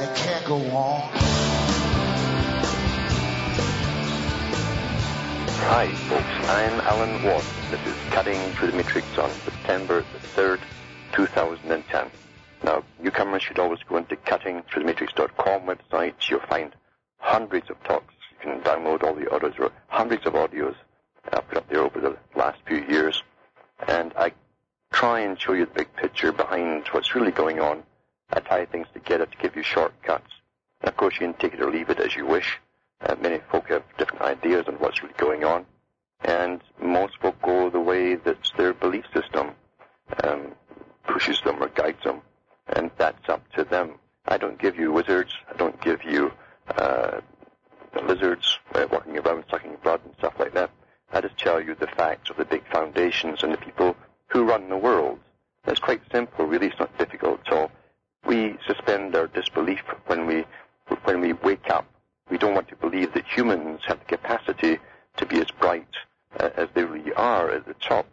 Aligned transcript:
and 0.00 0.08
it 0.10 0.16
can't 0.16 0.46
go 0.46 0.54
on. 0.54 1.10
Hi, 5.58 5.86
folks. 6.08 6.48
I'm 6.48 6.80
Alan 6.80 7.24
Watt. 7.24 7.44
This 7.70 7.80
is 7.80 7.96
Cutting 8.10 8.52
Through 8.52 8.70
the 8.70 8.76
Matrix 8.76 9.06
on 9.18 9.30
September 9.44 10.04
the 10.12 10.40
3rd, 10.40 10.60
2010. 11.14 12.10
Now, 12.62 12.84
newcomers 13.02 13.42
should 13.42 13.58
always 13.58 13.80
go 13.88 13.96
into 13.96 14.16
cuttingthroughthematrix.com 14.16 15.62
website. 15.62 16.14
You'll 16.28 16.40
find 16.40 16.72
hundreds 17.18 17.68
of 17.70 17.82
talks. 17.84 18.14
You 18.30 18.52
can 18.52 18.60
download 18.60 19.02
all 19.02 19.14
the 19.14 19.26
audios, 19.26 19.70
hundreds 19.88 20.26
of 20.26 20.34
audios 20.34 20.76
I've 21.32 21.46
put 21.48 21.58
up 21.58 21.68
there 21.68 21.82
over 21.82 22.00
the 22.00 22.16
last 22.36 22.58
few 22.66 22.84
years. 22.84 23.22
And 23.86 24.12
I 24.16 24.32
try 24.92 25.20
and 25.20 25.38
show 25.40 25.52
you 25.52 25.66
the 25.66 25.72
big 25.72 25.94
picture 25.96 26.32
behind 26.32 26.86
what's 26.92 27.14
really 27.14 27.32
going 27.32 27.60
on. 27.60 27.82
I 28.30 28.40
tie 28.40 28.66
things 28.66 28.86
together 28.92 29.26
to 29.26 29.38
give 29.38 29.56
you 29.56 29.62
shortcuts. 29.62 30.32
And 30.80 30.88
of 30.88 30.96
course, 30.96 31.14
you 31.14 31.20
can 31.20 31.34
take 31.34 31.54
it 31.54 31.60
or 31.60 31.70
leave 31.70 31.90
it 31.90 32.00
as 32.00 32.14
you 32.14 32.26
wish. 32.26 32.58
Uh, 33.00 33.14
many 33.20 33.38
folk 33.50 33.68
have 33.68 33.84
different 33.96 34.22
ideas 34.22 34.66
on 34.66 34.74
what's 34.74 35.02
really 35.02 35.14
going 35.18 35.44
on, 35.44 35.64
and 36.22 36.60
most 36.82 37.16
folk 37.18 37.40
go 37.42 37.70
the 37.70 37.80
way 37.80 38.16
that 38.16 38.38
their 38.56 38.74
belief 38.74 39.04
system 39.14 39.52
um, 40.24 40.48
pushes 41.06 41.40
them 41.42 41.62
or 41.62 41.68
guides 41.68 42.02
them, 42.02 42.20
and 42.74 42.90
that's 42.98 43.28
up 43.28 43.48
to 43.52 43.62
them. 43.62 43.92
I 44.26 44.36
don't 44.36 44.58
give 44.58 44.76
you 44.76 44.90
wizards. 44.90 45.32
I 45.48 45.56
don't 45.56 45.80
give 45.80 46.02
you 46.02 46.32
uh, 46.76 47.20
lizards 48.04 48.58
uh, 48.74 48.86
walking 48.90 49.16
around 49.16 49.44
sucking 49.48 49.76
blood 49.82 50.00
and 50.04 50.14
stuff 50.18 50.34
like 50.38 50.54
that. 50.54 50.70
I 51.12 51.20
just 51.20 51.38
tell 51.38 51.60
you 51.60 51.76
the 51.76 51.86
facts 51.86 52.30
of 52.30 52.36
the 52.36 52.44
big 52.44 52.66
foundations 52.66 53.44
and 53.44 53.52
the 53.52 53.58
people 53.58 53.96
who 54.26 54.44
run 54.44 54.68
the 54.68 54.76
world. 54.76 55.20
It's 55.66 55.80
quite 55.80 56.02
simple, 56.10 56.46
really. 56.46 56.66
It's 56.66 56.78
not 56.80 56.98
difficult 56.98 57.40
at 57.46 57.52
all. 57.52 57.70
We 58.26 58.58
suspend 58.66 59.14
our 59.14 59.28
disbelief 59.28 59.82
when 60.06 60.26
we 60.26 60.44
when 61.04 61.20
we 61.20 61.34
wake 61.34 61.70
up 61.70 61.86
we 62.30 62.38
don't 62.38 62.54
want 62.54 62.68
to 62.68 62.76
believe 62.76 63.14
that 63.14 63.26
humans 63.26 63.80
have 63.86 64.00
the 64.00 64.16
capacity 64.16 64.78
to 65.16 65.26
be 65.26 65.40
as 65.40 65.50
bright 65.50 65.88
uh, 66.38 66.50
as 66.56 66.68
they 66.74 66.84
really 66.84 67.12
are 67.14 67.50
at 67.50 67.66
the 67.66 67.74
top. 67.74 68.06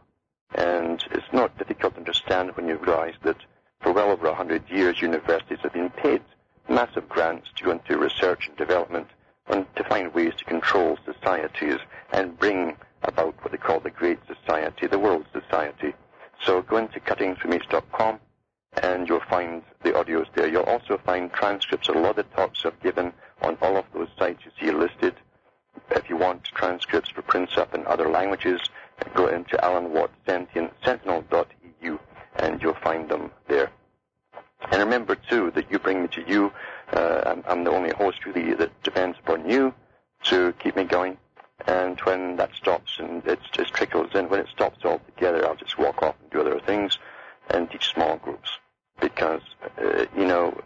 And 0.54 1.04
it's 1.12 1.34
not 1.34 1.58
difficult 1.58 1.94
to 1.94 2.00
understand 2.00 2.56
when 2.56 2.68
you 2.68 2.78
realize 2.78 3.16
that 3.24 3.38
for 3.82 3.92
well 3.92 4.12
over 4.12 4.28
100 4.28 4.70
years, 4.70 5.02
universities 5.02 5.60
have 5.64 5.74
been 5.74 5.90
paid 5.90 6.22
massive 6.70 7.08
grants 7.10 7.50
to 7.56 7.64
go 7.64 7.72
into 7.72 7.98
research 7.98 8.48
and 8.48 8.58
development 8.58 9.08
and 9.48 9.66
to 9.76 9.84
find 9.84 10.14
ways 10.14 10.34
to 10.38 10.46
control 10.46 10.98
societies 11.06 11.80
and 12.12 12.40
bring 12.40 12.76
about 13.04 13.36
what 13.44 13.52
they 13.52 13.58
call 13.58 13.80
the 13.80 13.92
Great 13.92 14.18
Society, 14.26 14.88
the 14.88 14.98
World 14.98 15.26
Society. 15.32 15.94
So 16.44 16.62
go 16.64 16.78
into 16.78 17.00
cuttingthroughmatrix.com 17.02 18.20
and 18.82 19.08
you'll 19.08 19.22
find 19.22 19.62
the 19.84 19.92
audios 19.92 20.28
there. 20.36 20.48
You'll 20.48 20.64
also 20.64 20.98
find 20.98 21.32
transcripts 21.32 21.90
of 21.90 21.96
a 21.96 22.00
lot 22.00 22.18
of 22.18 22.30
the 22.30 22.36
talks 22.36 22.66
I've 22.66 22.80
given 22.82 23.14
on 23.42 23.58
all 23.62 23.78
of 23.78 23.86
those 23.94 24.10
sites 24.18 24.44
you 24.46 24.52
see 24.60 24.72
listed. 24.72 25.16
If 25.92 26.10
you 26.10 26.18
want 26.18 26.44
transcripts 26.44 27.10
for 27.10 27.22
Prince 27.22 27.58
Up 27.58 27.74
in 27.74 27.86
other 27.86 28.10
languages, 28.10 28.62
go 29.14 29.28
into 29.28 29.64
Alan 29.64 29.92
Watt 29.92 30.12
Sentinel.eu 30.26 32.00
and 32.38 32.62
you'll 32.62 32.74
find 32.76 33.08
them 33.10 33.32
there. 33.48 33.72
And 34.72 34.82
remember 34.82 35.16
too 35.16 35.52
that 35.52 35.72
you 35.72 35.80
bring 35.80 36.02
me 36.02 36.08
to 36.10 36.28
you. 36.28 36.52
Uh, 36.92 37.22
I'm, 37.26 37.44
I'm 37.48 37.64
the 37.64 37.72
only 37.72 37.92
host 37.92 38.26
really 38.26 38.54
that 38.56 38.84
depends 38.84 39.18
upon 39.20 39.50
you 39.50 39.74
to 40.24 40.54
keep 40.60 40.76
me 40.76 40.84
going. 40.84 41.18
And 41.68 42.00
when 42.02 42.36
that 42.38 42.54
stops 42.56 42.98
and 43.00 43.26
it 43.26 43.40
just 43.52 43.74
trickles 43.74 44.14
in, 44.16 44.30
when 44.30 44.40
it 44.40 44.48
stops 44.50 44.84
altogether, 44.84 45.48
I'll 45.48 45.56
just 45.56 45.78
walk 45.78 46.02
off 46.02 46.16
and 46.22 46.30
do 46.32 46.42
other 46.42 46.60
things 46.60 46.98
and 47.50 47.70
teach 47.70 47.88
small 47.94 48.18
groups 48.18 48.50
because 49.00 49.42
uh, 49.82 50.06
you 50.16 50.26
know 50.26 50.58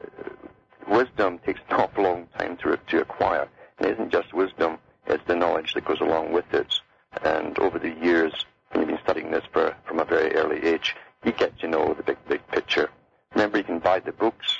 wisdom 0.88 1.40
takes 1.40 1.60
an 1.69 1.75
awful 1.78 2.04
long 2.04 2.28
time 2.38 2.58
to 2.58 2.78
to 2.88 3.02
acquire. 3.02 3.48
It 3.80 3.88
isn't 3.88 4.12
just 4.12 4.34
wisdom; 4.34 4.78
it's 5.08 5.24
the 5.28 5.36
knowledge 5.36 5.74
that 5.74 5.86
goes 5.86 6.02
along 6.02 6.31
with 6.31 6.52
it. 6.54 6.80
And 7.24 7.58
over 7.60 7.80
the 7.80 7.92
years, 7.92 8.46
when 8.72 8.81
you've 8.81 8.90
been 8.90 9.04
studying 9.04 9.31
this 9.31 9.46
for, 9.52 9.75
from 9.86 10.00
a 10.00 10.06
very 10.06 10.36
early 10.36 10.64
age, 10.64 10.96
you 11.24 11.31
get 11.31 11.58
to 11.60 11.68
know 11.68 11.94
the 11.94 12.04
big 12.04 12.18
big 12.28 12.46
picture. 12.48 12.90
Remember, 13.34 13.58
you 13.58 13.64
can 13.64 13.80
buy 13.80 14.00
the 14.00 14.12
books 14.12 14.58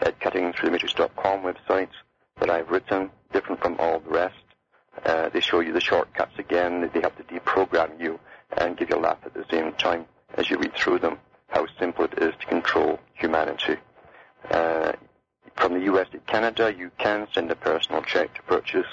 at 0.00 0.18
cuttingthroughthematrix.com 0.20 1.42
website 1.42 1.88
that 2.38 2.50
I've 2.50 2.70
written, 2.70 3.10
different 3.32 3.60
from 3.60 3.76
all 3.78 4.00
the 4.00 4.10
rest. 4.10 4.34
Uh, 5.04 5.28
they 5.28 5.40
show 5.40 5.60
you 5.60 5.72
the 5.72 5.80
shortcuts 5.80 6.38
again. 6.38 6.90
They 6.92 7.00
have 7.00 7.16
to 7.16 7.22
deprogram 7.24 8.00
you 8.00 8.18
and 8.56 8.76
give 8.76 8.90
you 8.90 8.96
a 8.96 8.98
laugh 8.98 9.18
at 9.24 9.34
the 9.34 9.44
same 9.50 9.72
time 9.72 10.06
as 10.36 10.50
you 10.50 10.58
read 10.58 10.76
through 10.88 10.98
them 10.98 11.18
how 11.48 11.66
simple 11.78 12.06
it 12.06 12.14
is 12.18 12.34
to 12.40 12.46
control 12.46 12.98
humanity. 13.12 13.76
Uh, 14.50 14.92
from 15.54 15.74
the 15.74 15.80
US 15.92 16.08
to 16.12 16.18
Canada, 16.20 16.72
you 16.72 16.90
can 16.96 17.28
send 17.34 17.50
a 17.50 17.56
personal 17.56 18.00
check 18.00 18.32
to 18.34 18.42
purchase. 18.44 18.86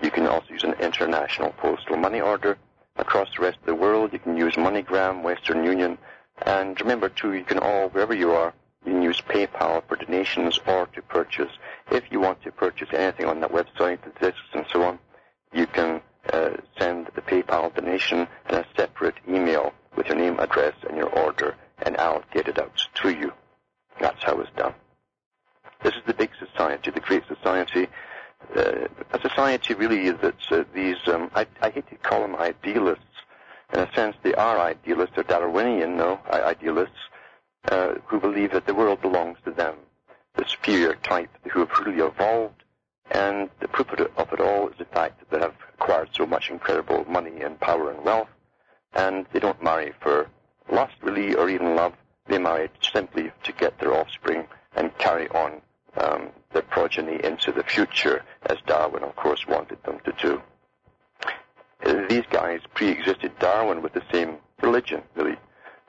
You 0.00 0.12
can 0.12 0.28
also 0.28 0.50
use 0.50 0.62
an 0.62 0.74
international 0.74 1.50
postal 1.58 1.96
money 1.96 2.20
order. 2.20 2.56
Across 2.96 3.34
the 3.34 3.42
rest 3.42 3.58
of 3.58 3.66
the 3.66 3.74
world, 3.74 4.12
you 4.12 4.20
can 4.20 4.36
use 4.36 4.54
MoneyGram, 4.54 5.22
Western 5.22 5.64
Union, 5.64 5.98
and 6.42 6.80
remember 6.80 7.08
too, 7.08 7.32
you 7.32 7.44
can 7.44 7.58
all, 7.58 7.88
wherever 7.88 8.14
you 8.14 8.30
are, 8.30 8.54
you 8.86 8.92
can 8.92 9.02
use 9.02 9.20
PayPal 9.20 9.82
for 9.88 9.96
donations 9.96 10.60
or 10.68 10.86
to 10.86 11.02
purchase. 11.02 11.50
If 11.90 12.04
you 12.12 12.20
want 12.20 12.42
to 12.44 12.52
purchase 12.52 12.90
anything 12.92 13.26
on 13.26 13.40
that 13.40 13.50
website, 13.50 13.98
the 14.02 14.12
discs 14.20 14.52
and 14.52 14.66
so 14.72 14.84
on, 14.84 15.00
you 15.52 15.66
can 15.66 16.00
uh, 16.32 16.50
send 16.78 17.08
the 17.16 17.22
PayPal 17.22 17.74
donation 17.74 18.28
in 18.48 18.54
a 18.54 18.64
separate 18.76 19.16
email 19.28 19.72
with 19.96 20.06
your 20.06 20.16
name, 20.16 20.38
address, 20.38 20.74
and 20.88 20.96
your 20.96 21.08
order 21.08 21.56
and 21.82 21.96
I'll 21.96 22.24
get 22.32 22.48
it 22.48 22.58
out 22.58 22.80
to 23.02 23.10
you. 23.10 23.32
That's 24.00 24.22
how 24.22 24.40
it's 24.40 24.50
done. 24.56 24.74
This 25.82 25.94
is 25.94 26.02
the 26.06 26.14
big 26.14 26.30
society, 26.38 26.90
the 26.90 27.00
great 27.00 27.24
society, 27.28 27.88
uh, 28.56 28.88
a 29.12 29.20
society 29.20 29.74
really 29.74 30.10
that's 30.10 30.50
uh, 30.50 30.64
these, 30.74 30.96
um, 31.06 31.30
I, 31.34 31.46
I, 31.60 31.70
hate 31.70 31.88
to 31.88 31.96
call 31.96 32.20
them 32.20 32.36
idealists. 32.36 33.04
In 33.72 33.80
a 33.80 33.92
sense, 33.94 34.16
they 34.22 34.34
are 34.34 34.58
idealists, 34.58 35.14
they're 35.14 35.24
Darwinian, 35.24 35.96
no, 35.96 36.20
idealists, 36.30 36.96
uh, 37.70 37.94
who 38.06 38.20
believe 38.20 38.52
that 38.52 38.66
the 38.66 38.74
world 38.74 39.00
belongs 39.00 39.38
to 39.44 39.50
them, 39.50 39.76
the 40.34 40.44
superior 40.46 40.94
type 40.94 41.30
who 41.50 41.60
have 41.60 41.70
really 41.80 42.00
evolved. 42.00 42.62
And 43.10 43.50
the 43.60 43.68
proof 43.68 43.92
of 43.92 44.32
it 44.32 44.40
all 44.40 44.68
is 44.68 44.74
the 44.78 44.86
fact 44.86 45.20
that 45.20 45.30
they 45.30 45.38
have 45.38 45.54
acquired 45.74 46.08
so 46.14 46.24
much 46.24 46.50
incredible 46.50 47.04
money 47.06 47.42
and 47.42 47.60
power 47.60 47.90
and 47.90 48.02
wealth, 48.02 48.28
and 48.94 49.26
they 49.32 49.40
don't 49.40 49.62
marry 49.62 49.92
for 50.00 50.28
lust 50.70 50.94
really 51.02 51.34
or 51.34 51.48
even 51.48 51.74
love, 51.76 51.94
they 52.26 52.38
marry 52.38 52.68
simply 52.80 53.30
to 53.42 53.52
get 53.52 53.78
their 53.78 53.94
offspring 53.94 54.46
and 54.76 54.96
carry 54.98 55.28
on 55.28 55.60
um, 55.96 56.30
their 56.52 56.62
progeny 56.62 57.22
into 57.22 57.52
the 57.52 57.62
future, 57.62 58.22
as 58.46 58.58
Darwin, 58.66 59.02
of 59.02 59.14
course, 59.16 59.46
wanted 59.46 59.82
them 59.84 59.98
to 60.04 60.12
do. 60.20 60.42
These 62.08 62.24
guys 62.30 62.60
pre-existed 62.74 63.38
Darwin 63.38 63.82
with 63.82 63.92
the 63.92 64.02
same 64.12 64.38
religion, 64.62 65.02
really. 65.14 65.36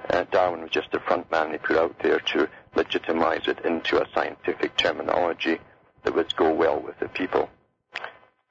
Uh, 0.09 0.25
Darwin 0.31 0.61
was 0.61 0.71
just 0.71 0.91
the 0.91 0.99
front 0.99 1.29
man 1.31 1.51
they 1.51 1.57
put 1.57 1.77
out 1.77 1.97
there 1.99 2.19
to 2.19 2.47
legitimize 2.75 3.47
it 3.47 3.59
into 3.65 4.01
a 4.01 4.07
scientific 4.13 4.75
terminology 4.77 5.57
that 6.03 6.13
would 6.13 6.35
go 6.35 6.53
well 6.53 6.80
with 6.80 7.00
the 7.00 7.07
people. 7.09 7.50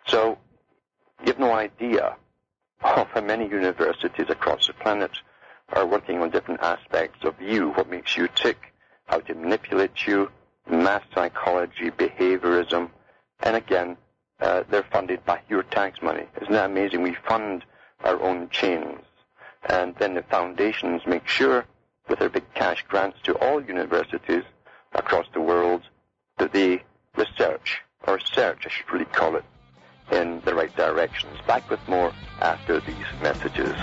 So, 0.07 0.39
you 1.21 1.27
have 1.27 1.39
no 1.39 1.53
idea 1.53 2.17
of 2.83 3.25
many 3.25 3.49
universities 3.49 4.27
across 4.29 4.67
the 4.67 4.73
planet 4.75 5.11
are 5.71 5.87
working 5.87 6.21
on 6.21 6.31
different 6.31 6.61
aspects 6.61 7.25
of 7.25 7.41
you, 7.41 7.71
what 7.71 7.89
makes 7.89 8.17
you 8.17 8.29
tick, 8.35 8.73
how 9.07 9.19
to 9.21 9.35
manipulate 9.35 10.07
you, 10.07 10.31
mass 10.69 11.03
psychology, 11.15 11.91
behaviorism, 11.91 12.91
and 13.41 13.57
again, 13.57 13.97
uh, 14.41 14.65
they're 14.69 14.87
funded 14.91 15.25
by 15.25 15.41
your 15.49 15.63
tax 15.63 16.03
money. 16.03 16.27
Isn't 16.41 16.53
that 16.53 16.71
amazing? 16.71 17.03
We 17.03 17.17
fund 17.27 17.65
our 18.03 18.21
own 18.21 18.49
chains. 18.51 19.01
And 19.69 19.95
then 19.97 20.15
the 20.15 20.23
foundations 20.23 21.03
make 21.07 21.27
sure, 21.27 21.65
with 22.09 22.19
their 22.19 22.29
big 22.29 22.45
cash 22.55 22.85
grants 22.89 23.19
to 23.25 23.35
all 23.35 23.63
universities 23.63 24.43
across 24.93 25.27
the 25.33 25.41
world, 25.41 25.83
that 26.39 26.53
they 26.53 26.83
research, 27.17 27.81
or 28.07 28.19
search, 28.21 28.67
I 28.67 28.69
should 28.69 28.93
really 28.93 29.05
call 29.07 29.37
it, 29.37 29.45
in 30.11 30.41
the 30.45 30.55
right 30.55 30.75
directions. 30.77 31.39
Back 31.47 31.69
with 31.71 31.87
more 31.89 32.13
after 32.41 32.81
these 32.81 33.07
messages. 33.23 33.75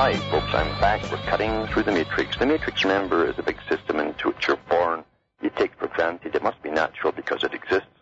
Hi, 0.00 0.14
folks, 0.30 0.54
I'm 0.54 0.80
back. 0.80 1.02
We're 1.10 1.18
cutting 1.18 1.66
through 1.66 1.82
the 1.82 1.92
matrix. 1.92 2.36
The 2.36 2.46
matrix, 2.46 2.84
remember, 2.84 3.26
is 3.26 3.38
a 3.38 3.42
big 3.42 3.58
system 3.68 3.98
into 3.98 4.28
which 4.28 4.46
you're 4.46 4.56
born. 4.68 5.04
You 5.42 5.50
take 5.50 5.74
for 5.74 5.88
granted. 5.88 6.34
It 6.34 6.42
must 6.42 6.62
be 6.62 6.70
natural 6.70 7.12
because 7.12 7.42
it 7.42 7.52
exists 7.52 7.97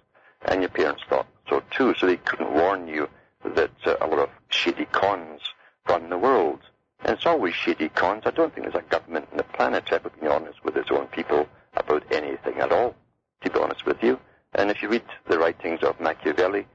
and 0.46 0.60
your 0.62 0.70
parents 0.70 1.02
thought 1.08 1.26
so 1.48 1.62
too, 1.70 1.94
so 1.98 2.06
they 2.06 2.16
couldn't 2.16 2.52
warn 2.52 2.88
you 2.88 3.08
that 3.44 3.70
uh, 3.84 3.96
a 4.00 4.06
lot 4.06 4.18
of 4.18 4.30
shady 4.48 4.86
cons 4.86 5.40
run 5.88 6.10
the 6.10 6.18
world. 6.18 6.60
And 7.04 7.16
it's 7.16 7.26
always 7.26 7.54
shady 7.54 7.88
cons. 7.90 8.22
I 8.26 8.30
don't 8.30 8.52
think 8.54 8.66
there's 8.66 8.82
a 8.84 8.88
government 8.88 9.28
on 9.30 9.36
the 9.36 9.44
planet 9.44 9.84
ever 9.92 10.10
been 10.10 10.28
honest 10.28 10.64
with 10.64 10.76
its 10.76 10.90
own 10.90 11.06
people 11.08 11.46
about 11.76 12.02
anything 12.10 12.58
at 12.58 12.72
all, 12.72 12.94
to 13.42 13.50
be 13.50 13.58
honest 13.58 13.86
with 13.86 14.02
you. 14.02 14.18
And 14.54 14.70
if 14.70 14.82
you 14.82 14.88
read 14.88 15.04
the 15.28 15.38
writings 15.38 15.82
of 15.82 16.00
Machiavelli, 16.00 16.66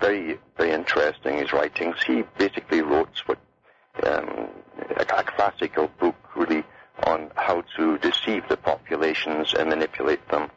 very, 0.00 0.38
very 0.56 0.72
interesting, 0.72 1.38
his 1.38 1.52
writings. 1.52 1.96
He 2.06 2.24
basically 2.38 2.82
wrote 2.82 3.22
what 3.26 3.38
um, 4.02 4.48
a, 4.96 5.02
a 5.02 5.22
classical 5.24 5.88
book, 6.00 6.16
really, 6.34 6.64
on 7.04 7.30
how 7.36 7.62
to 7.76 7.98
deceive 7.98 8.48
the 8.48 8.56
populations 8.56 9.54
and 9.54 9.68
manipulate 9.68 10.26
them. 10.28 10.50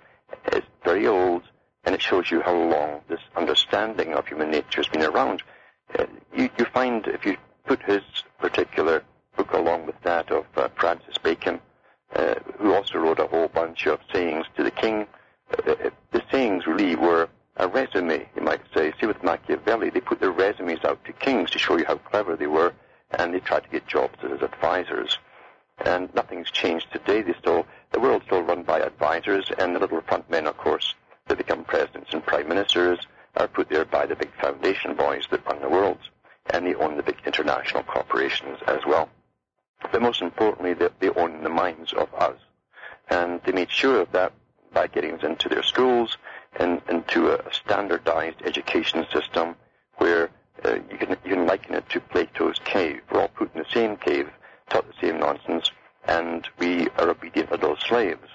It's 0.47 0.65
very 0.83 1.07
old, 1.07 1.43
and 1.83 1.93
it 1.95 2.01
shows 2.01 2.31
you 2.31 2.41
how 2.41 2.55
long 2.55 3.01
this 3.07 3.19
understanding 3.35 4.13
of 4.13 4.27
human 4.27 4.51
nature 4.51 4.81
has 4.81 4.87
been 4.87 5.03
around. 5.03 5.43
Uh, 5.97 6.05
you, 6.35 6.49
you 6.57 6.65
find 6.65 7.07
if 7.07 7.25
you 7.25 7.37
put 7.65 7.81
his 7.83 8.01
particular 8.39 9.03
book 9.35 9.53
along 9.53 9.85
with 9.85 9.99
that 10.03 10.31
of 10.31 10.45
uh, 10.55 10.67
Francis 10.75 11.17
Bacon, 11.21 11.59
uh, 12.15 12.35
who 12.57 12.73
also 12.73 12.99
wrote 12.99 13.19
a 13.19 13.27
whole 13.27 13.47
bunch 13.47 13.87
of 13.87 13.99
sayings 14.11 14.45
to 14.55 14.63
the 14.63 14.71
king. 14.71 15.07
Uh, 15.51 15.71
uh, 15.71 15.89
the 16.11 16.23
sayings 16.31 16.67
really 16.67 16.95
were 16.95 17.27
a 17.57 17.67
resume, 17.67 18.27
you 18.35 18.41
might 18.41 18.61
say. 18.73 18.93
See, 18.99 19.05
with 19.05 19.23
Machiavelli, 19.23 19.89
they 19.89 19.99
put 19.99 20.19
their 20.19 20.31
resumes 20.31 20.83
out 20.83 21.03
to 21.05 21.13
kings 21.13 21.51
to 21.51 21.59
show 21.59 21.77
you 21.77 21.85
how 21.85 21.97
clever 21.97 22.35
they 22.35 22.47
were, 22.47 22.73
and 23.11 23.33
they 23.33 23.39
tried 23.39 23.63
to 23.63 23.69
get 23.69 23.87
jobs 23.87 24.17
as 24.23 24.41
advisors. 24.41 25.17
And 25.85 26.13
nothing's 26.13 26.51
changed 26.51 26.91
today. 26.91 27.21
They 27.21 27.33
still, 27.33 27.65
the 27.91 27.99
world's 27.99 28.25
still 28.25 28.41
run 28.41 28.63
by 28.63 28.79
advisors, 28.79 29.51
and 29.57 29.75
the 29.75 29.79
little 29.79 30.01
front 30.01 30.29
men, 30.29 30.47
of 30.47 30.57
course, 30.57 30.93
that 31.27 31.37
become 31.37 31.63
presidents 31.63 32.13
and 32.13 32.25
prime 32.25 32.47
ministers, 32.47 32.99
are 33.35 33.47
put 33.47 33.69
there 33.69 33.85
by 33.85 34.05
the 34.05 34.15
big 34.15 34.31
foundation 34.39 34.93
boys 34.95 35.25
that 35.31 35.45
run 35.45 35.61
the 35.61 35.69
world, 35.69 35.97
and 36.51 36.65
they 36.65 36.75
own 36.75 36.97
the 36.97 37.03
big 37.03 37.17
international 37.25 37.83
corporations 37.83 38.59
as 38.67 38.85
well. 38.85 39.09
But 39.91 40.01
most 40.01 40.21
importantly, 40.21 40.73
they, 40.73 40.89
they 40.99 41.09
own 41.09 41.43
the 41.43 41.49
minds 41.49 41.93
of 41.93 42.13
us. 42.13 42.37
And 43.09 43.41
they 43.43 43.51
made 43.51 43.71
sure 43.71 44.01
of 44.01 44.11
that 44.11 44.33
by 44.73 44.87
getting 44.87 45.13
us 45.13 45.23
into 45.23 45.49
their 45.49 45.63
schools 45.63 46.17
and 46.59 46.81
into 46.89 47.31
a 47.31 47.53
standardized 47.53 48.41
education 48.43 49.05
system 49.11 49.55
where 49.97 50.29
uh, 50.65 50.75
you, 50.89 50.97
can, 50.97 51.09
you 51.23 51.35
can 51.35 51.45
liken 51.45 51.75
it 51.75 51.89
to 51.89 51.99
Plato's 51.99 52.59
cave. 52.63 53.01
We're 53.11 53.21
all 53.21 53.27
put 53.27 53.53
in 53.53 53.61
the 53.61 53.69
same 53.71 53.97
cave, 53.97 54.29
taught 54.69 54.85
the 54.87 55.07
same 55.07 55.19
nonsense, 55.19 55.71
and 56.05 56.47
we 56.59 56.87
are 56.97 57.09
obedient 57.09 57.51
little 57.51 57.77
slaves. 57.77 58.27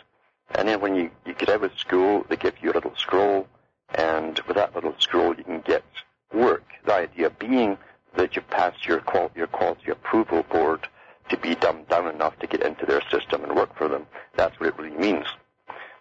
And 0.55 0.67
then 0.69 0.81
when 0.81 0.95
you, 0.95 1.11
you 1.27 1.35
get 1.35 1.49
out 1.49 1.63
of 1.63 1.79
school, 1.79 2.25
they 2.29 2.37
give 2.37 2.55
you 2.63 2.73
a 2.73 2.75
little 2.75 2.95
scroll, 2.97 3.47
and 3.95 4.41
with 4.47 4.57
that 4.57 4.75
little 4.75 4.95
scroll 4.99 5.35
you 5.37 5.45
can 5.45 5.61
get 5.61 5.85
work. 6.33 6.65
The 6.87 6.95
idea 6.95 7.31
being 7.31 7.77
that 8.17 8.35
you 8.37 8.43
pass 8.43 8.75
your, 8.87 9.01
qual- 9.01 9.31
your 9.35 9.47
quality 9.47 9.91
approval 9.91 10.43
board 10.45 10.89
to 11.29 11.37
be 11.37 11.55
dumbed 11.55 11.89
down 11.89 12.09
enough 12.09 12.39
to 12.39 12.47
get 12.47 12.63
into 12.63 12.87
their 12.87 13.03
system 13.11 13.45
and 13.45 13.55
work 13.55 13.75
for 13.77 13.89
them. 13.89 14.07
That's 14.37 14.59
what 14.59 14.69
it 14.71 14.79
really 14.79 14.97
means. 14.97 15.27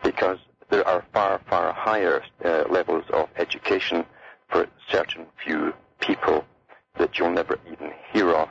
Because 0.03 0.39
there 0.69 0.87
are 0.87 1.03
far, 1.13 1.41
far 1.49 1.73
higher 1.73 2.23
uh, 2.43 2.63
levels 2.69 3.03
of 3.11 3.29
education 3.37 4.05
for 4.49 4.67
certain 4.89 5.25
few 5.43 5.73
people 5.99 6.45
that 6.97 7.19
you'll 7.19 7.31
never 7.31 7.59
even 7.71 7.91
hear 8.11 8.31
of. 8.33 8.49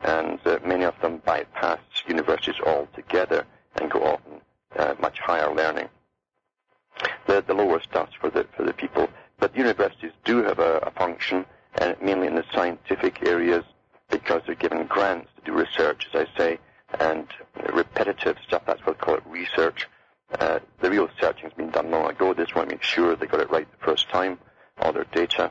And 0.00 0.38
uh, 0.44 0.58
many 0.64 0.84
of 0.84 0.94
them 1.00 1.22
bypass 1.24 1.78
universities 2.06 2.60
altogether 2.64 3.46
and 3.76 3.90
go 3.90 4.02
off 4.04 4.20
in 4.30 4.40
uh, 4.74 4.94
much 5.00 5.18
higher 5.18 5.54
learning. 5.54 5.88
The, 7.26 7.44
the 7.46 7.54
lower 7.54 7.80
stuff's 7.80 8.14
for 8.20 8.30
the, 8.30 8.46
for 8.56 8.64
the 8.64 8.72
people. 8.72 9.08
But 9.38 9.56
universities 9.56 10.12
do 10.24 10.42
have 10.44 10.58
a, 10.58 10.78
a 10.78 10.90
function, 10.90 11.44
and 11.76 11.96
mainly 12.00 12.26
in 12.26 12.34
the 12.34 12.44
scientific 12.52 13.26
areas, 13.26 13.64
because 14.10 14.42
they're 14.46 14.54
given 14.54 14.86
grants 14.86 15.28
to 15.36 15.42
do 15.42 15.52
research, 15.52 16.06
as 16.12 16.26
I 16.26 16.38
say, 16.38 16.58
and 17.00 17.26
repetitive 17.72 18.36
stuff. 18.46 18.62
That's 18.66 18.80
what 18.86 18.96
we 18.96 19.00
call 19.00 19.14
it 19.16 19.26
research. 19.26 19.88
Uh, 20.40 20.58
the 20.80 20.90
real 20.90 21.08
searching's 21.20 21.52
been 21.52 21.70
done 21.70 21.90
long 21.90 22.10
ago. 22.10 22.32
They 22.32 22.44
just 22.44 22.56
want 22.56 22.68
to 22.68 22.74
make 22.74 22.82
sure 22.82 23.14
they 23.14 23.26
got 23.26 23.40
it 23.40 23.50
right 23.50 23.70
the 23.70 23.84
first 23.84 24.08
time, 24.10 24.38
all 24.78 24.92
their 24.92 25.04
data. 25.04 25.50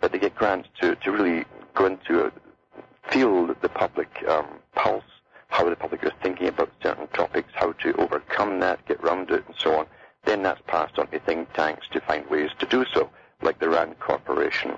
But 0.00 0.12
they 0.12 0.18
get 0.18 0.34
grants 0.34 0.68
to, 0.80 0.94
to 0.96 1.12
really 1.12 1.44
go 1.74 1.86
into, 1.86 2.26
a, 2.26 2.32
feel 3.10 3.54
the 3.60 3.68
public 3.68 4.08
um, 4.28 4.46
pulse, 4.74 5.04
how 5.48 5.68
the 5.68 5.76
public 5.76 6.04
is 6.04 6.12
thinking 6.22 6.48
about 6.48 6.70
certain 6.82 7.06
topics, 7.08 7.50
how 7.54 7.72
to 7.72 7.92
overcome 7.94 8.60
that, 8.60 8.84
get 8.86 9.02
round 9.02 9.30
it, 9.30 9.44
and 9.46 9.56
so 9.56 9.78
on. 9.78 9.86
Then 10.24 10.42
that's 10.42 10.60
passed 10.66 10.98
on 10.98 11.06
to 11.08 11.20
think 11.20 11.52
tanks 11.52 11.86
to 11.92 12.00
find 12.00 12.28
ways 12.28 12.50
to 12.58 12.66
do 12.66 12.84
so, 12.92 13.10
like 13.42 13.58
the 13.58 13.68
RAND 13.68 13.98
Corporation. 14.00 14.72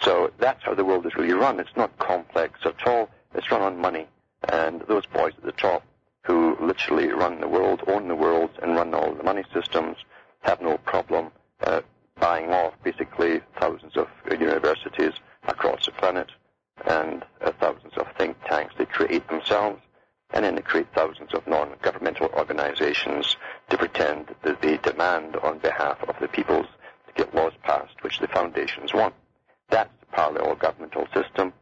So 0.00 0.32
that's 0.38 0.64
how 0.64 0.74
the 0.74 0.84
world 0.84 1.06
is 1.06 1.14
really 1.14 1.34
run. 1.34 1.60
It's 1.60 1.76
not 1.76 1.96
complex 1.98 2.60
at 2.64 2.86
all. 2.86 3.08
It's 3.34 3.50
run 3.50 3.62
on 3.62 3.78
money. 3.78 4.06
And 4.48 4.80
those 4.82 5.06
boys 5.06 5.34
at 5.36 5.44
the 5.44 5.52
top 5.52 5.84
who 6.24 6.56
literally 6.60 7.08
run 7.08 7.40
the 7.40 7.48
world, 7.48 7.82
own 7.86 8.08
the 8.08 8.14
world, 8.14 8.50
and 8.62 8.74
run 8.74 8.94
all 8.94 9.12
the 9.12 9.22
money 9.22 9.44
systems 9.52 9.96
have 10.40 10.60
no 10.60 10.78
problem 10.78 11.30
uh, 11.64 11.80
buying 12.18 12.50
off 12.50 12.74
basically 12.82 13.40
thousands 13.60 13.96
of 13.96 14.08
universities 14.30 15.12
across 15.48 15.86
the 15.86 15.92
planet 15.92 16.30
and 16.86 17.24
uh, 17.40 17.52
thousands 17.60 17.94
of 17.96 18.06
think 18.18 18.36
tanks. 18.44 18.74
They 18.76 18.86
create 18.86 19.26
themselves 19.28 19.80
and 20.32 20.44
then 20.44 20.54
they 20.54 20.62
create 20.62 20.86
thousands 20.94 21.34
of 21.34 21.46
non-governmental 21.46 22.28
organizations 22.34 23.36
to 23.68 23.76
pretend 23.76 24.34
that 24.42 24.62
they 24.62 24.78
demand 24.78 25.36
on 25.36 25.58
behalf 25.58 26.02
of 26.08 26.16
the 26.20 26.28
peoples 26.28 26.66
to 27.06 27.12
get 27.14 27.34
laws 27.34 27.52
passed, 27.62 28.02
which 28.02 28.18
the 28.18 28.28
foundations 28.28 28.94
want. 28.94 29.14
That's 29.68 29.92
the 30.00 30.06
parallel 30.06 30.54
governmental 30.56 31.06
system. 31.12 31.52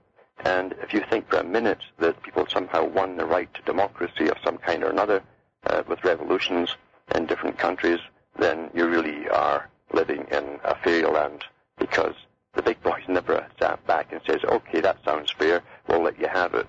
And 0.45 0.75
if 0.83 0.95
you 0.95 1.03
think 1.11 1.29
for 1.29 1.39
a 1.39 1.45
minute 1.45 1.83
that 1.99 2.23
people 2.23 2.47
somehow 2.49 2.85
won 2.85 3.17
the 3.17 3.27
right 3.27 3.53
to 3.55 3.63
democracy 3.63 4.29
of 4.29 4.39
some 4.45 4.59
kind 4.59 4.83
or 4.83 4.91
another 4.91 5.23
uh, 5.67 5.83
with 5.89 6.05
revolutions 6.05 6.77
in 7.15 7.27
different 7.27 7.59
countries, 7.59 7.99
then 8.39 8.71
you 8.73 8.89
really 8.89 9.29
are 9.29 9.69
living 9.93 10.27
in 10.31 10.61
a 10.65 10.75
fairyland 10.77 11.45
because 11.79 12.15
the 12.55 12.63
big 12.63 12.83
boys 12.83 13.03
never 13.09 13.47
sat 13.59 13.85
back 13.87 14.13
and 14.13 14.21
says, 14.27 14.43
okay, 14.45 14.81
that 14.81 14.99
sounds 15.05 15.31
fair, 15.33 15.63
we'll 15.89 16.03
let 16.03 16.19
you 16.19 16.29
have 16.29 16.55
it. 16.55 16.67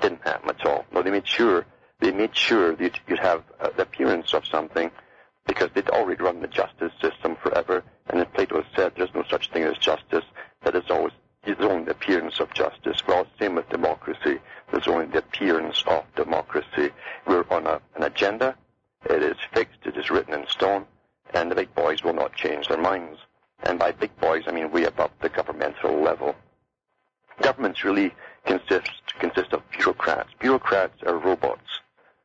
Didn't 0.00 0.22
happen 0.22 0.50
at 0.50 0.64
all. 0.64 0.86
No, 0.92 1.02
they 1.02 1.10
made 1.10 1.26
sure, 1.26 1.66
they 2.00 2.10
made 2.12 2.34
sure 2.34 2.74
that 2.76 2.98
you'd 3.06 3.18
have 3.18 3.42
uh, 3.60 3.70
the 3.76 3.82
appearance 3.82 4.32
of 4.32 4.46
something 4.46 4.90
because 5.46 5.68
they'd 5.74 5.88
already 5.90 6.22
run 6.22 6.40
the 6.40 6.48
justice 6.48 6.92
system 7.00 7.36
forever. 7.42 7.82
And 8.08 8.20
as 8.20 8.26
Plato 8.32 8.64
said, 8.74 8.92
there's 8.96 9.14
no 9.14 9.24
such 9.28 9.50
thing 9.50 9.64
as 9.64 9.76
justice. 9.78 10.24
That 10.62 10.76
is 10.76 10.90
always 10.90 11.12
there's 11.44 11.58
only 11.60 11.84
the 11.84 11.92
appearance 11.92 12.38
of 12.38 12.52
justice. 12.52 12.98
Well, 13.06 13.26
same 13.38 13.54
with 13.54 13.68
democracy. 13.70 14.40
There's 14.70 14.88
only 14.88 15.06
the 15.06 15.18
appearance 15.18 15.82
of 15.86 16.04
democracy. 16.14 16.90
We're 17.26 17.44
on 17.50 17.66
a, 17.66 17.80
an 17.96 18.02
agenda. 18.02 18.56
It 19.06 19.22
is 19.22 19.36
fixed. 19.52 19.78
It 19.84 19.96
is 19.96 20.10
written 20.10 20.34
in 20.34 20.46
stone. 20.48 20.84
And 21.32 21.50
the 21.50 21.54
big 21.54 21.74
boys 21.74 22.02
will 22.04 22.12
not 22.12 22.34
change 22.34 22.68
their 22.68 22.80
minds. 22.80 23.18
And 23.62 23.78
by 23.78 23.92
big 23.92 24.16
boys, 24.20 24.44
I 24.46 24.52
mean 24.52 24.70
way 24.70 24.84
above 24.84 25.10
the 25.20 25.28
governmental 25.28 26.00
level. 26.00 26.34
Governments 27.40 27.84
really 27.84 28.12
consist, 28.46 28.90
consist 29.18 29.52
of 29.52 29.62
bureaucrats. 29.70 30.30
Bureaucrats 30.38 31.02
are 31.06 31.18
robots. 31.18 31.80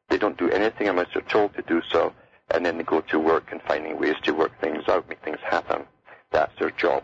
They 0.09 0.17
don't 0.17 0.37
do 0.37 0.49
anything 0.49 0.87
unless 0.87 1.07
they're 1.13 1.23
told 1.23 1.53
to 1.55 1.61
do 1.63 1.81
so, 1.89 2.13
and 2.51 2.65
then 2.65 2.77
they 2.77 2.83
go 2.83 3.01
to 3.01 3.19
work 3.19 3.51
and 3.51 3.61
finding 3.63 3.99
ways 3.99 4.15
to 4.23 4.33
work 4.33 4.59
things 4.61 4.87
out, 4.87 5.09
make 5.09 5.23
things 5.23 5.39
happen. 5.41 5.85
That's 6.31 6.57
their 6.59 6.71
job. 6.71 7.03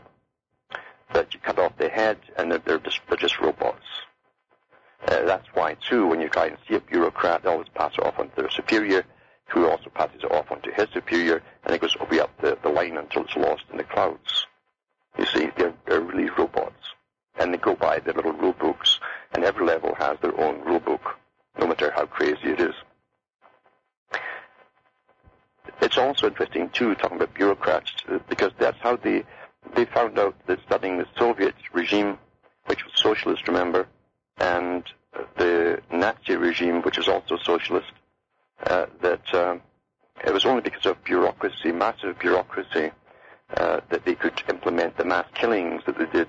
But 1.13 1.33
you 1.33 1.39
cut 1.39 1.59
off 1.59 1.77
their 1.77 1.89
head, 1.89 2.17
and 2.37 2.51
they're, 2.51 2.59
they're 2.59 2.79
just 2.79 2.99
they're 3.09 3.17
just 3.17 3.39
robots. 3.39 3.85
Uh, 5.07 5.25
that's 5.25 5.47
why, 5.53 5.75
too, 5.89 6.07
when 6.07 6.21
you 6.21 6.29
try 6.29 6.47
and 6.47 6.57
see 6.67 6.75
a 6.75 6.79
bureaucrat, 6.79 7.43
they 7.43 7.49
always 7.49 7.67
pass 7.73 7.93
it 7.97 8.05
off 8.05 8.19
onto 8.19 8.35
their 8.35 8.51
superior, 8.51 9.03
who 9.51 9.67
also 9.67 9.89
passes 9.89 10.23
it 10.23 10.31
off 10.31 10.51
onto 10.51 10.71
his 10.71 10.87
superior, 10.93 11.41
and 11.65 11.75
it 11.75 11.81
goes 11.81 11.95
way 12.09 12.19
up 12.19 12.31
the, 12.41 12.57
the 12.63 12.69
line 12.69 12.97
until 12.97 13.23
it's 13.23 13.35
lost 13.35 13.63
in 13.71 13.77
the 13.77 13.83
clouds. 13.83 14.45
You 15.17 15.25
see, 15.25 15.49
they're, 15.57 15.73
they're 15.85 16.01
really 16.01 16.29
robots. 16.29 16.75
And 17.37 17.53
they 17.53 17.57
go 17.57 17.75
by 17.75 17.99
their 17.99 18.13
little 18.13 18.33
rule 18.33 18.53
books, 18.53 18.99
and 19.33 19.43
every 19.43 19.65
level 19.65 19.93
has 19.95 20.17
their 20.21 20.39
own 20.39 20.61
rule 20.61 20.79
book, 20.79 21.17
no 21.59 21.67
matter 21.67 21.91
how 21.91 22.05
crazy 22.05 22.49
it 22.49 22.61
is. 22.61 22.75
It's 25.81 25.97
also 25.97 26.27
interesting, 26.27 26.69
too, 26.69 26.95
talking 26.95 27.17
about 27.17 27.33
bureaucrats, 27.33 27.91
because 28.29 28.51
that's 28.57 28.79
how 28.79 28.95
they, 28.95 29.23
they 29.75 29.85
found 29.85 30.17
out 30.17 30.35
that 30.47 30.61
studying 30.65 30.97
the 30.97 31.07
Soviet 31.17 31.55
regime, 31.73 32.17
which 32.67 32.85
was 32.85 32.93
socialist, 32.95 33.47
remember, 33.47 33.87
and 34.37 34.83
the 35.37 35.81
Nazi 35.91 36.35
regime, 36.35 36.81
which 36.83 36.97
was 36.97 37.07
also 37.07 37.37
socialist, 37.37 37.91
uh, 38.67 38.85
that 39.01 39.33
um, 39.33 39.61
it 40.23 40.33
was 40.33 40.45
only 40.45 40.61
because 40.61 40.85
of 40.85 41.03
bureaucracy, 41.03 41.71
massive 41.71 42.17
bureaucracy, 42.19 42.91
uh, 43.57 43.81
that 43.89 44.05
they 44.05 44.15
could 44.15 44.41
implement 44.49 44.97
the 44.97 45.05
mass 45.05 45.25
killings 45.33 45.81
that 45.85 45.97
they 45.97 46.05
did, 46.05 46.27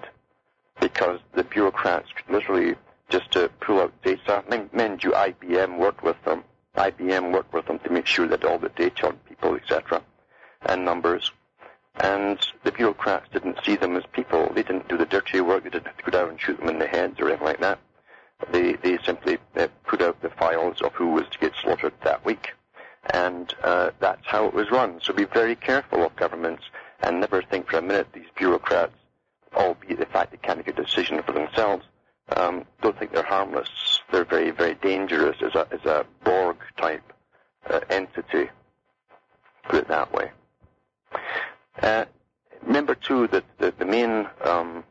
because 0.81 1.21
the 1.35 1.45
bureaucrats 1.45 2.09
could 2.15 2.33
literally 2.33 2.75
just 3.11 3.31
to 3.33 3.51
pull 3.61 3.81
out 3.81 3.93
data. 4.03 4.43
Mind 4.73 5.05
you, 5.05 5.11
IBM 5.11 5.79
worked 5.79 6.03
with 6.03 6.17
them. 6.25 6.43
IBM 6.77 7.33
worked 7.33 7.53
with 7.53 7.67
them 7.67 7.79
to 7.81 7.91
make 7.91 8.07
sure 8.07 8.27
that 8.27 8.45
all 8.45 8.59
the 8.59 8.71
data 8.71 9.09
on 9.09 9.17
people, 9.29 9.55
etc., 9.55 10.03
and 10.73 10.85
numbers. 10.85 11.31
And 11.97 12.39
the 12.65 12.73
bureaucrats 12.73 13.29
didn't 13.33 13.59
see 13.65 13.77
them 13.77 13.97
as 13.97 14.05
people. 14.13 14.51
They 14.55 14.63
didn't 14.63 14.89
do 14.89 14.97
the 14.97 15.05
dirty 15.07 15.41
work. 15.41 15.65
They 15.65 15.71
didn't 15.71 15.89
have 15.89 15.99
to 15.99 16.05
go 16.05 16.11
down 16.11 16.31
and 16.31 16.41
shoot 16.41 16.59
them 16.59 16.69
in 16.69 16.79
the 16.79 16.87
heads 16.87 17.21
or 17.21 17.29
anything 17.29 17.47
like 17.47 17.61
that. 17.61 17.79
They, 18.51 18.73
they 18.75 18.99
simply 19.05 19.39
uh, 19.57 19.69
put 19.87 20.03
out 20.03 20.21
the 20.23 20.31
files 20.31 20.81
of 20.81 20.93
who 20.95 21.09
was 21.11 21.29
to 21.31 21.39
get 21.39 21.53
slaughtered 21.63 21.93
that 22.03 22.25
week. 22.25 22.53
And 23.13 23.53
uh, 23.63 23.91
that's 24.01 24.27
how 24.27 24.47
it 24.47 24.55
was 24.55 24.71
run. 24.71 25.01
So 25.03 25.13
be 25.13 25.25
very 25.25 25.55
careful 25.55 26.05
of 26.05 26.17
governments 26.17 26.65
and 27.03 27.21
never 27.21 27.43
think 27.43 27.69
for 27.69 27.79
a 27.79 27.83
minute 27.83 28.09
these 28.13 28.31
bureaucrats, 28.37 28.95
albeit 29.55 29.99
the 29.99 30.07
fact 30.07 30.31
they 30.31 30.39
can't 30.39 30.59
make 30.59 30.69
a 30.69 30.73
decision 30.73 31.23
for 31.23 31.33
themselves, 31.33 31.85
um, 32.37 32.65
don't 32.81 32.99
think 32.99 33.13
they're 33.13 33.23
harmless. 33.23 34.01
They're 34.11 34.25
very, 34.25 34.51
very 34.51 34.75
dangerous 34.75 35.37
as 35.43 35.55
a, 35.55 35.67
as 35.71 35.85
a 35.85 36.07
Borg 36.25 36.57
type 36.79 37.13
uh, 37.69 37.81
entity. 37.91 38.49
Put 39.65 39.77
it 39.77 39.89
that 39.89 40.13
way. 40.13 40.31
Uh, 41.81 42.05
remember 42.67 42.95
too 42.95 43.27
that 43.29 43.45
the, 43.59 43.73
the 43.79 43.85
main 43.85 44.27
um, 44.45 44.85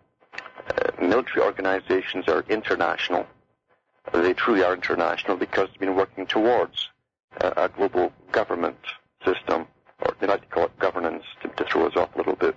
uh, 0.70 0.92
military 1.02 1.46
organizations 1.46 2.28
are 2.28 2.44
international. 2.50 3.26
They 4.14 4.34
truly 4.34 4.64
are 4.64 4.74
international 4.74 5.38
because 5.38 5.70
they've 5.70 5.80
been 5.80 5.96
working 5.96 6.26
towards 6.26 6.90
uh, 7.40 7.52
a 7.56 7.70
global 7.70 8.12
government 8.32 8.78
system, 9.24 9.68
or 10.02 10.16
they 10.20 10.28
like 10.28 10.42
to 10.42 10.48
call 10.48 10.66
it 10.66 10.80
governance 10.80 11.24
to, 11.42 11.50
to 11.50 11.66
throw 11.66 11.88
us 11.88 11.96
off 11.96 12.14
a 12.16 12.18
little 12.18 12.36
bit. 12.36 12.56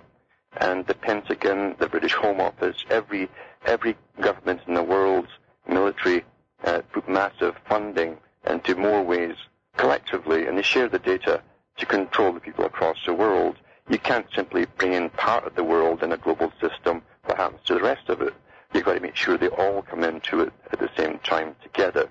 And 0.57 0.85
the 0.87 0.95
Pentagon, 0.95 1.75
the 1.79 1.87
British 1.87 2.13
Home 2.13 2.39
Office, 2.39 2.83
every 2.89 3.29
every 3.65 3.95
government 4.21 4.61
in 4.67 4.73
the 4.73 4.83
world's 4.83 5.29
military 5.67 6.23
uh, 6.63 6.81
put 6.93 7.09
massive 7.09 7.55
funding 7.67 8.17
into 8.47 8.75
more 8.75 9.03
ways 9.03 9.35
collectively, 9.77 10.45
and 10.47 10.57
they 10.57 10.61
share 10.61 10.87
the 10.87 10.99
data 10.99 11.41
to 11.77 11.85
control 11.85 12.31
the 12.31 12.39
people 12.39 12.65
across 12.65 12.97
the 13.05 13.13
world. 13.13 13.57
You 13.89 13.99
can't 13.99 14.25
simply 14.33 14.65
bring 14.77 14.93
in 14.93 15.09
part 15.11 15.45
of 15.45 15.55
the 15.55 15.63
world 15.63 16.01
in 16.01 16.11
a 16.11 16.17
global 16.17 16.51
system. 16.59 17.03
What 17.25 17.37
happens 17.37 17.61
to 17.65 17.75
the 17.75 17.83
rest 17.83 18.09
of 18.09 18.21
it? 18.21 18.33
You've 18.73 18.85
got 18.85 18.95
to 18.95 18.99
make 18.99 19.15
sure 19.15 19.37
they 19.37 19.47
all 19.47 19.83
come 19.83 20.03
into 20.03 20.41
it 20.41 20.51
at 20.71 20.79
the 20.79 20.89
same 20.97 21.19
time 21.19 21.55
together. 21.61 22.09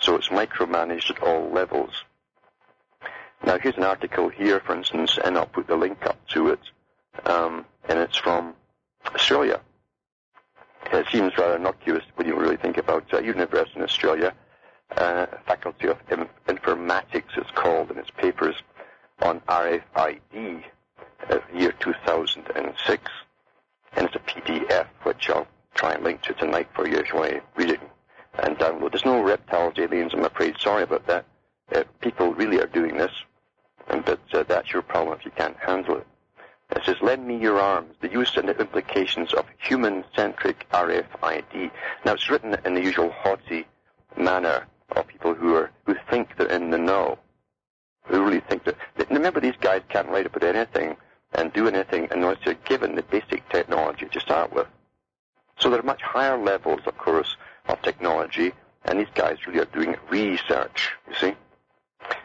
So 0.00 0.16
it's 0.16 0.28
micromanaged 0.28 1.10
at 1.10 1.22
all 1.22 1.50
levels. 1.50 1.92
Now 3.44 3.58
here's 3.58 3.76
an 3.76 3.84
article 3.84 4.28
here, 4.28 4.60
for 4.60 4.74
instance, 4.74 5.18
and 5.22 5.36
I'll 5.36 5.46
put 5.46 5.66
the 5.66 5.76
link 5.76 6.04
up 6.06 6.18
to 6.28 6.48
it, 6.48 6.60
um, 7.24 7.64
and 7.88 7.98
it's 7.98 8.16
from 8.16 8.54
Australia. 9.14 9.60
It 10.92 11.06
seems 11.12 11.36
rather 11.38 11.56
innocuous 11.56 12.04
when 12.16 12.26
you 12.26 12.36
really 12.36 12.56
think 12.56 12.76
about 12.76 13.12
a 13.12 13.22
university 13.22 13.78
in 13.78 13.84
Australia, 13.84 14.34
uh, 14.96 15.26
Faculty 15.46 15.88
of 15.88 15.98
Informatics 16.48 17.36
it's 17.36 17.50
called 17.52 17.90
and 17.90 17.98
its 17.98 18.10
papers 18.10 18.56
on 19.22 19.40
RFID, 19.40 20.64
year 21.54 21.72
2006. 21.72 23.10
And 23.96 24.06
it's 24.06 24.16
a 24.16 24.18
PDF, 24.20 24.86
which 25.02 25.28
I'll 25.30 25.46
try 25.74 25.92
and 25.94 26.04
link 26.04 26.22
to 26.22 26.34
tonight 26.34 26.68
for 26.74 26.86
you 26.86 26.98
if 26.98 27.08
you 27.12 27.18
want 27.18 27.32
to 27.32 27.42
read 27.56 27.70
it 27.70 27.80
and 28.34 28.56
download. 28.56 28.92
There's 28.92 29.04
no 29.04 29.22
reptiles, 29.22 29.74
aliens, 29.78 30.12
I'm 30.14 30.24
afraid. 30.24 30.56
Sorry 30.58 30.82
about 30.82 31.06
that. 31.06 31.24
Uh, 31.74 31.84
people 32.00 32.34
really 32.34 32.60
are 32.60 32.66
doing 32.66 32.96
this, 32.96 33.12
and 33.88 34.04
but 34.04 34.20
uh, 34.32 34.42
that's 34.44 34.72
your 34.72 34.82
problem 34.82 35.18
if 35.18 35.24
you 35.24 35.30
can't 35.32 35.56
handle 35.56 35.98
it. 35.98 36.06
It 36.70 36.82
says, 36.84 36.96
lend 37.02 37.26
me 37.26 37.36
your 37.36 37.58
arms, 37.58 37.96
the 38.00 38.10
use 38.10 38.36
and 38.36 38.48
the 38.48 38.56
implications 38.56 39.34
of 39.34 39.44
human-centric 39.58 40.68
RFID. 40.70 41.70
Now, 42.04 42.12
it's 42.12 42.30
written 42.30 42.56
in 42.64 42.74
the 42.74 42.80
usual 42.80 43.10
haughty 43.10 43.66
manner 44.16 44.66
of 44.92 45.08
people 45.08 45.34
who 45.34 45.54
are, 45.54 45.70
who 45.84 45.96
think 46.08 46.36
they're 46.36 46.46
in 46.46 46.70
the 46.70 46.78
know. 46.78 47.18
Who 48.04 48.24
really 48.24 48.40
think 48.40 48.64
that, 48.64 48.76
remember 49.10 49.40
these 49.40 49.56
guys 49.60 49.82
can't 49.88 50.08
write 50.08 50.26
about 50.26 50.44
anything 50.44 50.96
and 51.32 51.52
do 51.52 51.68
anything 51.68 52.08
unless 52.10 52.38
they're 52.44 52.54
given 52.54 52.94
the 52.94 53.02
basic 53.02 53.48
technology 53.48 54.06
to 54.06 54.20
start 54.20 54.52
with. 54.52 54.66
So 55.58 55.70
there 55.70 55.80
are 55.80 55.84
much 55.84 56.02
higher 56.02 56.38
levels, 56.38 56.80
of 56.86 56.96
course, 56.98 57.36
of 57.68 57.80
technology, 57.82 58.52
and 58.84 58.98
these 58.98 59.08
guys 59.14 59.46
really 59.46 59.60
are 59.60 59.66
doing 59.66 59.96
research, 60.08 60.90
you 61.08 61.14
see. 61.14 61.34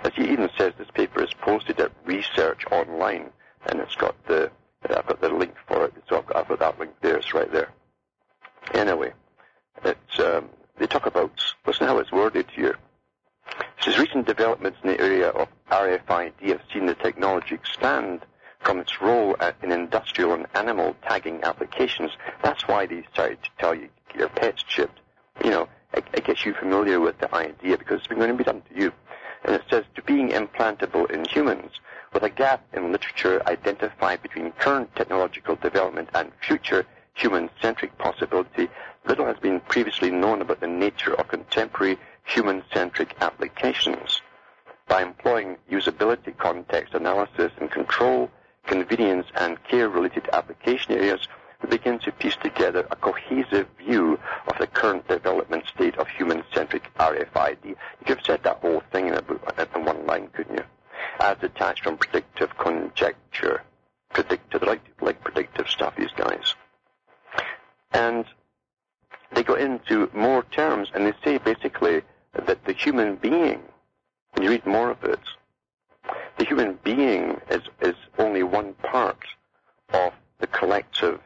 As 0.04 0.14
he 0.16 0.24
even 0.30 0.50
says, 0.58 0.74
this 0.78 0.90
paper 0.92 1.22
is 1.22 1.34
posted 1.34 1.80
at 1.80 1.92
Research 2.06 2.66
Online, 2.72 3.30
and 3.68 3.80
it's 3.80 3.96
got 3.96 4.16
the 4.26 4.52
I've 4.90 5.08
got 5.08 5.22
the 5.22 5.30
link 5.30 5.56
for 5.68 5.86
it. 5.86 5.94
So 6.08 6.18
I've 6.18 6.28
got, 6.28 6.38
I've 6.38 6.48
got 6.48 6.60
that 6.60 6.80
link 6.80 6.94
there. 7.02 7.18
It's 7.18 7.34
right 7.34 7.52
there. 7.52 7.70
Anyway, 8.74 9.14
it's 9.84 10.20
um, 10.20 10.50
they 10.78 10.88
talk 10.88 11.06
about 11.06 11.32
listen 11.66 11.88
how 11.88 11.98
it's 12.00 12.12
worded 12.12 12.48
here. 12.52 12.78
It 13.60 13.84
says 13.84 13.98
recent 13.98 14.28
developments 14.28 14.80
in 14.84 14.92
the 14.92 15.00
area 15.00 15.30
of 15.30 15.48
RFID 15.70 16.34
have 16.50 16.62
seen 16.74 16.86
the 16.86 16.96
technology 16.96 17.56
expand 17.56 18.22
from 18.66 18.80
its 18.80 19.00
role 19.00 19.36
in 19.62 19.72
industrial 19.72 20.34
and 20.34 20.48
animal 20.56 20.96
tagging 21.04 21.44
applications. 21.44 22.12
That's 22.44 22.68
why 22.68 22.88
they 22.88 23.06
started 23.14 23.42
to 23.44 23.50
tell 23.60 23.76
you 23.76 23.90
your 24.18 24.30
pet's 24.30 24.64
chipped. 24.64 25.00
You 25.44 25.52
know, 25.52 25.70
it, 25.94 26.04
it 26.14 26.26
gets 26.26 26.46
you 26.46 26.54
familiar 26.54 27.00
with 27.00 27.20
the 27.20 27.34
idea 27.34 27.78
because 27.78 28.00
it's 28.00 28.08
going 28.08 28.28
to 28.28 28.34
be 28.34 28.44
done 28.44 28.64
to 28.70 28.80
you. 28.80 28.92
And 29.44 29.56
it 29.56 29.62
says 29.70 29.86
to 29.96 30.02
being 30.02 30.30
implantable 30.30 31.10
in 31.12 31.26
humans 31.26 31.74
with 32.12 32.24
a 32.24 32.30
gap 32.30 32.66
in 32.74 32.92
literature 32.92 33.42
identified 33.46 34.24
between 34.24 34.52
current 34.54 34.94
technological 34.96 35.56
development 35.58 36.10
and 36.16 36.32
future 36.42 36.86
human-centric 37.14 37.98
possibility, 37.98 38.68
little 39.06 39.26
has 39.26 39.38
been 39.38 39.60
previously 39.60 40.10
known 40.10 40.42
about 40.42 40.60
the 40.60 40.68
nature 40.68 41.14
of 41.14 41.28
contemporary 41.28 41.98
human-centric 42.24 43.16
applications. 43.22 44.22
By 44.88 45.04
employing 45.04 45.58
usability, 45.72 46.36
context 46.38 46.94
analysis, 46.94 47.52
and 47.60 47.70
control, 47.70 48.32
convenience, 48.68 49.28
and 49.36 49.64
care-related 49.64 50.30
application 50.34 50.94
areas, 50.94 51.28
we 51.62 51.70
begin 51.70 52.00
to 52.00 52.12
piece 52.12 52.36
together 52.38 52.88
a 52.92 52.96
cohesive 52.96 53.68
view 53.78 54.20
of 54.48 54.58
the 54.60 54.68
current 54.68 55.08
development 55.08 55.66
state 55.68 55.98
of 55.98 56.08
human-centric 56.08 56.94
RFID. 56.98 57.64
You 57.66 57.76
could 58.06 58.18
have 58.18 58.26
said 58.26 58.44
that 58.44 58.58
whole 58.58 58.82
thing 58.92 59.08
in, 59.08 59.14
a, 59.14 59.24
in 59.76 59.86
one 59.86 60.06
line, 60.06 60.28
couldn't 60.34 60.58
you? 60.58 60.64
as 61.20 61.38
detached 61.38 61.84
from 61.84 61.98
predictive 61.98 62.58
conjecture. 62.58 63.62
Predictive, 64.14 64.64
like, 64.64 64.82
like 65.02 65.22
predictive 65.24 65.68
stuff, 65.70 65.96
these 65.96 66.12
guys. 66.16 66.56
And 67.92 68.26
they 69.34 69.44
go 69.44 69.56
into 69.56 70.10
more 70.14 70.44
terms 70.44 70.90
and 70.94 71.06
they 71.06 71.14
say 71.24 71.38
basically 71.38 72.02
that 72.34 72.64
the 72.66 72.74
human 72.74 73.16
being, 73.16 73.62
when 74.34 74.44
you 74.44 74.50
read 74.50 74.66
more 74.66 74.92
of 74.92 75.04
it, 75.04 75.20
the 76.38 76.46
human 76.46 76.78
being 76.84 77.40
is, 77.50 77.62
is 77.82 77.96
only 78.18 78.44
one 78.44 78.74
part 78.76 79.24
of 79.94 80.14
the 80.40 80.48
collective 80.48 81.20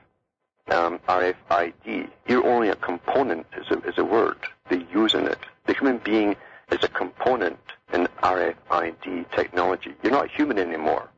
um, 0.71 0.99
RFID. 1.07 2.09
You're 2.27 2.45
only 2.45 2.69
a 2.69 2.75
component, 2.75 3.45
is 3.57 3.69
a, 3.71 3.79
is 3.87 3.97
a 3.97 4.03
word 4.05 4.37
they 4.69 4.85
use 4.93 5.13
in 5.13 5.25
it. 5.27 5.39
The 5.65 5.73
human 5.73 5.97
being 5.99 6.35
is 6.71 6.83
a 6.83 6.87
component 6.87 7.59
in 7.93 8.07
RFID 8.21 9.31
technology. 9.31 9.93
You're 10.03 10.11
not 10.11 10.29
human 10.29 10.59
anymore. 10.59 11.09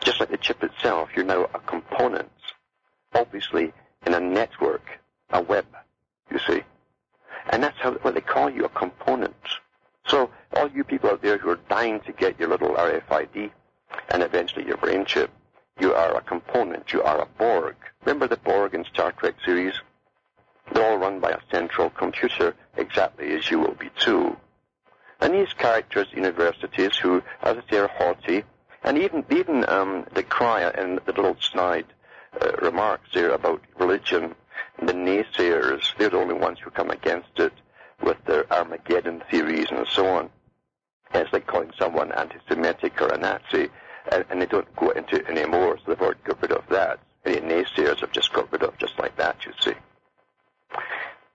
Just 0.00 0.20
like 0.20 0.30
the 0.30 0.38
chip 0.38 0.62
itself, 0.62 1.10
you're 1.14 1.24
now 1.24 1.44
a 1.54 1.58
component, 1.60 2.30
obviously 3.14 3.72
in 4.06 4.14
a 4.14 4.20
network, 4.20 4.82
a 5.30 5.42
web, 5.42 5.66
you 6.30 6.38
see. 6.38 6.62
And 7.50 7.62
that's 7.62 7.78
how 7.78 7.92
what 7.92 8.14
they 8.14 8.20
call 8.20 8.50
you, 8.50 8.64
a 8.64 8.68
component. 8.68 9.34
So 10.06 10.30
all 10.56 10.68
you 10.70 10.84
people 10.84 11.10
out 11.10 11.22
there 11.22 11.38
who 11.38 11.50
are 11.50 11.60
dying 11.68 12.00
to 12.00 12.12
get 12.12 12.38
your 12.38 12.48
little 12.48 12.74
RFID 12.74 13.50
and 14.10 14.22
eventually 14.22 14.66
your 14.66 14.76
brain 14.76 15.04
chip, 15.04 15.30
you 15.78 15.94
are 15.94 16.16
a 16.16 16.20
component, 16.20 16.92
you 16.92 17.02
are 17.02 17.22
a 17.22 17.26
Borg. 17.38 17.76
Remember 18.04 18.26
the 18.26 18.36
Borg 18.36 18.74
in 18.74 18.84
Star 18.84 19.12
Trek 19.12 19.34
series? 19.44 19.74
They're 20.72 20.90
all 20.90 20.98
run 20.98 21.20
by 21.20 21.30
a 21.30 21.40
central 21.50 21.90
computer, 21.90 22.54
exactly 22.76 23.32
as 23.34 23.50
you 23.50 23.58
will 23.58 23.74
be 23.74 23.90
too. 23.98 24.36
And 25.20 25.34
these 25.34 25.52
characters, 25.52 26.08
universities, 26.12 26.96
who, 26.96 27.22
as 27.42 27.56
I 27.58 27.70
say, 27.70 27.78
are 27.78 27.88
haughty, 27.88 28.44
and 28.82 28.96
even 28.96 29.24
even 29.30 29.68
um, 29.68 30.06
the 30.14 30.22
crier 30.22 30.68
and 30.68 30.98
the 31.04 31.12
little 31.12 31.36
snide 31.40 31.86
uh, 32.40 32.52
remarks 32.62 33.10
there 33.12 33.30
about 33.30 33.62
religion, 33.78 34.34
the 34.78 34.92
naysayers, 34.92 35.94
they're 35.98 36.08
the 36.08 36.16
only 36.16 36.34
ones 36.34 36.58
who 36.60 36.70
come 36.70 36.90
against 36.90 37.38
it 37.38 37.52
Armageddon 38.60 39.22
theories 39.30 39.70
and 39.70 39.86
so 39.88 40.06
on. 40.06 40.30
It's 41.12 41.32
like 41.32 41.46
calling 41.46 41.72
someone 41.78 42.12
anti-Semitic 42.12 43.00
or 43.02 43.08
a 43.08 43.18
Nazi, 43.18 43.68
and, 44.12 44.24
and 44.30 44.40
they 44.40 44.46
don't 44.46 44.74
go 44.76 44.90
into 44.90 45.16
it 45.16 45.26
anymore, 45.28 45.76
so 45.78 45.82
they've 45.88 46.00
already 46.00 46.20
got 46.24 46.40
rid 46.42 46.52
of 46.52 46.64
that. 46.68 47.00
Any 47.24 47.40
naysayers 47.40 48.00
have 48.00 48.12
just 48.12 48.32
got 48.32 48.50
rid 48.52 48.62
of 48.62 48.78
just 48.78 48.98
like 48.98 49.16
that, 49.16 49.44
you 49.44 49.52
see 49.60 49.74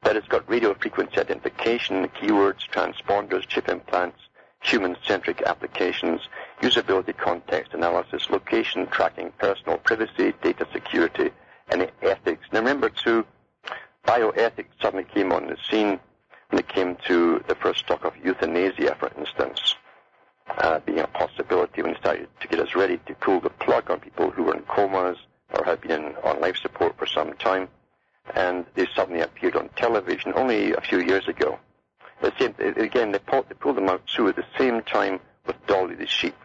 that 0.06 0.16
has 0.16 0.26
got 0.26 0.48
radio 0.48 0.74
frequency 0.76 1.20
identification, 1.20 2.08
keywords, 2.10 2.70
transponders, 2.72 3.46
chip 3.48 3.68
implants, 3.68 4.20
human-centric 4.62 5.42
applications, 5.42 6.22
usability 6.62 7.16
context 7.18 7.74
analysis, 7.74 8.30
location 8.30 8.86
tracking, 8.88 9.32
personal 9.40 9.78
privacy, 9.80 10.34
data 10.44 10.68
security, 10.72 11.32
and 11.70 11.92
ethics. 12.04 12.46
Now 12.52 12.60
remember 12.60 12.90
too, 12.90 13.26
bioethics 14.08 14.68
suddenly 14.80 15.06
came 15.06 15.32
on 15.32 15.48
the 15.48 15.58
scene 15.70 16.00
when 16.50 16.60
it 16.60 16.68
came 16.68 16.96
to 17.08 17.44
the 17.48 17.56
first 17.56 17.88
talk 17.88 18.06
of 18.06 18.14
euthanasia, 18.24 18.96
for 19.00 19.12
instance, 19.18 19.76
uh, 20.58 20.80
being 20.80 21.00
a 21.00 21.08
possibility 21.08 21.82
when 21.82 21.94
they 21.94 22.00
started 22.00 22.28
to 22.40 22.48
get 22.48 22.60
us 22.60 22.76
ready 22.76 23.00
to 23.06 23.16
pull 23.16 23.40
the 23.40 23.50
plug 23.50 23.90
on 23.90 24.00
people 24.00 24.30
who 24.32 24.44
were 24.44 24.56
in 24.56 24.64
comas 24.64 25.18
or 25.54 25.66
had 25.66 25.82
been 25.82 25.92
in, 25.92 26.16
on 26.24 26.40
life 26.40 26.58
support 26.58 26.98
for 26.98 27.06
some 27.06 27.34
time. 27.34 27.68
And 28.36 28.66
they 28.76 28.88
suddenly 28.96 29.22
appeared 29.22 29.56
on 29.56 29.70
television 29.76 30.34
only 30.36 30.74
a 30.74 30.82
few 30.82 31.00
years 31.00 31.28
ago. 31.28 31.60
The 32.22 32.34
same, 32.40 32.56
again, 32.60 33.12
they 33.12 33.20
pulled, 33.20 33.50
they 33.50 33.56
pulled 33.56 33.78
them 33.78 33.90
out 33.90 34.06
too 34.08 34.28
at 34.28 34.36
the 34.36 34.46
same 34.58 34.82
time 34.82 35.20
with 35.46 35.56
Dolly 35.68 35.96
the 35.96 36.08
sheep. 36.08 36.36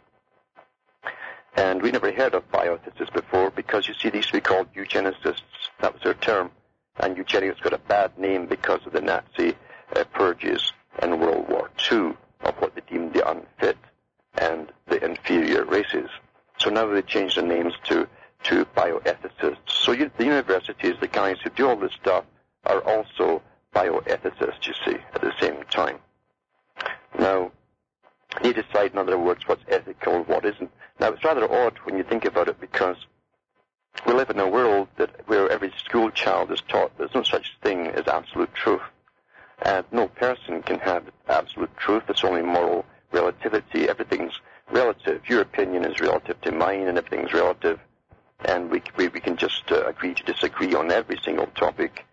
And 1.56 1.82
we 1.82 1.90
never 1.90 2.12
heard 2.12 2.34
of 2.34 2.50
bioethicists 2.50 3.12
before 3.12 3.50
because 3.50 3.88
you 3.88 3.94
see, 3.94 4.08
these 4.10 4.18
used 4.18 4.28
to 4.28 4.34
be 4.34 4.40
called 4.40 4.72
eugenicists. 4.74 5.42
That 5.80 5.94
was 5.94 6.02
their 6.02 6.14
term. 6.14 6.50
And 6.98 7.16
eugenics 7.16 7.60
got 7.60 7.72
a 7.72 7.78
bad 7.78 8.18
name 8.18 8.46
because 8.46 8.80
of 8.86 8.92
the 8.92 9.00
Nazi 9.00 9.56
uh, 9.96 10.04
purges 10.12 10.72
in 11.02 11.18
World 11.18 11.48
War 11.48 11.70
II 11.90 12.14
of 12.42 12.54
what 12.58 12.74
they 12.74 12.82
deemed 12.88 13.12
the 13.12 13.28
unfit 13.28 13.76
and 14.34 14.70
the 14.86 15.02
inferior 15.04 15.64
races. 15.64 16.08
So 16.58 16.70
now 16.70 16.86
they 16.86 17.02
changed 17.02 17.36
the 17.36 17.42
names 17.42 17.74
to, 17.84 18.06
to 18.44 18.64
bioethicists. 18.76 19.56
So 19.66 19.92
you, 19.92 20.10
the 20.16 20.24
universities, 20.24 20.96
the 21.00 21.08
guys 21.08 21.38
who 21.42 21.50
do 21.50 21.68
all 21.68 21.76
this 21.76 21.92
stuff, 21.92 22.24
are 22.66 22.80
also 22.80 23.42
bioethicists, 23.74 24.66
you 24.66 24.74
see, 24.84 24.98
at 25.14 25.20
the 25.20 25.32
same 25.40 25.62
time. 25.70 25.98
Now, 27.18 27.50
they 28.42 28.52
decide, 28.52 28.92
in 28.92 28.98
other 28.98 29.18
words, 29.18 29.46
what's 29.46 29.64
ethical 29.68 30.16
and 30.16 30.28
what 30.28 30.44
isn't. 30.44 30.70
Now, 30.98 31.08
it's 31.08 31.24
rather 31.24 31.50
odd 31.50 31.78
when 31.84 31.96
you 31.96 32.04
think 32.04 32.24
about 32.24 32.48
it 32.48 32.60
because 32.60 32.96
we 34.06 34.12
live 34.12 34.30
in 34.30 34.38
a 34.38 34.48
world 34.48 34.88
that 34.96 35.10
where 35.26 35.48
every 35.50 35.72
school 35.84 36.10
child 36.10 36.52
is 36.52 36.60
taught 36.68 36.96
there's 36.96 37.14
no 37.14 37.22
such 37.22 37.56
thing 37.62 37.88
as 37.88 38.06
absolute 38.06 38.54
truth. 38.54 38.82
And 39.62 39.84
no 39.92 40.08
person 40.08 40.62
can 40.62 40.78
have 40.80 41.04
absolute 41.28 41.76
truth. 41.76 42.04
It's 42.08 42.24
only 42.24 42.42
moral 42.42 42.84
relativity. 43.12 43.88
Everything's 43.88 44.40
relative. 44.70 45.28
Your 45.28 45.42
opinion 45.42 45.84
is 45.84 46.00
relative 46.00 46.40
to 46.42 46.52
mine, 46.52 46.88
and 46.88 46.96
everything's 46.96 47.32
relative. 47.32 47.78
And 48.44 48.70
we 48.70 48.82
we, 48.96 49.08
we 49.08 49.20
can 49.20 49.36
just 49.36 49.70
uh, 49.70 49.86
agree 49.86 50.14
to 50.14 50.22
disagree 50.22 50.74
on 50.74 50.90
every 50.90 51.18
single 51.22 51.46
topic. 51.48 52.06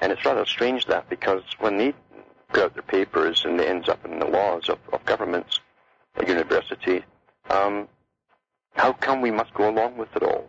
And 0.00 0.12
it's 0.12 0.24
rather 0.24 0.46
strange 0.46 0.86
that 0.86 1.08
because 1.08 1.42
when 1.58 1.78
they 1.78 1.94
put 2.48 2.62
out 2.62 2.74
their 2.74 2.82
papers 2.82 3.44
and 3.44 3.60
it 3.60 3.68
ends 3.68 3.88
up 3.88 4.04
in 4.04 4.18
the 4.18 4.26
laws 4.26 4.68
of, 4.68 4.78
of 4.92 5.04
governments, 5.04 5.60
a 6.16 6.26
university, 6.26 7.04
um, 7.48 7.88
how 8.74 8.92
come 8.92 9.20
we 9.20 9.30
must 9.30 9.52
go 9.54 9.68
along 9.68 9.96
with 9.96 10.14
it 10.16 10.22
all? 10.22 10.48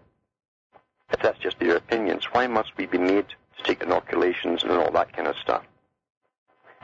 If 1.11 1.21
that's 1.21 1.39
just 1.39 1.59
their 1.59 1.75
opinions, 1.77 2.25
why 2.31 2.47
must 2.47 2.75
we 2.77 2.85
be 2.85 2.97
made 2.97 3.27
to 3.57 3.63
take 3.63 3.83
inoculations 3.83 4.63
and 4.63 4.71
all 4.71 4.91
that 4.91 5.13
kind 5.13 5.27
of 5.27 5.35
stuff? 5.37 5.63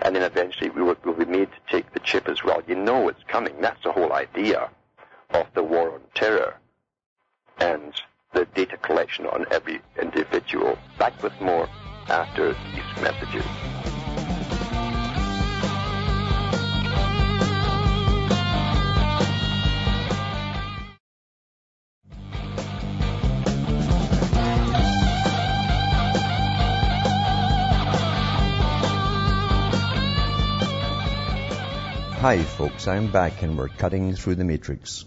And 0.02 0.16
then 0.16 0.24
eventually 0.24 0.70
we 0.70 0.82
will, 0.84 0.96
be 0.96 1.26
made 1.26 1.50
to 1.52 1.72
take 1.72 1.92
the 1.94 2.00
chip 2.00 2.28
as 2.30 2.44
well. 2.44 2.62
You 2.68 2.76
know 2.76 3.10
it's 3.10 3.24
coming. 3.28 3.54
That's 3.62 3.82
the 3.84 3.92
whole 3.92 4.14
idea 4.14 4.70
of 5.32 5.48
the 5.54 5.64
war 5.64 5.94
on 5.94 6.02
terror 6.14 6.56
and 7.60 7.94
the 8.34 8.46
data 8.46 8.78
collection 8.78 9.26
on 9.28 9.46
every 9.52 9.82
individual. 10.02 10.78
Back 11.00 11.22
with 11.24 11.40
more 11.42 11.68
after 12.08 12.54
these 12.54 13.04
messages. 13.04 13.46
Hi 32.28 32.44
folks, 32.44 32.90
I'm 32.90 33.10
back 33.10 33.42
and 33.42 33.58
we're 33.58 33.70
cutting 33.70 34.14
through 34.14 34.36
the 34.36 34.44
matrix. 34.44 35.06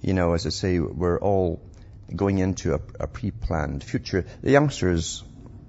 You 0.00 0.14
know, 0.14 0.32
as 0.32 0.46
I 0.46 0.48
say, 0.48 0.78
we're 0.80 1.20
all 1.20 1.60
going 2.08 2.38
into 2.38 2.72
a, 2.72 2.80
a 2.98 3.06
pre-planned 3.06 3.84
future. 3.84 4.24
The 4.40 4.50
youngsters 4.50 5.22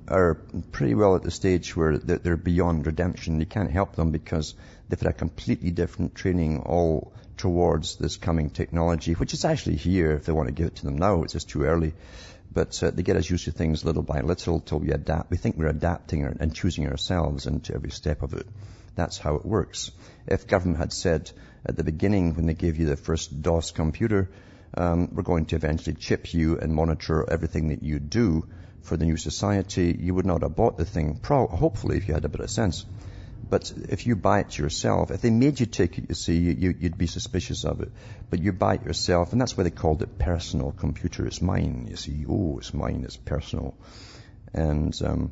are 0.08 0.36
pretty 0.72 0.96
well 0.96 1.18
at 1.18 1.24
the 1.24 1.32
stage 1.32 1.76
where 1.76 1.98
they're 1.98 2.38
beyond 2.38 2.86
redemption. 2.86 3.42
You 3.42 3.46
can't 3.46 3.70
help 3.70 3.98
them 3.98 4.12
because 4.12 4.56
they've 4.88 4.98
had 4.98 5.10
a 5.10 5.14
completely 5.14 5.72
different 5.72 6.16
training 6.16 6.62
all 6.62 7.12
towards 7.36 7.98
this 7.98 8.16
coming 8.16 8.50
technology, 8.50 9.16
which 9.16 9.34
is 9.34 9.44
actually 9.44 9.76
here 9.76 10.12
if 10.12 10.24
they 10.24 10.32
want 10.32 10.48
to 10.48 10.54
give 10.54 10.68
it 10.68 10.76
to 10.78 10.86
them 10.86 10.98
now. 10.98 11.24
It's 11.24 11.34
just 11.34 11.50
too 11.50 11.64
early. 11.66 11.94
But 12.58 12.82
uh, 12.82 12.90
they 12.90 13.04
get 13.04 13.18
us 13.18 13.30
used 13.30 13.46
to 13.46 13.52
things 13.52 13.86
little 13.86 14.02
by 14.02 14.22
little 14.22 14.60
till 14.60 14.80
we 14.80 14.90
adapt. 14.90 15.30
We 15.30 15.38
think 15.38 15.58
we're 15.58 15.68
adapting 15.68 16.24
and 16.26 16.56
choosing 16.56 16.88
ourselves 16.88 17.46
into 17.46 17.76
every 17.76 17.92
step 17.92 18.24
of 18.24 18.34
it. 18.34 18.48
That's 18.96 19.20
how 19.20 19.36
it 19.36 19.46
works. 19.46 19.92
If 20.26 20.48
government 20.48 20.80
had 20.80 20.92
said 20.92 21.30
at 21.64 21.76
the 21.76 21.84
beginning 21.84 22.34
when 22.34 22.48
they 22.48 22.56
gave 22.56 22.80
you 22.80 22.88
the 22.88 22.98
first 22.98 23.44
DOS 23.44 23.70
computer, 23.70 24.32
um, 24.76 25.10
we're 25.14 25.22
going 25.22 25.46
to 25.46 25.56
eventually 25.56 25.96
chip 25.96 26.34
you 26.34 26.58
and 26.58 26.74
monitor 26.74 27.30
everything 27.30 27.68
that 27.68 27.84
you 27.84 28.00
do 28.00 28.48
for 28.82 28.98
the 28.98 29.06
new 29.06 29.18
society, 29.18 29.96
you 30.00 30.16
would 30.16 30.26
not 30.26 30.42
have 30.42 30.56
bought 30.56 30.78
the 30.78 30.86
thing, 30.86 31.20
pro- 31.22 31.46
hopefully, 31.46 31.98
if 31.98 32.08
you 32.08 32.16
had 32.16 32.26
a 32.26 32.30
bit 32.30 32.42
of 32.42 32.50
sense. 32.50 32.86
But 33.50 33.72
if 33.90 34.06
you 34.06 34.16
buy 34.16 34.42
it 34.42 34.58
yourself, 34.58 35.12
if 35.12 35.22
they 35.22 35.30
made 35.30 35.60
you 35.60 35.66
take 35.66 35.98
it, 35.98 36.06
you 36.10 36.16
see, 36.16 36.38
you, 36.38 36.76
would 36.82 36.98
be 36.98 37.08
suspicious 37.08 37.64
of 37.64 37.82
it. 37.82 37.92
But 38.30 38.40
you 38.40 38.52
buy 38.52 38.76
it 38.76 38.84
yourself, 38.84 39.32
and 39.32 39.40
that's 39.40 39.56
why 39.58 39.64
they 39.64 39.70
called 39.70 40.02
it 40.02 40.18
personal 40.18 40.72
computer. 40.72 41.26
It's 41.26 41.42
mine, 41.42 41.88
you 41.90 41.96
see. 41.96 42.26
Oh, 42.28 42.58
it's 42.58 42.74
mine, 42.74 43.04
it's 43.06 43.16
personal. 43.16 43.76
And 44.54 45.00
um, 45.04 45.32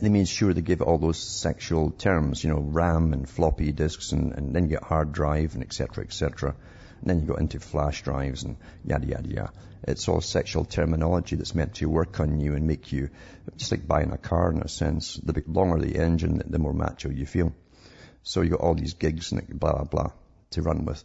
they 0.00 0.08
made 0.08 0.28
sure 0.28 0.52
they 0.52 0.60
give 0.60 0.82
all 0.82 0.98
those 0.98 1.18
sexual 1.18 1.90
terms, 1.90 2.42
you 2.42 2.50
know, 2.50 2.60
RAM 2.60 3.12
and 3.12 3.28
floppy 3.28 3.72
disks 3.72 4.12
and, 4.12 4.32
and 4.32 4.54
then 4.54 4.64
you 4.64 4.70
get 4.70 4.82
hard 4.82 5.12
drive 5.12 5.54
and 5.54 5.62
etc. 5.62 6.04
etc. 6.04 6.54
And 7.00 7.10
then 7.10 7.20
you 7.20 7.26
go 7.26 7.34
into 7.34 7.60
flash 7.60 8.02
drives 8.02 8.42
and 8.42 8.56
yada 8.84 9.06
yada 9.06 9.28
yada. 9.28 9.52
It's 9.82 10.08
all 10.08 10.20
sexual 10.20 10.64
terminology 10.64 11.36
that's 11.36 11.54
meant 11.54 11.74
to 11.76 11.88
work 11.88 12.18
on 12.20 12.40
you 12.40 12.54
and 12.54 12.66
make 12.66 12.92
you 12.92 13.10
just 13.56 13.70
like 13.70 13.86
buying 13.86 14.12
a 14.12 14.18
car 14.18 14.50
in 14.50 14.62
a 14.62 14.68
sense. 14.68 15.14
The 15.14 15.42
longer 15.46 15.78
the 15.78 15.98
engine, 15.98 16.42
the 16.46 16.58
more 16.58 16.72
macho 16.72 17.10
you 17.10 17.26
feel. 17.26 17.52
So 18.22 18.40
you 18.42 18.50
got 18.50 18.60
all 18.60 18.74
these 18.74 18.94
gigs 18.94 19.32
and 19.32 19.60
blah 19.60 19.72
blah 19.72 19.84
blah 19.84 20.10
to 20.50 20.62
run 20.62 20.84
with. 20.84 21.02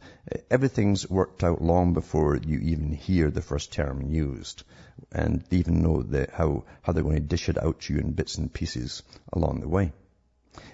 Everything's 0.50 1.10
worked 1.10 1.44
out 1.44 1.62
long 1.62 1.94
before 1.94 2.38
you 2.38 2.60
even 2.60 2.94
hear 2.94 3.30
the 3.30 3.42
first 3.42 3.74
term 3.74 4.02
used 4.02 4.64
and 5.12 5.44
even 5.52 5.82
know 5.82 6.04
the, 6.04 6.28
how, 6.34 6.64
how 6.82 6.94
they're 6.94 7.04
going 7.04 7.16
to 7.16 7.22
dish 7.22 7.50
it 7.50 7.62
out 7.62 7.82
to 7.82 7.94
you 7.94 8.00
in 8.00 8.12
bits 8.12 8.38
and 8.38 8.54
pieces 8.54 9.04
along 9.34 9.60
the 9.62 9.68
way. 9.68 9.92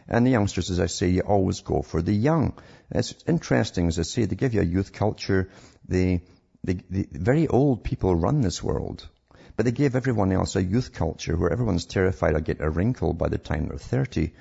And 0.07 0.25
the 0.25 0.31
youngsters, 0.31 0.69
as 0.69 0.79
I 0.79 0.85
say, 0.85 1.09
you 1.09 1.21
always 1.21 1.61
go 1.61 1.81
for 1.81 2.01
the 2.01 2.13
young. 2.13 2.53
It's 2.89 3.13
interesting, 3.27 3.87
as 3.87 3.99
I 3.99 4.03
say, 4.03 4.25
they 4.25 4.35
give 4.35 4.53
you 4.53 4.61
a 4.61 4.65
youth 4.65 4.93
culture. 4.93 5.49
They, 5.87 6.21
they, 6.63 6.79
the 6.89 7.07
very 7.11 7.47
old 7.47 7.83
people 7.83 8.15
run 8.15 8.41
this 8.41 8.63
world. 8.63 9.07
But 9.55 9.65
they 9.65 9.71
gave 9.71 9.95
everyone 9.95 10.31
else 10.31 10.55
a 10.55 10.63
youth 10.63 10.93
culture 10.93 11.35
where 11.35 11.51
everyone's 11.51 11.85
terrified 11.85 12.35
of 12.35 12.43
getting 12.43 12.63
a 12.63 12.69
wrinkle 12.69 13.13
by 13.13 13.27
the 13.27 13.37
time 13.37 13.67
they're 13.67 13.77
30. 13.77 14.33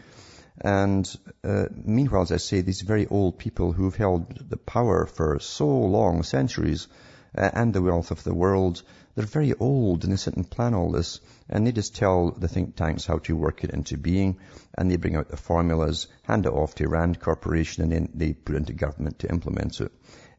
And 0.60 1.16
uh, 1.44 1.66
meanwhile, 1.72 2.22
as 2.22 2.32
I 2.32 2.36
say, 2.36 2.60
these 2.60 2.82
very 2.82 3.06
old 3.06 3.38
people 3.38 3.72
who've 3.72 3.94
held 3.94 4.50
the 4.50 4.56
power 4.56 5.06
for 5.06 5.38
so 5.40 5.66
long, 5.66 6.22
centuries, 6.22 6.88
and 7.36 7.74
the 7.74 7.82
wealth 7.82 8.10
of 8.10 8.24
the 8.24 8.34
world, 8.34 8.82
they're 9.14 9.26
very 9.26 9.54
old 9.54 10.04
and 10.04 10.12
they 10.12 10.16
sit 10.16 10.34
and 10.36 10.50
plan 10.50 10.74
all 10.74 10.90
this 10.90 11.20
and 11.48 11.66
they 11.66 11.72
just 11.72 11.94
tell 11.94 12.30
the 12.30 12.48
think 12.48 12.76
tanks 12.76 13.06
how 13.06 13.18
to 13.18 13.36
work 13.36 13.64
it 13.64 13.70
into 13.70 13.96
being 13.96 14.38
and 14.74 14.90
they 14.90 14.96
bring 14.96 15.16
out 15.16 15.28
the 15.28 15.36
formulas, 15.36 16.06
hand 16.22 16.46
it 16.46 16.52
off 16.52 16.74
to 16.74 16.88
Rand 16.88 17.20
Corporation 17.20 17.82
and 17.82 17.92
then 17.92 18.08
they 18.14 18.32
put 18.32 18.54
it 18.54 18.58
into 18.58 18.72
government 18.72 19.18
to 19.20 19.30
implement 19.30 19.80
it. 19.80 19.92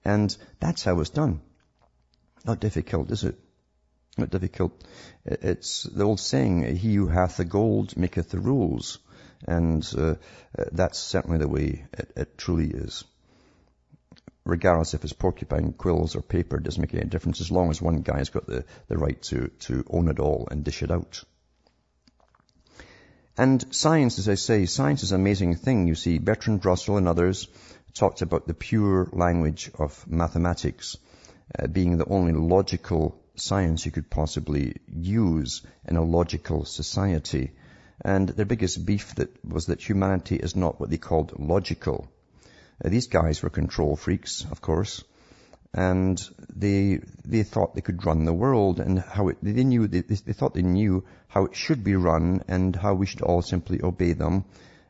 And 0.04 0.36
that's 0.60 0.84
how 0.84 1.00
it's 1.00 1.10
done. 1.10 1.42
Not 2.46 2.60
difficult, 2.60 3.12
is 3.12 3.24
it? 3.24 3.38
Not 4.18 4.30
difficult. 4.30 4.84
It's 5.26 5.84
the 5.84 6.04
old 6.04 6.20
saying, 6.20 6.76
he 6.76 6.96
who 6.96 7.08
hath 7.08 7.38
the 7.38 7.46
gold 7.46 7.96
maketh 7.98 8.30
the 8.30 8.40
rules. 8.40 9.00
And 9.48 9.88
uh, 9.96 10.16
that's 10.72 10.98
certainly 10.98 11.38
the 11.38 11.48
way 11.48 11.86
it, 11.94 12.12
it 12.16 12.38
truly 12.38 12.70
is 12.70 13.04
regardless 14.48 14.94
if 14.94 15.04
it's 15.04 15.14
porcupine 15.14 15.74
quills 15.74 16.16
or 16.16 16.22
paper, 16.22 16.60
doesn't 16.60 16.82
make 16.82 16.94
any 16.94 17.06
difference 17.06 17.42
as 17.42 17.52
long 17.52 17.70
as 17.70 17.82
one 17.82 18.02
guy's 18.02 18.30
got 18.30 18.48
the, 18.48 18.66
the 18.88 18.98
right 18.98 19.22
to, 19.24 19.50
to 19.60 19.84
own 19.90 20.08
it 20.08 20.20
all 20.20 20.48
and 20.50 20.64
dish 20.64 20.84
it 20.84 20.92
out. 20.92 21.24
And 23.38 23.64
science, 23.76 24.18
as 24.18 24.28
I 24.28 24.36
say, 24.36 24.66
science 24.66 25.04
is 25.04 25.12
an 25.12 25.22
amazing 25.22 25.56
thing. 25.56 25.88
You 25.88 25.96
see, 25.96 26.18
Bertrand 26.18 26.66
Russell 26.66 26.98
and 26.98 27.08
others 27.08 27.48
talked 27.94 28.22
about 28.22 28.48
the 28.48 28.54
pure 28.54 29.08
language 29.12 29.70
of 29.78 30.08
mathematics 30.08 30.98
uh, 31.58 31.68
being 31.68 31.98
the 31.98 32.08
only 32.08 32.34
logical 32.34 33.20
science 33.36 33.86
you 33.86 33.92
could 33.92 34.10
possibly 34.10 34.78
use 34.88 35.62
in 35.88 35.98
a 35.98 36.04
logical 36.04 36.66
society. 36.66 37.52
And 38.02 38.30
their 38.30 38.46
biggest 38.46 38.86
beef 38.86 39.16
that 39.16 39.46
was 39.46 39.68
that 39.68 39.88
humanity 39.88 40.36
is 40.36 40.56
not 40.56 40.80
what 40.80 40.90
they 40.90 40.98
called 40.98 41.40
logical. 41.40 42.08
Uh, 42.84 42.90
these 42.90 43.08
guys 43.08 43.42
were 43.42 43.50
control 43.50 43.96
freaks, 43.96 44.46
of 44.52 44.62
course. 44.62 45.04
and 45.74 46.30
they 46.56 47.00
they 47.26 47.44
thought 47.44 47.76
they 47.76 47.82
could 47.82 48.06
run 48.06 48.26
the 48.26 48.34
world 48.34 48.80
and 48.80 49.00
how 49.00 49.28
it, 49.30 49.38
they 49.42 49.64
knew 49.64 49.88
they, 49.88 50.02
they 50.02 50.34
thought 50.34 50.54
they 50.54 50.62
knew 50.62 51.04
how 51.28 51.46
it 51.46 51.56
should 51.56 51.84
be 51.84 51.96
run 51.96 52.42
and 52.48 52.76
how 52.76 52.94
we 52.94 53.06
should 53.06 53.22
all 53.22 53.42
simply 53.42 53.82
obey 53.84 54.14
them. 54.14 54.46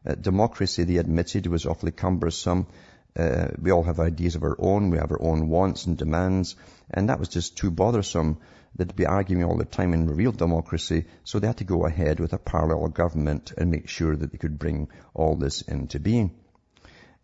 Uh, 0.05 0.15
democracy, 0.15 0.83
they 0.83 0.97
admitted, 0.97 1.47
was 1.47 1.65
awfully 1.65 1.91
cumbersome. 1.91 2.67
Uh, 3.17 3.47
we 3.59 3.71
all 3.71 3.83
have 3.83 3.99
ideas 3.99 4.35
of 4.35 4.43
our 4.43 4.55
own. 4.59 4.89
We 4.91 4.97
have 4.97 5.11
our 5.11 5.21
own 5.21 5.49
wants 5.49 5.87
and 5.87 5.97
demands, 5.97 6.55
and 6.91 7.09
that 7.09 7.19
was 7.19 7.29
just 7.29 7.57
too 7.57 7.71
bothersome. 7.71 8.37
They'd 8.75 8.95
be 8.95 9.07
arguing 9.07 9.43
all 9.43 9.57
the 9.57 9.65
time 9.65 9.93
in 9.93 10.07
real 10.07 10.31
democracy, 10.31 11.05
so 11.23 11.39
they 11.39 11.47
had 11.47 11.57
to 11.57 11.63
go 11.63 11.85
ahead 11.85 12.19
with 12.19 12.33
a 12.33 12.37
parallel 12.37 12.87
government 12.89 13.51
and 13.57 13.71
make 13.71 13.89
sure 13.89 14.15
that 14.15 14.31
they 14.31 14.37
could 14.37 14.59
bring 14.59 14.87
all 15.15 15.35
this 15.35 15.63
into 15.63 15.99
being. 15.99 16.31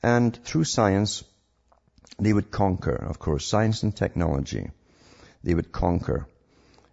And 0.03 0.35
through 0.43 0.65
science, 0.65 1.23
they 2.19 2.33
would 2.33 2.51
conquer, 2.51 2.95
of 2.95 3.19
course, 3.19 3.47
science 3.47 3.83
and 3.83 3.95
technology. 3.95 4.69
They 5.43 5.53
would 5.53 5.71
conquer. 5.71 6.27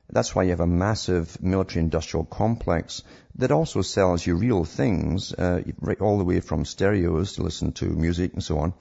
That's 0.09 0.35
why 0.35 0.45
you 0.45 0.51
have 0.51 0.61
a 0.61 0.67
massive 0.67 1.41
military 1.43 1.83
industrial 1.83 2.25
complex 2.25 3.03
that 3.37 3.51
also 3.51 3.83
sells 3.83 4.27
you 4.27 4.37
real 4.37 4.65
things, 4.65 5.33
uh, 5.33 5.63
all 6.01 6.19
the 6.19 6.25
way 6.25 6.41
from 6.41 6.65
stereos 6.65 7.35
to 7.35 7.43
listen 7.43 7.73
to 7.73 7.87
music 7.87 8.33
and 8.33 8.43
so 8.43 8.59
on, 8.59 8.75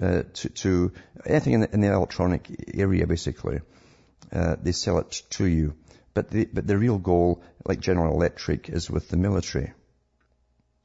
uh, 0.00 0.22
to, 0.34 0.48
to, 0.48 0.92
anything 1.24 1.54
in 1.54 1.60
the, 1.60 1.74
in 1.74 1.80
the, 1.80 1.92
electronic 1.92 2.48
area 2.74 3.06
basically. 3.06 3.60
Uh, 4.32 4.56
they 4.62 4.72
sell 4.72 4.98
it 4.98 5.22
to 5.30 5.44
you. 5.44 5.74
But 6.14 6.30
the, 6.30 6.46
but 6.46 6.66
the 6.66 6.78
real 6.78 6.98
goal, 6.98 7.42
like 7.66 7.80
General 7.80 8.14
Electric, 8.14 8.70
is 8.70 8.90
with 8.90 9.08
the 9.08 9.18
military. 9.18 9.72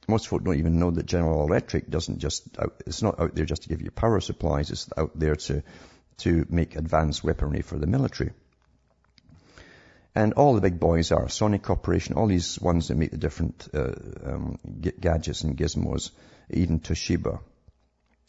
Most 0.08 0.28
folk 0.28 0.42
don't 0.42 0.58
even 0.58 0.78
know 0.78 0.90
that 0.90 1.06
General 1.06 1.46
Electric 1.46 1.88
doesn't 1.88 2.18
just, 2.18 2.42
out, 2.58 2.82
it's 2.86 3.02
not 3.02 3.20
out 3.20 3.34
there 3.34 3.44
just 3.44 3.62
to 3.62 3.68
give 3.68 3.82
you 3.82 3.90
power 3.90 4.20
supplies, 4.20 4.70
it's 4.70 4.88
out 4.96 5.12
there 5.18 5.36
to, 5.36 5.62
to 6.18 6.44
make 6.48 6.76
advanced 6.76 7.22
weaponry 7.22 7.62
for 7.62 7.78
the 7.78 7.86
military. 7.86 8.32
And 10.14 10.34
all 10.34 10.54
the 10.54 10.60
big 10.60 10.78
boys 10.78 11.10
are, 11.12 11.26
Sony 11.26 11.62
Corporation, 11.62 12.16
all 12.16 12.26
these 12.26 12.60
ones 12.60 12.88
that 12.88 12.96
make 12.96 13.12
the 13.12 13.16
different 13.16 13.68
uh, 13.72 13.92
um, 14.24 14.58
gadgets 15.00 15.42
and 15.42 15.56
gizmos, 15.56 16.10
even 16.50 16.80
Toshiba. 16.80 17.40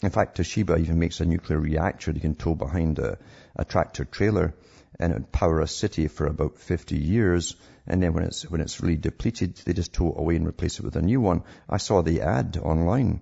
In 0.02 0.10
fact, 0.10 0.38
Toshiba 0.38 0.80
even 0.80 1.00
makes 1.00 1.20
a 1.20 1.26
nuclear 1.26 1.60
reactor 1.60 2.12
you 2.12 2.22
can 2.22 2.36
tow 2.36 2.56
behind 2.56 3.00
a, 3.00 3.18
a 3.56 3.66
tractor 3.66 4.06
trailer 4.06 4.54
and 5.00 5.12
it 5.12 5.16
would 5.16 5.32
power 5.32 5.62
a 5.62 5.68
city 5.68 6.08
for 6.08 6.28
about 6.28 6.58
50 6.58 6.98
years 6.98 7.56
and 7.86 8.02
then 8.02 8.14
when 8.14 8.24
it's, 8.24 8.50
when 8.50 8.62
it's 8.62 8.80
really 8.82 8.96
depleted, 8.96 9.56
they 9.58 9.74
just 9.74 9.94
tow 9.94 10.10
it 10.10 10.20
away 10.20 10.38
and 10.38 10.48
replace 10.48 10.80
it 10.80 10.86
with 10.86 10.96
a 10.96 11.02
new 11.02 11.20
one. 11.20 11.44
I 11.70 11.78
saw 11.78 12.02
the 12.02 12.22
ad 12.22 12.58
online 12.58 13.22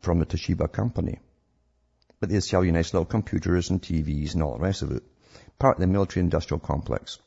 from 0.00 0.18
the 0.18 0.26
Toshiba 0.26 0.72
company. 0.72 1.18
But 2.18 2.30
they 2.30 2.40
sell 2.40 2.64
you 2.64 2.72
nice 2.72 2.94
little 2.94 3.04
computers 3.04 3.68
and 3.68 3.82
TVs 3.82 4.32
and 4.32 4.42
all 4.42 4.54
the 4.54 4.60
rest 4.62 4.82
of 4.82 4.92
it. 4.92 5.02
Part 5.58 5.76
of 5.76 5.80
the 5.82 5.86
military 5.86 6.24
industrial 6.24 6.58
complex. 6.58 7.18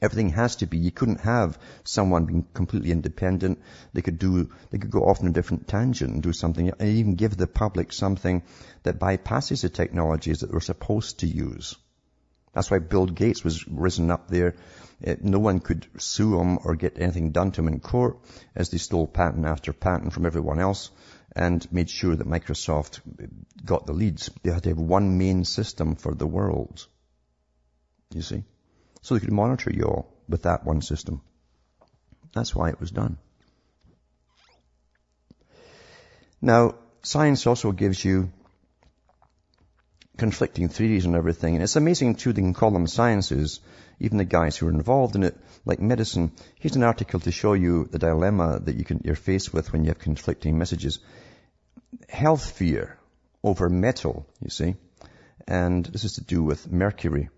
Everything 0.00 0.30
has 0.30 0.56
to 0.56 0.66
be. 0.66 0.78
You 0.78 0.92
couldn't 0.92 1.20
have 1.22 1.58
someone 1.82 2.26
being 2.26 2.46
completely 2.54 2.92
independent. 2.92 3.58
They 3.92 4.02
could 4.02 4.20
do, 4.20 4.50
they 4.70 4.78
could 4.78 4.92
go 4.92 5.00
off 5.00 5.20
on 5.20 5.26
a 5.26 5.32
different 5.32 5.66
tangent 5.66 6.12
and 6.12 6.22
do 6.22 6.32
something 6.32 6.68
and 6.68 6.88
even 6.88 7.16
give 7.16 7.36
the 7.36 7.48
public 7.48 7.92
something 7.92 8.44
that 8.84 9.00
bypasses 9.00 9.62
the 9.62 9.68
technologies 9.68 10.40
that 10.40 10.52
they're 10.52 10.60
supposed 10.60 11.20
to 11.20 11.26
use. 11.26 11.74
That's 12.52 12.70
why 12.70 12.78
Bill 12.78 13.06
Gates 13.06 13.44
was 13.44 13.66
risen 13.68 14.10
up 14.10 14.28
there 14.28 14.54
it, 15.00 15.22
no 15.22 15.38
one 15.38 15.60
could 15.60 15.86
sue 15.98 16.40
him 16.40 16.58
or 16.64 16.74
get 16.74 16.98
anything 16.98 17.30
done 17.30 17.52
to 17.52 17.60
him 17.60 17.68
in 17.68 17.80
court 17.80 18.18
as 18.54 18.70
they 18.70 18.78
stole 18.78 19.06
patent 19.06 19.46
after 19.46 19.72
patent 19.72 20.12
from 20.12 20.26
everyone 20.26 20.58
else 20.58 20.90
and 21.36 21.70
made 21.72 21.88
sure 21.88 22.16
that 22.16 22.26
Microsoft 22.26 23.00
got 23.64 23.86
the 23.86 23.92
leads. 23.92 24.30
They 24.42 24.50
had 24.50 24.64
to 24.64 24.70
have 24.70 24.78
one 24.78 25.18
main 25.18 25.44
system 25.44 25.94
for 25.94 26.14
the 26.14 26.26
world. 26.26 26.86
You 28.12 28.22
see? 28.22 28.42
So 29.02 29.14
they 29.14 29.20
could 29.20 29.32
monitor 29.32 29.70
you 29.72 29.84
all 29.84 30.16
with 30.28 30.42
that 30.42 30.64
one 30.64 30.82
system. 30.82 31.20
That's 32.32 32.54
why 32.54 32.70
it 32.70 32.80
was 32.80 32.90
done. 32.90 33.18
Now, 36.40 36.74
science 37.02 37.46
also 37.46 37.72
gives 37.72 38.04
you 38.04 38.32
conflicting 40.18 40.68
theories 40.68 41.06
and 41.06 41.16
everything. 41.16 41.54
And 41.54 41.62
it's 41.62 41.76
amazing 41.76 42.16
too, 42.16 42.32
they 42.32 42.42
can 42.42 42.54
call 42.54 42.70
them 42.70 42.86
sciences, 42.86 43.60
even 44.00 44.18
the 44.18 44.24
guys 44.24 44.56
who 44.56 44.66
are 44.66 44.70
involved 44.70 45.16
in 45.16 45.22
it, 45.22 45.36
like 45.64 45.80
medicine. 45.80 46.32
Here's 46.56 46.76
an 46.76 46.82
article 46.82 47.20
to 47.20 47.32
show 47.32 47.54
you 47.54 47.88
the 47.90 47.98
dilemma 47.98 48.60
that 48.64 48.76
you 48.76 48.84
can, 48.84 49.00
you're 49.04 49.14
faced 49.14 49.54
with 49.54 49.72
when 49.72 49.84
you 49.84 49.90
have 49.90 49.98
conflicting 49.98 50.58
messages. 50.58 50.98
Health 52.08 52.50
fear 52.50 52.98
over 53.42 53.68
metal, 53.70 54.26
you 54.42 54.50
see. 54.50 54.74
And 55.46 55.86
this 55.86 56.04
is 56.04 56.14
to 56.14 56.24
do 56.24 56.42
with 56.42 56.70
mercury. 56.70 57.30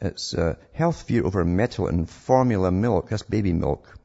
It's 0.00 0.34
uh, 0.34 0.54
health 0.72 1.02
fear 1.02 1.24
over 1.24 1.44
metal 1.44 1.88
in 1.88 2.06
formula 2.06 2.70
milk, 2.70 3.10
that's 3.10 3.22
baby 3.22 3.52
milk, 3.52 3.98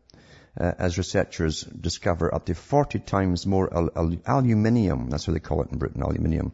uh, 0.60 0.74
as 0.78 0.98
researchers 0.98 1.62
discover 1.62 2.34
up 2.34 2.46
to 2.46 2.56
40 2.56 3.00
times 3.00 3.46
more 3.46 3.74
al- 3.74 3.90
al- 3.96 4.18
aluminium, 4.26 5.10
that's 5.10 5.28
what 5.28 5.34
they 5.34 5.40
call 5.40 5.62
it 5.62 5.72
in 5.72 5.78
Britain, 5.78 6.02
aluminium, 6.02 6.52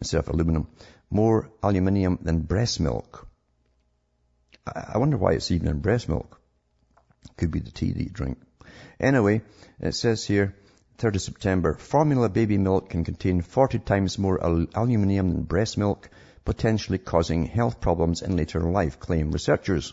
instead 0.00 0.18
of 0.18 0.28
aluminum, 0.28 0.68
more 1.10 1.50
aluminium 1.62 2.18
than 2.22 2.40
breast 2.40 2.80
milk. 2.80 3.28
I 4.66 4.98
wonder 4.98 5.16
why 5.16 5.32
it's 5.32 5.50
even 5.50 5.68
in 5.68 5.78
breast 5.78 6.08
milk. 6.08 6.40
Could 7.36 7.50
be 7.50 7.60
the 7.60 7.70
tea 7.70 7.92
that 7.92 8.02
you 8.02 8.10
drink. 8.10 8.38
Anyway, 8.98 9.42
it 9.80 9.94
says 9.94 10.24
here, 10.24 10.54
3rd 10.98 11.16
of 11.16 11.22
September, 11.22 11.74
formula 11.74 12.28
baby 12.28 12.58
milk 12.58 12.90
can 12.90 13.04
contain 13.04 13.42
40 13.42 13.80
times 13.80 14.18
more 14.18 14.42
al- 14.42 14.66
aluminium 14.74 15.30
than 15.30 15.42
breast 15.42 15.76
milk, 15.76 16.08
potentially 16.44 16.98
causing 16.98 17.46
health 17.46 17.80
problems 17.80 18.22
in 18.22 18.36
later 18.36 18.60
life, 18.60 18.98
claim 18.98 19.30
researchers. 19.30 19.92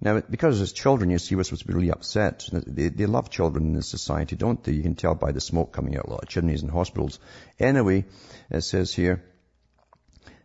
Now, 0.00 0.20
because 0.20 0.60
as 0.60 0.72
children, 0.72 1.10
you 1.10 1.18
see, 1.18 1.34
we're 1.34 1.44
supposed 1.44 1.62
to 1.62 1.68
be 1.68 1.74
really 1.74 1.90
upset. 1.90 2.48
They, 2.52 2.88
they 2.88 3.06
love 3.06 3.30
children 3.30 3.66
in 3.66 3.72
this 3.74 3.88
society, 3.88 4.36
don't 4.36 4.62
they? 4.62 4.72
You 4.72 4.82
can 4.82 4.96
tell 4.96 5.14
by 5.14 5.32
the 5.32 5.40
smoke 5.40 5.72
coming 5.72 5.96
out 5.96 6.06
a 6.06 6.10
lot 6.10 6.22
of 6.22 6.28
chimneys 6.28 6.62
in 6.62 6.68
hospitals. 6.68 7.18
Anyway, 7.58 8.04
it 8.50 8.62
says 8.62 8.92
here, 8.92 9.22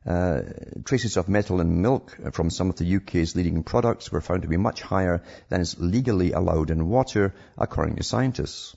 uh, 0.09 0.41
traces 0.85 1.17
of 1.17 1.29
metal 1.29 1.61
in 1.61 1.83
milk 1.83 2.17
from 2.31 2.49
some 2.49 2.71
of 2.71 2.77
the 2.77 2.95
UK's 2.95 3.35
leading 3.35 3.61
products 3.61 4.11
were 4.11 4.21
found 4.21 4.41
to 4.41 4.47
be 4.47 4.57
much 4.57 4.81
higher 4.81 5.21
than 5.49 5.61
is 5.61 5.79
legally 5.79 6.31
allowed 6.31 6.71
in 6.71 6.89
water, 6.89 7.35
according 7.59 7.95
to 7.95 8.03
scientists. 8.03 8.75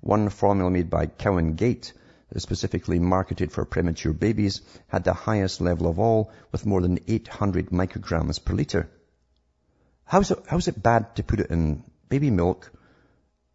One 0.00 0.30
formula 0.30 0.70
made 0.70 0.88
by 0.88 1.06
Cow 1.06 1.38
Gate, 1.40 1.92
specifically 2.38 2.98
marketed 2.98 3.52
for 3.52 3.66
premature 3.66 4.14
babies, 4.14 4.62
had 4.88 5.04
the 5.04 5.12
highest 5.12 5.60
level 5.60 5.86
of 5.86 5.98
all, 5.98 6.32
with 6.50 6.64
more 6.64 6.80
than 6.80 6.98
800 7.06 7.68
micrograms 7.68 8.42
per 8.42 8.54
litre. 8.54 8.88
How's 10.06 10.30
it, 10.30 10.38
how's 10.48 10.68
it 10.68 10.82
bad 10.82 11.14
to 11.16 11.22
put 11.22 11.40
it 11.40 11.50
in 11.50 11.84
baby 12.08 12.30
milk? 12.30 12.72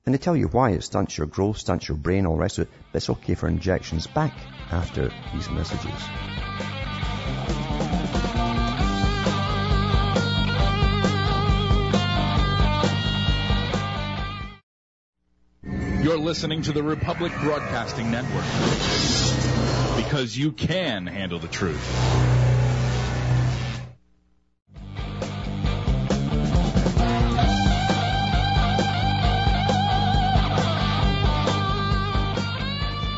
And 0.05 0.13
they 0.13 0.19
tell 0.19 0.35
you 0.35 0.47
why. 0.47 0.71
It 0.71 0.83
stunts 0.83 1.17
your 1.17 1.27
growth, 1.27 1.57
stunts 1.57 1.87
your 1.87 1.97
brain, 1.97 2.27
all 2.27 2.35
the 2.35 2.41
rest 2.41 2.59
of 2.59 2.67
it. 2.67 2.73
But 2.91 2.97
it's 2.97 3.09
okay 3.09 3.33
for 3.33 3.47
injections 3.47 4.05
back 4.05 4.33
after 4.71 5.11
these 5.33 5.49
messages. 5.49 6.78
You're 16.01 16.17
listening 16.17 16.61
to 16.63 16.71
the 16.71 16.81
Republic 16.81 17.31
Broadcasting 17.41 18.09
Network 18.09 18.45
because 19.97 20.35
you 20.35 20.53
can 20.53 21.05
handle 21.05 21.39
the 21.39 21.47
truth. 21.47 21.85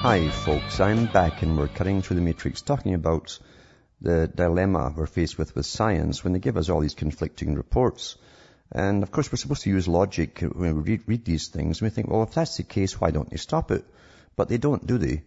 Hi 0.01 0.27
folks, 0.29 0.79
I'm 0.79 1.05
back 1.05 1.43
and 1.43 1.57
we're 1.57 1.67
cutting 1.67 2.01
through 2.01 2.15
the 2.15 2.21
matrix 2.23 2.63
talking 2.63 2.95
about 2.95 3.37
the 4.01 4.27
dilemma 4.27 4.93
we're 4.95 5.05
faced 5.05 5.37
with 5.37 5.55
with 5.55 5.65
science 5.65 6.23
when 6.23 6.33
they 6.33 6.39
give 6.39 6.57
us 6.57 6.69
all 6.69 6.81
these 6.81 6.95
conflicting 6.95 7.55
reports. 7.55 8.17
And 8.71 9.03
of 9.03 9.11
course 9.11 9.31
we're 9.31 9.37
supposed 9.37 9.63
to 9.63 9.69
use 9.69 9.87
logic 9.87 10.39
when 10.39 10.75
we 10.75 10.81
read, 10.81 11.01
read 11.07 11.25
these 11.25 11.49
things 11.49 11.81
and 11.81 11.85
we 11.85 11.93
think, 11.93 12.09
well 12.09 12.23
if 12.23 12.33
that's 12.33 12.57
the 12.57 12.63
case, 12.63 12.99
why 12.99 13.11
don't 13.11 13.29
they 13.29 13.37
stop 13.37 13.71
it? 13.71 13.85
But 14.35 14.49
they 14.49 14.57
don't, 14.57 14.85
do 14.85 14.97
they? 14.97 15.23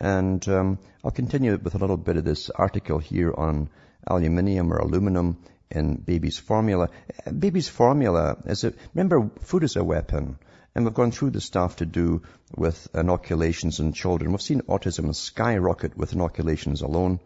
And 0.00 0.46
um, 0.48 0.78
I'll 1.04 1.10
continue 1.10 1.56
with 1.56 1.74
a 1.74 1.78
little 1.78 1.96
bit 1.96 2.16
of 2.16 2.24
this 2.24 2.50
article 2.50 2.98
here 2.98 3.32
on 3.32 3.70
aluminium 4.06 4.72
or 4.72 4.78
aluminum 4.78 5.38
in 5.70 5.96
baby's 5.96 6.38
formula. 6.38 6.90
Baby's 7.38 7.68
formula 7.68 8.36
is 8.46 8.64
a, 8.64 8.72
remember 8.94 9.30
food 9.40 9.64
is 9.64 9.76
a 9.76 9.84
weapon. 9.84 10.38
And 10.74 10.84
we've 10.84 10.94
gone 10.94 11.10
through 11.10 11.30
the 11.30 11.40
stuff 11.40 11.76
to 11.76 11.86
do 11.86 12.22
with 12.54 12.88
inoculations 12.94 13.80
in 13.80 13.94
children. 13.94 14.32
We've 14.32 14.42
seen 14.42 14.60
autism 14.62 15.14
skyrocket 15.14 15.96
with 15.96 16.12
inoculations 16.12 16.82
alone. 16.82 17.18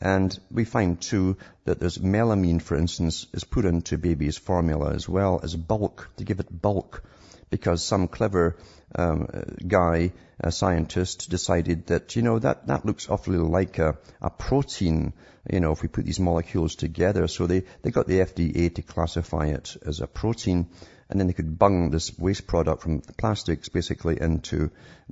And 0.00 0.38
we 0.50 0.64
find 0.64 1.00
too 1.00 1.36
that 1.64 1.78
there's 1.78 1.98
melamine, 1.98 2.62
for 2.62 2.76
instance, 2.76 3.26
is 3.34 3.44
put 3.44 3.64
into 3.66 3.98
baby's 3.98 4.38
formula 4.38 4.94
as 4.94 5.08
well 5.08 5.40
as 5.42 5.54
bulk, 5.54 6.08
to 6.16 6.24
give 6.24 6.40
it 6.40 6.62
bulk. 6.62 7.04
Because 7.50 7.82
some 7.82 8.08
clever 8.08 8.56
um, 8.94 9.28
guy, 9.66 10.12
a 10.38 10.50
scientist, 10.50 11.28
decided 11.30 11.86
that, 11.88 12.16
you 12.16 12.22
know, 12.22 12.38
that, 12.38 12.66
that 12.68 12.86
looks 12.86 13.08
awfully 13.08 13.38
like 13.38 13.78
a, 13.78 13.98
a 14.22 14.30
protein, 14.30 15.12
you 15.52 15.60
know, 15.60 15.72
if 15.72 15.82
we 15.82 15.88
put 15.88 16.04
these 16.04 16.20
molecules 16.20 16.76
together. 16.76 17.26
So 17.28 17.46
they, 17.46 17.64
they 17.82 17.90
got 17.90 18.06
the 18.06 18.20
FDA 18.20 18.74
to 18.74 18.82
classify 18.82 19.46
it 19.46 19.76
as 19.84 20.00
a 20.00 20.06
protein, 20.06 20.68
and 21.08 21.18
then 21.18 21.26
they 21.26 21.32
could 21.32 21.58
bung 21.58 21.90
this 21.90 22.16
waste 22.18 22.46
product 22.46 22.82
from 22.82 23.00
plastics 23.00 23.68
basically 23.68 24.20
into 24.20 24.70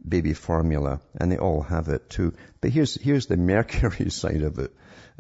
baby 0.09 0.33
formula, 0.33 1.01
and 1.17 1.31
they 1.31 1.39
all 1.39 1.63
have 1.63 1.89
it 1.89 2.09
too. 2.09 2.35
But 2.61 2.71
here's, 2.71 2.95
here's 3.01 3.27
the 3.27 3.37
mercury 3.53 4.11
side 4.11 4.43
of 4.43 4.59
it. 4.59 4.73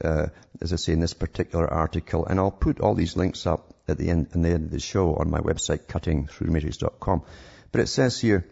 Uh, 0.02 0.28
as 0.60 0.72
I 0.72 0.76
say 0.76 0.92
in 0.92 1.00
this 1.00 1.14
particular 1.14 1.66
article, 1.66 2.24
and 2.24 2.38
I'll 2.38 2.52
put 2.52 2.78
all 2.78 2.94
these 2.94 3.16
links 3.16 3.48
up 3.48 3.74
at 3.88 3.98
the 3.98 4.10
end, 4.10 4.26
at 4.26 4.42
the 4.42 4.48
end 4.48 4.64
of 4.66 4.70
the 4.70 4.80
show 4.80 5.14
on 5.14 5.30
my 5.30 5.40
website, 5.40 5.86
cuttingthroughthematrix.com. 5.86 7.22
But 7.72 7.80
it 7.80 7.88
says 7.88 8.20
here, 8.20 8.46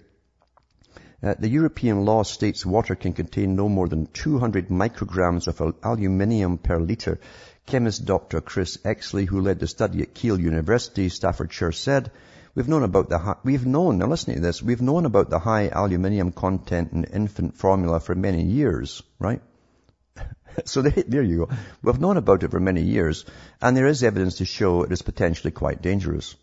uh, 1.22 1.34
the 1.38 1.48
European 1.48 2.04
law 2.04 2.22
states 2.22 2.66
water 2.66 2.94
can 2.94 3.12
contain 3.12 3.56
no 3.56 3.68
more 3.68 3.88
than 3.88 4.06
200 4.06 4.68
micrograms 4.68 5.48
of 5.48 5.76
aluminium 5.82 6.58
per 6.58 6.78
litre. 6.78 7.18
Chemist 7.66 8.04
Dr. 8.04 8.40
Chris 8.40 8.76
Exley, 8.78 9.26
who 9.26 9.40
led 9.40 9.58
the 9.58 9.66
study 9.66 10.02
at 10.02 10.14
Keele 10.14 10.38
University, 10.38 11.08
Staffordshire, 11.08 11.72
said, 11.72 12.12
We've 12.54 12.68
known 12.68 12.84
about 12.84 13.08
the 13.08 13.18
high, 13.18 13.36
we've 13.44 13.66
known, 13.66 13.98
now 13.98 14.06
listen 14.06 14.34
to 14.34 14.40
this, 14.40 14.62
we've 14.62 14.80
known 14.80 15.04
about 15.04 15.28
the 15.28 15.38
high 15.38 15.68
aluminium 15.68 16.32
content 16.32 16.92
in 16.92 17.04
infant 17.04 17.56
formula 17.56 18.00
for 18.00 18.14
many 18.14 18.44
years, 18.44 19.02
right? 19.18 19.42
so 20.64 20.82
there 20.82 21.22
you 21.22 21.46
go. 21.46 21.56
We've 21.82 22.00
known 22.00 22.16
about 22.16 22.42
it 22.42 22.50
for 22.50 22.60
many 22.60 22.82
years, 22.82 23.24
and 23.60 23.76
there 23.76 23.86
is 23.86 24.02
evidence 24.02 24.36
to 24.36 24.44
show 24.44 24.82
it 24.82 24.92
is 24.92 25.02
potentially 25.02 25.50
quite 25.50 25.82
dangerous. 25.82 26.34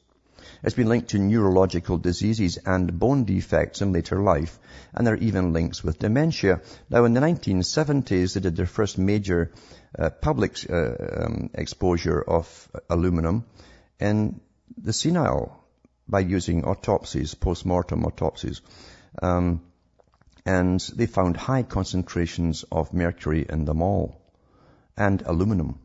It's 0.63 0.76
been 0.76 0.88
linked 0.88 1.10
to 1.10 1.19
neurological 1.19 1.97
diseases 1.97 2.58
and 2.58 2.97
bone 2.97 3.26
defects 3.26 3.82
in 3.82 3.91
later 3.91 4.21
life, 4.21 4.58
and 4.93 5.06
there 5.06 5.15
are 5.15 5.17
even 5.17 5.52
links 5.52 5.84
with 5.84 5.99
dementia. 5.99 6.62
Now, 6.89 7.04
in 7.06 7.13
the 7.13 7.19
1970s, 7.19 8.34
they 8.34 8.39
did 8.39 8.56
their 8.56 8.65
first 8.65 8.97
major 8.97 9.52
uh, 9.97 10.10
public 10.10 10.58
uh, 10.69 10.95
um, 11.26 11.49
exposure 11.54 12.21
of 12.21 12.69
aluminum 12.89 13.45
in 13.99 14.39
the 14.78 14.93
senile 14.93 15.63
by 16.08 16.21
using 16.21 16.63
autopsies, 16.63 17.36
post-mortem 17.36 18.06
autopsies. 18.06 18.62
Um, 19.21 19.62
and 20.45 20.79
they 20.95 21.06
found 21.06 21.38
high 21.38 21.63
concentrations 21.63 22.63
of 22.71 22.93
mercury 22.93 23.45
in 23.47 23.65
them 23.65 23.82
all, 23.82 24.21
and 24.97 25.21
aluminum. 25.25 25.79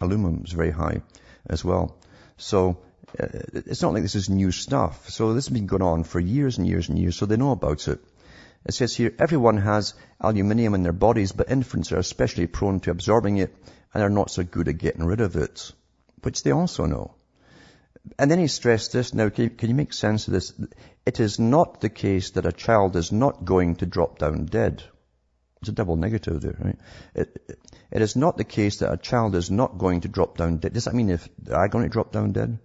Aluminum 0.00 0.42
is 0.44 0.52
very 0.52 0.70
high 0.70 1.02
as 1.46 1.64
well. 1.64 1.96
So 2.36 2.78
uh, 3.18 3.26
it's 3.52 3.82
not 3.82 3.92
like 3.92 4.02
this 4.02 4.14
is 4.14 4.28
new 4.28 4.50
stuff. 4.50 5.10
So 5.10 5.34
this 5.34 5.46
has 5.46 5.52
been 5.52 5.66
going 5.66 5.82
on 5.82 6.04
for 6.04 6.20
years 6.20 6.58
and 6.58 6.66
years 6.66 6.88
and 6.88 6.98
years, 6.98 7.16
so 7.16 7.26
they 7.26 7.36
know 7.36 7.52
about 7.52 7.88
it. 7.88 8.00
It 8.66 8.72
says 8.72 8.96
here, 8.96 9.14
everyone 9.18 9.58
has 9.58 9.94
aluminium 10.20 10.74
in 10.74 10.82
their 10.82 10.92
bodies, 10.92 11.32
but 11.32 11.50
infants 11.50 11.92
are 11.92 11.98
especially 11.98 12.46
prone 12.46 12.80
to 12.80 12.90
absorbing 12.90 13.36
it 13.36 13.54
and 13.92 14.02
are 14.02 14.10
not 14.10 14.30
so 14.30 14.42
good 14.42 14.68
at 14.68 14.78
getting 14.78 15.04
rid 15.04 15.20
of 15.20 15.36
it, 15.36 15.70
which 16.22 16.42
they 16.42 16.50
also 16.50 16.86
know. 16.86 17.14
And 18.18 18.30
then 18.30 18.38
he 18.38 18.48
stressed 18.48 18.92
this, 18.92 19.14
now 19.14 19.30
can 19.30 19.44
you, 19.44 19.50
can 19.50 19.68
you 19.70 19.74
make 19.74 19.92
sense 19.92 20.28
of 20.28 20.34
this? 20.34 20.52
It 21.06 21.20
is 21.20 21.38
not 21.38 21.80
the 21.80 21.88
case 21.88 22.30
that 22.32 22.46
a 22.46 22.52
child 22.52 22.96
is 22.96 23.10
not 23.12 23.44
going 23.44 23.76
to 23.76 23.86
drop 23.86 24.18
down 24.18 24.44
dead. 24.44 24.82
It's 25.60 25.70
a 25.70 25.72
double 25.72 25.96
negative 25.96 26.42
there, 26.42 26.56
right? 26.58 26.78
It, 27.14 27.58
it 27.90 28.02
is 28.02 28.14
not 28.16 28.36
the 28.36 28.44
case 28.44 28.78
that 28.78 28.92
a 28.92 28.98
child 28.98 29.34
is 29.34 29.50
not 29.50 29.78
going 29.78 30.02
to 30.02 30.08
drop 30.08 30.36
down 30.36 30.58
dead. 30.58 30.74
Does 30.74 30.84
that 30.84 30.94
mean 30.94 31.08
if 31.08 31.26
they're 31.38 31.68
going 31.68 31.84
to 31.84 31.90
drop 31.90 32.12
down 32.12 32.32
dead? 32.32 32.58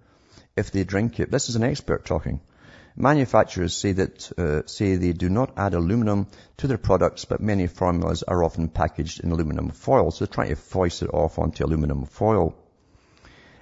if 0.60 0.72
they 0.72 0.84
drink 0.84 1.20
it. 1.20 1.32
This 1.32 1.50
is 1.50 1.56
an 1.56 1.64
expert 1.64 2.06
talking. 2.06 2.42
Manufacturers 2.96 3.76
say 3.76 3.94
that 3.94 4.32
uh, 4.38 4.68
say 4.68 4.96
they 4.96 5.14
do 5.14 5.30
not 5.30 5.54
add 5.58 5.74
aluminum 5.74 6.28
to 6.58 6.68
their 6.68 6.78
products, 6.78 7.24
but 7.26 7.40
many 7.40 7.68
formulas 7.68 8.24
are 8.24 8.44
often 8.44 8.68
packaged 8.68 9.24
in 9.24 9.32
aluminum 9.32 9.70
foil, 9.70 10.12
so 10.12 10.26
they're 10.26 10.34
trying 10.34 10.50
to 10.50 10.56
foist 10.56 11.02
it 11.02 11.14
off 11.14 11.40
onto 11.40 11.66
aluminum 11.66 12.06
foil. 12.06 12.56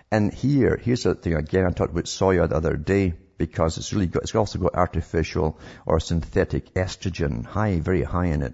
And 0.09 0.33
here, 0.33 0.77
here's 0.77 1.03
the 1.03 1.15
thing 1.15 1.35
again. 1.35 1.65
I 1.65 1.71
talked 1.71 1.91
about 1.91 2.05
soya 2.05 2.47
the 2.47 2.55
other 2.55 2.77
day 2.77 3.13
because 3.37 3.77
it's 3.77 3.91
really 3.91 4.07
got, 4.07 4.23
it's 4.23 4.35
also 4.35 4.57
got 4.57 4.75
artificial 4.75 5.59
or 5.85 5.99
synthetic 5.99 6.73
estrogen, 6.75 7.45
high, 7.45 7.79
very 7.81 8.03
high 8.03 8.27
in 8.27 8.41
it. 8.41 8.53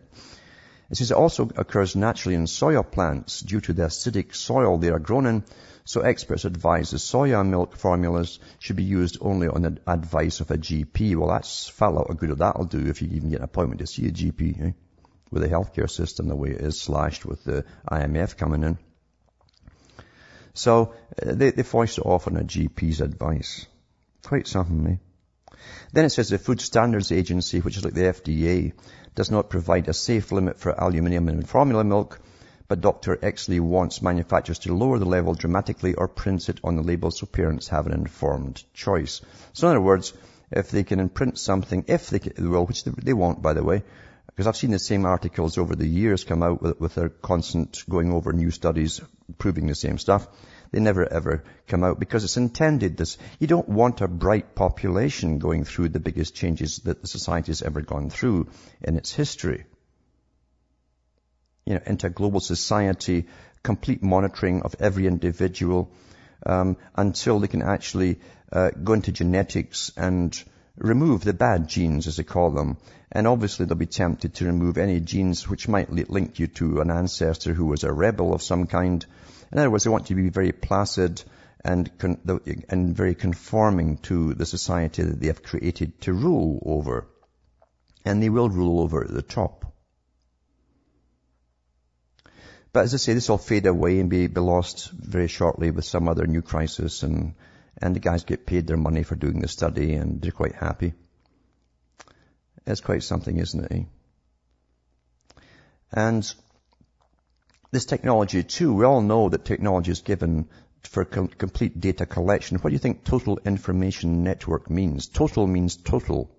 It 0.89 0.97
says 0.97 1.11
it 1.11 1.17
also 1.17 1.49
occurs 1.55 1.95
naturally 1.95 2.35
in 2.35 2.45
soya 2.45 2.89
plants 2.89 3.41
due 3.41 3.61
to 3.61 3.73
the 3.73 3.83
acidic 3.83 4.33
soil 4.33 4.77
they 4.77 4.89
are 4.89 4.99
grown 4.99 5.27
in. 5.27 5.43
So 5.85 6.01
experts 6.01 6.45
advise 6.45 6.89
the 6.89 6.97
soya 6.97 7.47
milk 7.47 7.75
formulas 7.75 8.39
should 8.57 8.75
be 8.75 8.83
used 8.83 9.19
only 9.21 9.47
on 9.47 9.61
the 9.61 9.77
advice 9.85 10.39
of 10.39 10.49
a 10.49 10.57
GP. 10.57 11.15
Well, 11.15 11.29
that's 11.29 11.67
far 11.67 11.97
out 11.99 12.09
of 12.09 12.17
good 12.17 12.35
that'll 12.37 12.65
do 12.65 12.87
if 12.87 13.01
you 13.01 13.09
even 13.09 13.29
get 13.29 13.39
an 13.39 13.45
appointment 13.45 13.79
to 13.81 13.87
see 13.87 14.07
a 14.07 14.11
GP, 14.11 14.69
eh? 14.69 14.71
With 15.29 15.43
the 15.43 15.49
healthcare 15.49 15.89
system 15.89 16.27
the 16.27 16.35
way 16.35 16.49
it 16.49 16.61
is 16.61 16.81
slashed 16.81 17.25
with 17.25 17.43
the 17.43 17.65
IMF 17.91 18.37
coming 18.37 18.63
in. 18.63 18.77
So 20.53 20.93
uh, 21.21 21.33
they, 21.33 21.51
they 21.51 21.63
foist 21.63 21.97
it 21.97 22.05
off 22.05 22.27
on 22.27 22.37
a 22.37 22.43
GP's 22.43 23.01
advice. 23.01 23.65
Quite 24.23 24.47
something, 24.47 24.87
eh? 24.87 25.55
Then 25.91 26.05
it 26.05 26.09
says 26.09 26.29
the 26.29 26.37
Food 26.37 26.61
Standards 26.61 27.11
Agency, 27.11 27.59
which 27.59 27.77
is 27.77 27.85
like 27.85 27.93
the 27.93 28.01
FDA, 28.01 28.73
does 29.15 29.31
not 29.31 29.49
provide 29.49 29.87
a 29.87 29.93
safe 29.93 30.31
limit 30.31 30.59
for 30.59 30.71
aluminium 30.71 31.29
in 31.29 31.43
formula 31.43 31.83
milk, 31.83 32.19
but 32.67 32.81
Dr. 32.81 33.17
Exley 33.17 33.59
wants 33.59 34.01
manufacturers 34.01 34.59
to 34.59 34.73
lower 34.73 34.97
the 34.97 35.05
level 35.05 35.33
dramatically 35.33 35.93
or 35.93 36.07
print 36.07 36.49
it 36.49 36.59
on 36.63 36.75
the 36.75 36.81
label 36.81 37.11
so 37.11 37.25
parents 37.25 37.67
have 37.67 37.85
an 37.85 37.93
informed 37.93 38.63
choice. 38.73 39.21
So 39.53 39.67
in 39.67 39.71
other 39.71 39.81
words, 39.81 40.13
if 40.51 40.71
they 40.71 40.83
can 40.83 40.99
imprint 40.99 41.37
something, 41.37 41.85
if 41.87 42.09
they 42.09 42.19
well, 42.39 42.65
which 42.65 42.83
they 42.83 43.13
won't, 43.13 43.41
by 43.41 43.53
the 43.53 43.63
way, 43.63 43.83
because 44.33 44.47
I've 44.47 44.57
seen 44.57 44.71
the 44.71 44.79
same 44.79 45.05
articles 45.05 45.57
over 45.59 45.75
the 45.75 45.87
years 45.87 46.23
come 46.23 46.41
out 46.41 46.61
with, 46.61 46.79
with 46.79 46.95
their 46.95 47.09
constant 47.09 47.83
going 47.87 48.11
over 48.11 48.33
new 48.33 48.49
studies 48.49 48.99
proving 49.37 49.67
the 49.67 49.75
same 49.75 49.99
stuff. 49.99 50.27
They 50.71 50.79
never 50.79 51.05
ever 51.05 51.43
come 51.67 51.83
out 51.83 51.99
because 51.99 52.23
it's 52.23 52.37
intended 52.37 52.97
this. 52.97 53.19
You 53.39 53.45
don't 53.45 53.69
want 53.69 54.01
a 54.01 54.07
bright 54.07 54.55
population 54.55 55.37
going 55.37 55.65
through 55.65 55.89
the 55.89 55.99
biggest 55.99 56.33
changes 56.33 56.79
that 56.79 57.01
the 57.01 57.07
society 57.07 57.51
has 57.51 57.61
ever 57.61 57.81
gone 57.81 58.09
through 58.09 58.49
in 58.81 58.97
its 58.97 59.13
history. 59.13 59.65
You 61.65 61.75
know, 61.75 61.81
into 61.85 62.09
global 62.09 62.39
society, 62.39 63.27
complete 63.61 64.01
monitoring 64.01 64.63
of 64.63 64.75
every 64.79 65.05
individual, 65.05 65.91
um, 66.43 66.77
until 66.95 67.39
they 67.39 67.47
can 67.47 67.61
actually 67.61 68.19
uh, 68.51 68.71
go 68.71 68.93
into 68.93 69.11
genetics 69.11 69.91
and 69.95 70.43
remove 70.77 71.23
the 71.23 71.33
bad 71.33 71.67
genes, 71.67 72.07
as 72.07 72.17
they 72.17 72.23
call 72.23 72.51
them. 72.51 72.77
And 73.11 73.27
obviously 73.27 73.65
they'll 73.65 73.77
be 73.77 73.85
tempted 73.85 74.33
to 74.35 74.45
remove 74.45 74.77
any 74.77 74.99
genes 74.99 75.47
which 75.47 75.67
might 75.67 75.91
link 75.91 76.39
you 76.39 76.47
to 76.47 76.81
an 76.81 76.89
ancestor 76.89 77.53
who 77.53 77.65
was 77.65 77.83
a 77.83 77.93
rebel 77.93 78.33
of 78.33 78.41
some 78.41 78.65
kind. 78.65 79.05
In 79.51 79.59
other 79.59 79.69
words, 79.69 79.83
they 79.83 79.91
want 79.91 80.09
you 80.09 80.15
to 80.15 80.21
be 80.23 80.29
very 80.29 80.51
placid 80.51 81.23
and, 81.63 81.95
con- 81.97 82.19
and 82.69 82.95
very 82.95 83.15
conforming 83.15 83.97
to 83.97 84.33
the 84.33 84.45
society 84.45 85.03
that 85.03 85.19
they 85.19 85.27
have 85.27 85.43
created 85.43 86.01
to 86.01 86.13
rule 86.13 86.61
over. 86.65 87.07
And 88.03 88.21
they 88.21 88.29
will 88.29 88.49
rule 88.49 88.81
over 88.81 89.03
at 89.03 89.13
the 89.13 89.21
top. 89.21 89.65
But 92.73 92.85
as 92.85 92.95
I 92.95 92.97
say, 92.97 93.13
this 93.13 93.29
will 93.29 93.37
fade 93.37 93.67
away 93.67 93.99
and 93.99 94.09
be, 94.09 94.25
be 94.25 94.41
lost 94.41 94.89
very 94.89 95.27
shortly 95.27 95.69
with 95.69 95.85
some 95.85 96.09
other 96.09 96.25
new 96.25 96.41
crisis 96.41 97.03
and, 97.03 97.35
and 97.81 97.95
the 97.95 97.99
guys 97.99 98.23
get 98.23 98.45
paid 98.45 98.67
their 98.67 98.77
money 98.77 99.03
for 99.03 99.15
doing 99.15 99.39
the 99.39 99.47
study 99.47 99.93
and 99.93 100.21
they're 100.21 100.31
quite 100.31 100.55
happy. 100.55 100.93
It's 102.65 102.81
quite 102.81 103.03
something, 103.03 103.37
isn't 103.37 103.65
it? 103.65 103.71
Eh? 103.71 103.83
And 105.91 106.33
this 107.71 107.85
technology 107.85 108.43
too, 108.43 108.73
we 108.73 108.85
all 108.85 109.01
know 109.01 109.29
that 109.29 109.45
technology 109.45 109.91
is 109.91 110.01
given 110.01 110.47
for 110.81 111.05
com- 111.05 111.27
complete 111.27 111.79
data 111.79 112.05
collection. 112.05 112.57
What 112.57 112.69
do 112.69 112.73
you 112.73 112.79
think 112.79 113.03
total 113.03 113.39
information 113.45 114.23
network 114.23 114.69
means? 114.69 115.07
Total 115.07 115.45
means 115.47 115.75
total. 115.75 116.29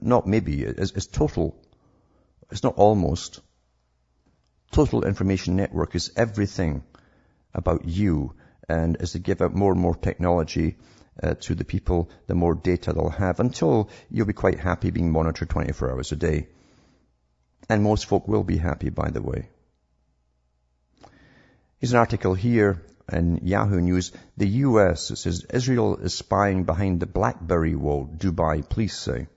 Not 0.00 0.26
maybe, 0.26 0.62
it's, 0.62 0.92
it's 0.92 1.06
total. 1.06 1.56
It's 2.50 2.62
not 2.62 2.74
almost. 2.76 3.40
Total 4.70 5.04
information 5.04 5.56
network 5.56 5.94
is 5.94 6.12
everything 6.16 6.82
about 7.54 7.84
you. 7.86 8.34
And 8.68 8.96
as 9.00 9.12
they 9.12 9.20
give 9.20 9.42
out 9.42 9.54
more 9.54 9.72
and 9.72 9.80
more 9.80 9.94
technology 9.94 10.76
uh, 11.22 11.34
to 11.40 11.54
the 11.54 11.64
people, 11.64 12.10
the 12.26 12.34
more 12.34 12.54
data 12.54 12.92
they'll 12.92 13.10
have 13.10 13.40
until 13.40 13.90
you'll 14.10 14.26
be 14.26 14.32
quite 14.32 14.58
happy 14.58 14.90
being 14.90 15.12
monitored 15.12 15.50
24 15.50 15.92
hours 15.92 16.12
a 16.12 16.16
day. 16.16 16.48
And 17.68 17.82
most 17.82 18.06
folk 18.06 18.28
will 18.28 18.44
be 18.44 18.58
happy, 18.58 18.90
by 18.90 19.10
the 19.10 19.22
way. 19.22 19.48
Here's 21.78 21.92
an 21.92 21.98
article 21.98 22.34
here 22.34 22.82
in 23.12 23.40
Yahoo 23.42 23.80
News. 23.80 24.12
The 24.36 24.48
U.S. 24.48 25.10
It 25.10 25.16
says 25.16 25.44
Israel 25.52 25.96
is 25.96 26.14
spying 26.14 26.64
behind 26.64 27.00
the 27.00 27.06
BlackBerry 27.06 27.74
wall. 27.74 28.08
Dubai 28.16 28.68
police 28.68 28.98
say 28.98 29.28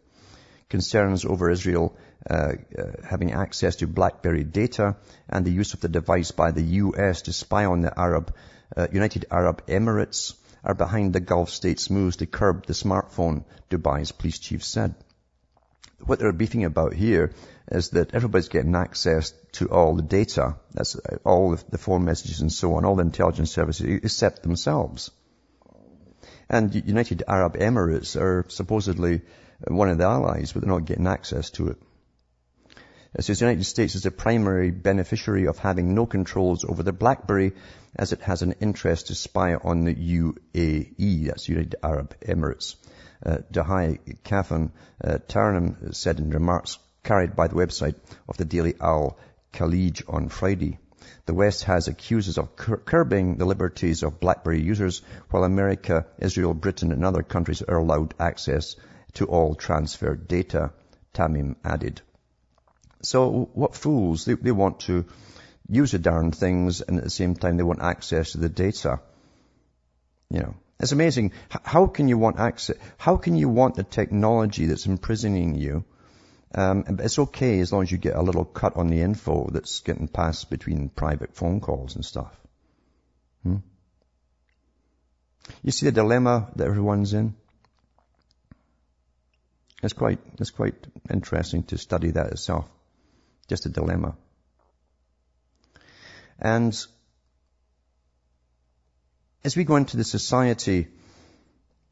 concerns 0.69 1.25
over 1.25 1.49
Israel 1.49 1.97
uh, 2.29 2.53
uh, 2.77 2.83
having 3.03 3.31
access 3.31 3.77
to 3.77 3.87
BlackBerry 3.87 4.43
data 4.43 4.97
and 5.27 5.45
the 5.45 5.51
use 5.51 5.73
of 5.73 5.79
the 5.79 5.89
device 5.89 6.31
by 6.31 6.51
the 6.51 6.61
U.S. 6.61 7.23
to 7.23 7.33
spy 7.33 7.65
on 7.65 7.81
the 7.81 7.99
Arab 7.99 8.33
uh, 8.75 8.87
United 8.91 9.25
Arab 9.31 9.65
Emirates 9.67 10.33
are 10.63 10.73
behind 10.73 11.13
the 11.13 11.19
Gulf 11.19 11.49
states' 11.49 11.89
moves 11.89 12.17
to 12.17 12.25
curb 12.25 12.65
the 12.65 12.73
smartphone, 12.73 13.45
Dubai's 13.69 14.11
police 14.11 14.39
chief 14.39 14.63
said. 14.63 14.95
What 16.05 16.19
they're 16.19 16.33
beefing 16.33 16.65
about 16.65 16.93
here 16.93 17.31
is 17.71 17.89
that 17.91 18.13
everybody's 18.13 18.49
getting 18.49 18.75
access 18.75 19.33
to 19.53 19.69
all 19.69 19.95
the 19.95 20.01
data, 20.01 20.55
that's 20.73 20.95
all 21.25 21.55
the 21.55 21.77
phone 21.77 22.05
messages 22.05 22.41
and 22.41 22.51
so 22.51 22.75
on, 22.75 22.85
all 22.85 22.95
the 22.95 23.03
intelligence 23.03 23.51
services, 23.51 23.99
except 24.03 24.43
themselves. 24.43 25.11
And 26.49 26.73
United 26.73 27.23
Arab 27.27 27.57
Emirates 27.57 28.19
are 28.19 28.45
supposedly 28.49 29.21
one 29.67 29.89
of 29.89 29.97
the 29.97 30.05
allies, 30.05 30.53
but 30.53 30.61
they're 30.61 30.71
not 30.71 30.85
getting 30.85 31.07
access 31.07 31.49
to 31.51 31.69
it. 31.69 31.77
It 33.15 33.23
says 33.23 33.39
the 33.39 33.45
United 33.45 33.63
States 33.63 33.95
is 33.95 34.03
the 34.03 34.11
primary 34.11 34.69
beneficiary 34.69 35.47
of 35.47 35.57
having 35.57 35.95
no 35.95 36.05
controls 36.05 36.63
over 36.63 36.83
the 36.83 36.93
BlackBerry 36.93 37.53
as 37.95 38.13
it 38.13 38.21
has 38.21 38.43
an 38.43 38.53
interest 38.59 39.07
to 39.07 39.15
spy 39.15 39.55
on 39.55 39.83
the 39.83 39.95
UAE, 39.95 41.25
that's 41.25 41.49
United 41.49 41.75
Arab 41.81 42.13
Emirates. 42.21 42.75
Uh, 43.25 43.37
Dhahi 43.51 44.17
Khalfan 44.23 44.69
uh, 45.03 45.17
Taranum 45.27 45.95
said 45.95 46.19
in 46.19 46.29
remarks 46.29 46.77
carried 47.03 47.35
by 47.35 47.47
the 47.47 47.55
website 47.55 47.95
of 48.27 48.37
the 48.37 48.45
Daily 48.45 48.75
Al 48.79 49.17
Khaleej 49.53 50.03
on 50.07 50.29
Friday. 50.29 50.77
The 51.25 51.33
West 51.33 51.63
has 51.63 51.87
accused 51.87 52.29
us 52.29 52.37
of 52.37 52.55
curbing 52.55 53.37
the 53.37 53.45
liberties 53.45 54.03
of 54.03 54.19
BlackBerry 54.19 54.61
users, 54.61 55.01
while 55.31 55.43
America, 55.43 56.05
Israel, 56.19 56.53
Britain, 56.53 56.91
and 56.91 57.03
other 57.03 57.23
countries 57.23 57.63
are 57.63 57.77
allowed 57.77 58.13
access 58.19 58.75
to 59.13 59.25
all 59.25 59.55
transferred 59.55 60.27
data, 60.27 60.73
Tamim 61.15 61.55
added. 61.63 62.01
So 63.01 63.49
what 63.53 63.75
fools, 63.75 64.25
they, 64.25 64.33
they 64.33 64.51
want 64.51 64.81
to 64.81 65.05
use 65.69 65.91
the 65.91 65.99
darn 65.99 66.31
things 66.31 66.81
and 66.81 66.97
at 66.97 67.03
the 67.03 67.09
same 67.09 67.35
time 67.35 67.57
they 67.57 67.63
want 67.63 67.81
access 67.81 68.31
to 68.31 68.39
the 68.39 68.49
data. 68.49 68.99
You 70.29 70.39
know, 70.39 70.55
it's 70.79 70.91
amazing. 70.91 71.33
How 71.49 71.87
can 71.87 72.07
you 72.07 72.17
want 72.17 72.39
access? 72.39 72.77
How 72.97 73.17
can 73.17 73.35
you 73.35 73.49
want 73.49 73.75
the 73.75 73.83
technology 73.83 74.65
that's 74.65 74.85
imprisoning 74.85 75.55
you? 75.55 75.85
Um, 76.53 76.83
it's 76.99 77.19
okay 77.19 77.59
as 77.59 77.71
long 77.71 77.83
as 77.83 77.91
you 77.91 77.97
get 77.97 78.15
a 78.15 78.21
little 78.21 78.45
cut 78.45 78.75
on 78.75 78.87
the 78.87 79.01
info 79.01 79.49
that's 79.51 79.81
getting 79.81 80.07
passed 80.07 80.49
between 80.49 80.89
private 80.89 81.35
phone 81.35 81.59
calls 81.61 81.95
and 81.95 82.03
stuff. 82.03 82.35
Hmm? 83.43 83.57
You 85.63 85.71
see 85.71 85.85
the 85.85 85.91
dilemma 85.91 86.49
that 86.55 86.67
everyone's 86.67 87.13
in? 87.13 87.35
It's 89.83 89.93
quite, 89.93 90.19
it's 90.39 90.49
quite 90.49 90.75
interesting 91.09 91.63
to 91.63 91.77
study 91.77 92.11
that 92.11 92.31
itself. 92.31 92.69
Just 93.49 93.65
a 93.65 93.69
dilemma. 93.69 94.15
And 96.39 96.73
as 99.43 99.57
we 99.57 99.63
go 99.63 99.75
into 99.75 99.97
the 99.97 100.03
society, 100.03 100.87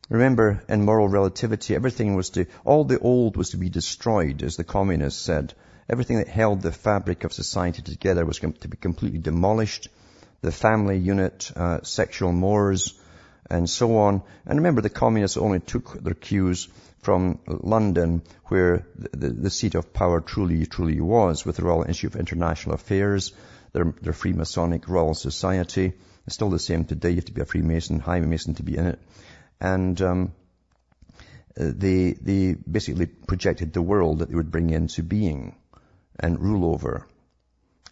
remember 0.09 0.63
in 0.69 0.85
moral 0.85 1.09
relativity, 1.09 1.75
everything 1.75 2.15
was 2.15 2.29
to, 2.31 2.45
all 2.63 2.85
the 2.85 2.99
old 2.99 3.35
was 3.35 3.49
to 3.49 3.57
be 3.57 3.69
destroyed, 3.69 4.43
as 4.43 4.55
the 4.55 4.63
communists 4.63 5.21
said. 5.21 5.53
Everything 5.89 6.17
that 6.17 6.27
held 6.27 6.61
the 6.61 6.71
fabric 6.71 7.23
of 7.23 7.33
society 7.33 7.81
together 7.81 8.25
was 8.25 8.39
to 8.39 8.67
be 8.67 8.77
completely 8.77 9.19
demolished. 9.19 9.87
The 10.41 10.51
family 10.51 10.97
unit, 10.97 11.51
uh, 11.55 11.81
sexual 11.81 12.31
mores, 12.31 12.93
and 13.49 13.69
so 13.69 13.97
on. 13.97 14.21
And 14.45 14.59
remember, 14.59 14.81
the 14.81 14.89
communists 14.89 15.37
only 15.37 15.59
took 15.59 16.03
their 16.03 16.13
cues 16.13 16.67
from 17.01 17.39
London, 17.47 18.21
where 18.45 18.87
the, 18.95 19.29
the, 19.29 19.49
seat 19.49 19.75
of 19.75 19.93
power 19.93 20.19
truly, 20.19 20.65
truly 20.65 20.99
was, 20.99 21.45
with 21.45 21.57
the 21.57 21.63
Royal 21.63 21.83
Institute 21.83 22.15
of 22.15 22.19
International 22.19 22.75
Affairs, 22.75 23.33
their, 23.71 23.93
their 24.01 24.13
Freemasonic 24.13 24.87
Royal 24.87 25.13
Society. 25.13 25.93
It's 26.25 26.35
still 26.35 26.49
the 26.49 26.59
same 26.59 26.85
today. 26.85 27.11
You 27.11 27.15
have 27.17 27.25
to 27.25 27.33
be 27.33 27.41
a 27.41 27.45
Freemason, 27.45 27.99
High 27.99 28.19
Mason 28.19 28.55
to 28.55 28.63
be 28.63 28.77
in 28.77 28.87
it. 28.87 28.99
And 29.61 30.01
um, 30.01 30.33
they, 31.55 32.13
they 32.13 32.53
basically 32.53 33.05
projected 33.05 33.73
the 33.73 33.81
world 33.81 34.19
that 34.19 34.29
they 34.29 34.35
would 34.35 34.51
bring 34.51 34.69
into 34.69 35.03
being 35.03 35.55
and 36.19 36.39
rule 36.39 36.73
over. 36.73 37.07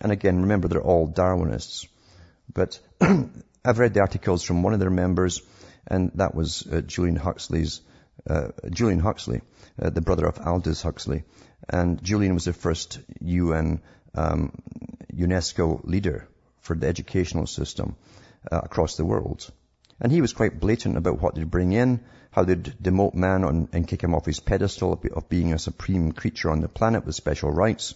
And 0.01 0.11
again, 0.11 0.41
remember, 0.41 0.67
they're 0.67 0.81
all 0.81 1.07
Darwinists. 1.07 1.87
But 2.53 2.79
I've 3.01 3.79
read 3.79 3.93
the 3.93 4.01
articles 4.01 4.43
from 4.43 4.61
one 4.61 4.73
of 4.73 4.79
their 4.79 4.89
members, 4.89 5.41
and 5.87 6.11
that 6.15 6.35
was 6.35 6.67
uh, 6.71 6.81
Julian 6.81 7.15
Huxley's 7.15 7.81
uh, 8.29 8.49
Julian 8.69 8.99
Huxley, 8.99 9.41
uh, 9.81 9.89
the 9.89 10.01
brother 10.01 10.25
of 10.25 10.39
Aldous 10.39 10.81
Huxley. 10.81 11.23
And 11.69 12.03
Julian 12.03 12.33
was 12.33 12.45
the 12.45 12.53
first 12.53 12.99
UN 13.21 13.81
um, 14.13 14.51
UNESCO 15.13 15.83
leader 15.83 16.27
for 16.59 16.75
the 16.75 16.87
educational 16.87 17.47
system 17.47 17.95
uh, 18.51 18.61
across 18.63 18.97
the 18.97 19.05
world. 19.05 19.49
And 19.99 20.11
he 20.11 20.21
was 20.21 20.33
quite 20.33 20.59
blatant 20.59 20.97
about 20.97 21.21
what 21.21 21.35
they'd 21.35 21.49
bring 21.49 21.71
in, 21.71 22.01
how 22.31 22.43
they'd 22.43 22.75
demote 22.81 23.13
man 23.13 23.43
on, 23.43 23.69
and 23.71 23.87
kick 23.87 24.03
him 24.03 24.13
off 24.13 24.25
his 24.25 24.39
pedestal 24.39 24.99
of 25.13 25.29
being 25.29 25.53
a 25.53 25.59
supreme 25.59 26.11
creature 26.11 26.51
on 26.51 26.59
the 26.59 26.67
planet 26.67 27.05
with 27.05 27.15
special 27.15 27.49
rights. 27.49 27.95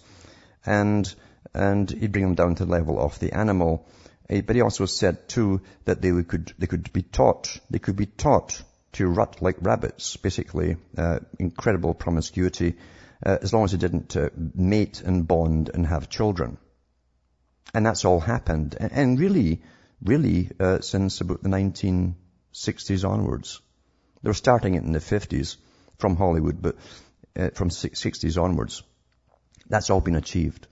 And, 0.64 1.12
and 1.52 1.90
he'd 1.90 2.12
bring 2.12 2.24
him 2.24 2.34
down 2.34 2.54
to 2.54 2.64
the 2.64 2.70
level 2.70 2.98
of 2.98 3.18
the 3.18 3.32
animal. 3.32 3.86
Uh, 4.30 4.40
but 4.40 4.56
he 4.56 4.62
also 4.62 4.86
said 4.86 5.28
too 5.28 5.60
that 5.84 6.00
they 6.00 6.10
could, 6.22 6.54
they 6.58 6.66
could 6.66 6.92
be 6.92 7.02
taught, 7.02 7.58
they 7.68 7.78
could 7.78 7.96
be 7.96 8.06
taught 8.06 8.62
to 8.92 9.06
rut 9.06 9.40
like 9.40 9.56
rabbits, 9.60 10.16
basically, 10.16 10.76
uh, 10.96 11.20
incredible 11.38 11.94
promiscuity, 11.94 12.76
uh, 13.24 13.38
as 13.42 13.52
long 13.52 13.64
as 13.64 13.72
they 13.72 13.78
didn't 13.78 14.16
uh, 14.16 14.30
mate 14.54 15.02
and 15.02 15.26
bond 15.26 15.70
and 15.72 15.86
have 15.86 16.08
children. 16.08 16.58
And 17.72 17.86
that's 17.86 18.04
all 18.04 18.20
happened. 18.20 18.76
And, 18.78 18.92
and 18.92 19.20
really, 19.20 19.62
really, 20.02 20.50
uh, 20.58 20.80
since 20.80 21.20
about 21.20 21.42
the 21.42 21.48
1960s 21.48 23.08
onwards. 23.08 23.60
They 24.22 24.28
were 24.30 24.34
starting 24.34 24.74
it 24.74 24.82
in 24.82 24.92
the 24.92 24.98
50s 24.98 25.56
from 25.98 26.16
Hollywood, 26.16 26.60
but 26.60 26.76
uh, 27.38 27.50
from 27.54 27.68
60s 27.68 28.42
onwards. 28.42 28.82
That's 29.68 29.90
all 29.90 30.00
been 30.00 30.16
achieved. 30.16 30.66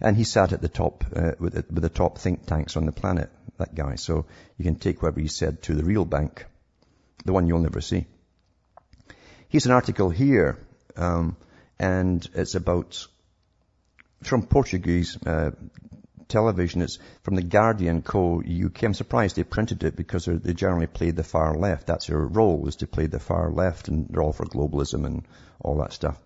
And 0.00 0.16
he 0.16 0.24
sat 0.24 0.52
at 0.52 0.62
the 0.62 0.68
top, 0.68 1.04
uh, 1.14 1.32
with, 1.38 1.54
the, 1.54 1.64
with 1.72 1.82
the 1.82 1.88
top 1.88 2.18
think 2.18 2.46
tanks 2.46 2.76
on 2.76 2.86
the 2.86 2.92
planet, 2.92 3.30
that 3.58 3.74
guy. 3.74 3.96
So 3.96 4.26
you 4.58 4.64
can 4.64 4.76
take 4.76 5.02
whatever 5.02 5.20
he 5.20 5.28
said 5.28 5.62
to 5.62 5.74
the 5.74 5.84
real 5.84 6.04
bank, 6.04 6.46
the 7.24 7.32
one 7.32 7.46
you'll 7.46 7.60
never 7.60 7.80
see. 7.80 8.06
Here's 9.48 9.66
an 9.66 9.72
article 9.72 10.10
here, 10.10 10.58
um, 10.96 11.36
and 11.78 12.28
it's 12.34 12.54
about, 12.54 13.06
from 14.22 14.46
Portuguese 14.46 15.16
uh, 15.24 15.52
television. 16.28 16.82
It's 16.82 16.98
from 17.22 17.36
the 17.36 17.42
Guardian 17.42 18.02
Co. 18.02 18.40
UK. 18.40 18.82
I'm 18.82 18.94
surprised 18.94 19.36
they 19.36 19.44
printed 19.44 19.84
it 19.84 19.96
because 19.96 20.26
they 20.26 20.52
generally 20.52 20.86
play 20.86 21.10
the 21.10 21.22
far 21.22 21.54
left. 21.54 21.86
That's 21.86 22.06
their 22.06 22.18
role, 22.18 22.66
is 22.68 22.76
to 22.76 22.86
play 22.86 23.06
the 23.06 23.20
far 23.20 23.50
left, 23.50 23.88
and 23.88 24.08
they're 24.08 24.22
all 24.22 24.32
for 24.32 24.46
globalism 24.46 25.06
and 25.06 25.26
all 25.60 25.76
that 25.78 25.92
stuff. 25.92 26.18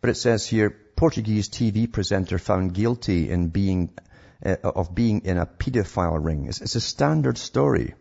But 0.00 0.10
it 0.10 0.16
says 0.16 0.46
here, 0.46 0.70
Portuguese 0.96 1.48
TV 1.48 1.90
presenter 1.90 2.38
found 2.38 2.74
guilty 2.74 3.30
in 3.30 3.48
being, 3.48 3.90
uh, 4.44 4.56
of 4.62 4.94
being 4.94 5.22
in 5.24 5.38
a 5.38 5.46
pedophile 5.46 6.22
ring. 6.24 6.46
It's, 6.46 6.60
it's 6.60 6.74
a 6.74 6.80
standard 6.80 7.38
story. 7.38 7.94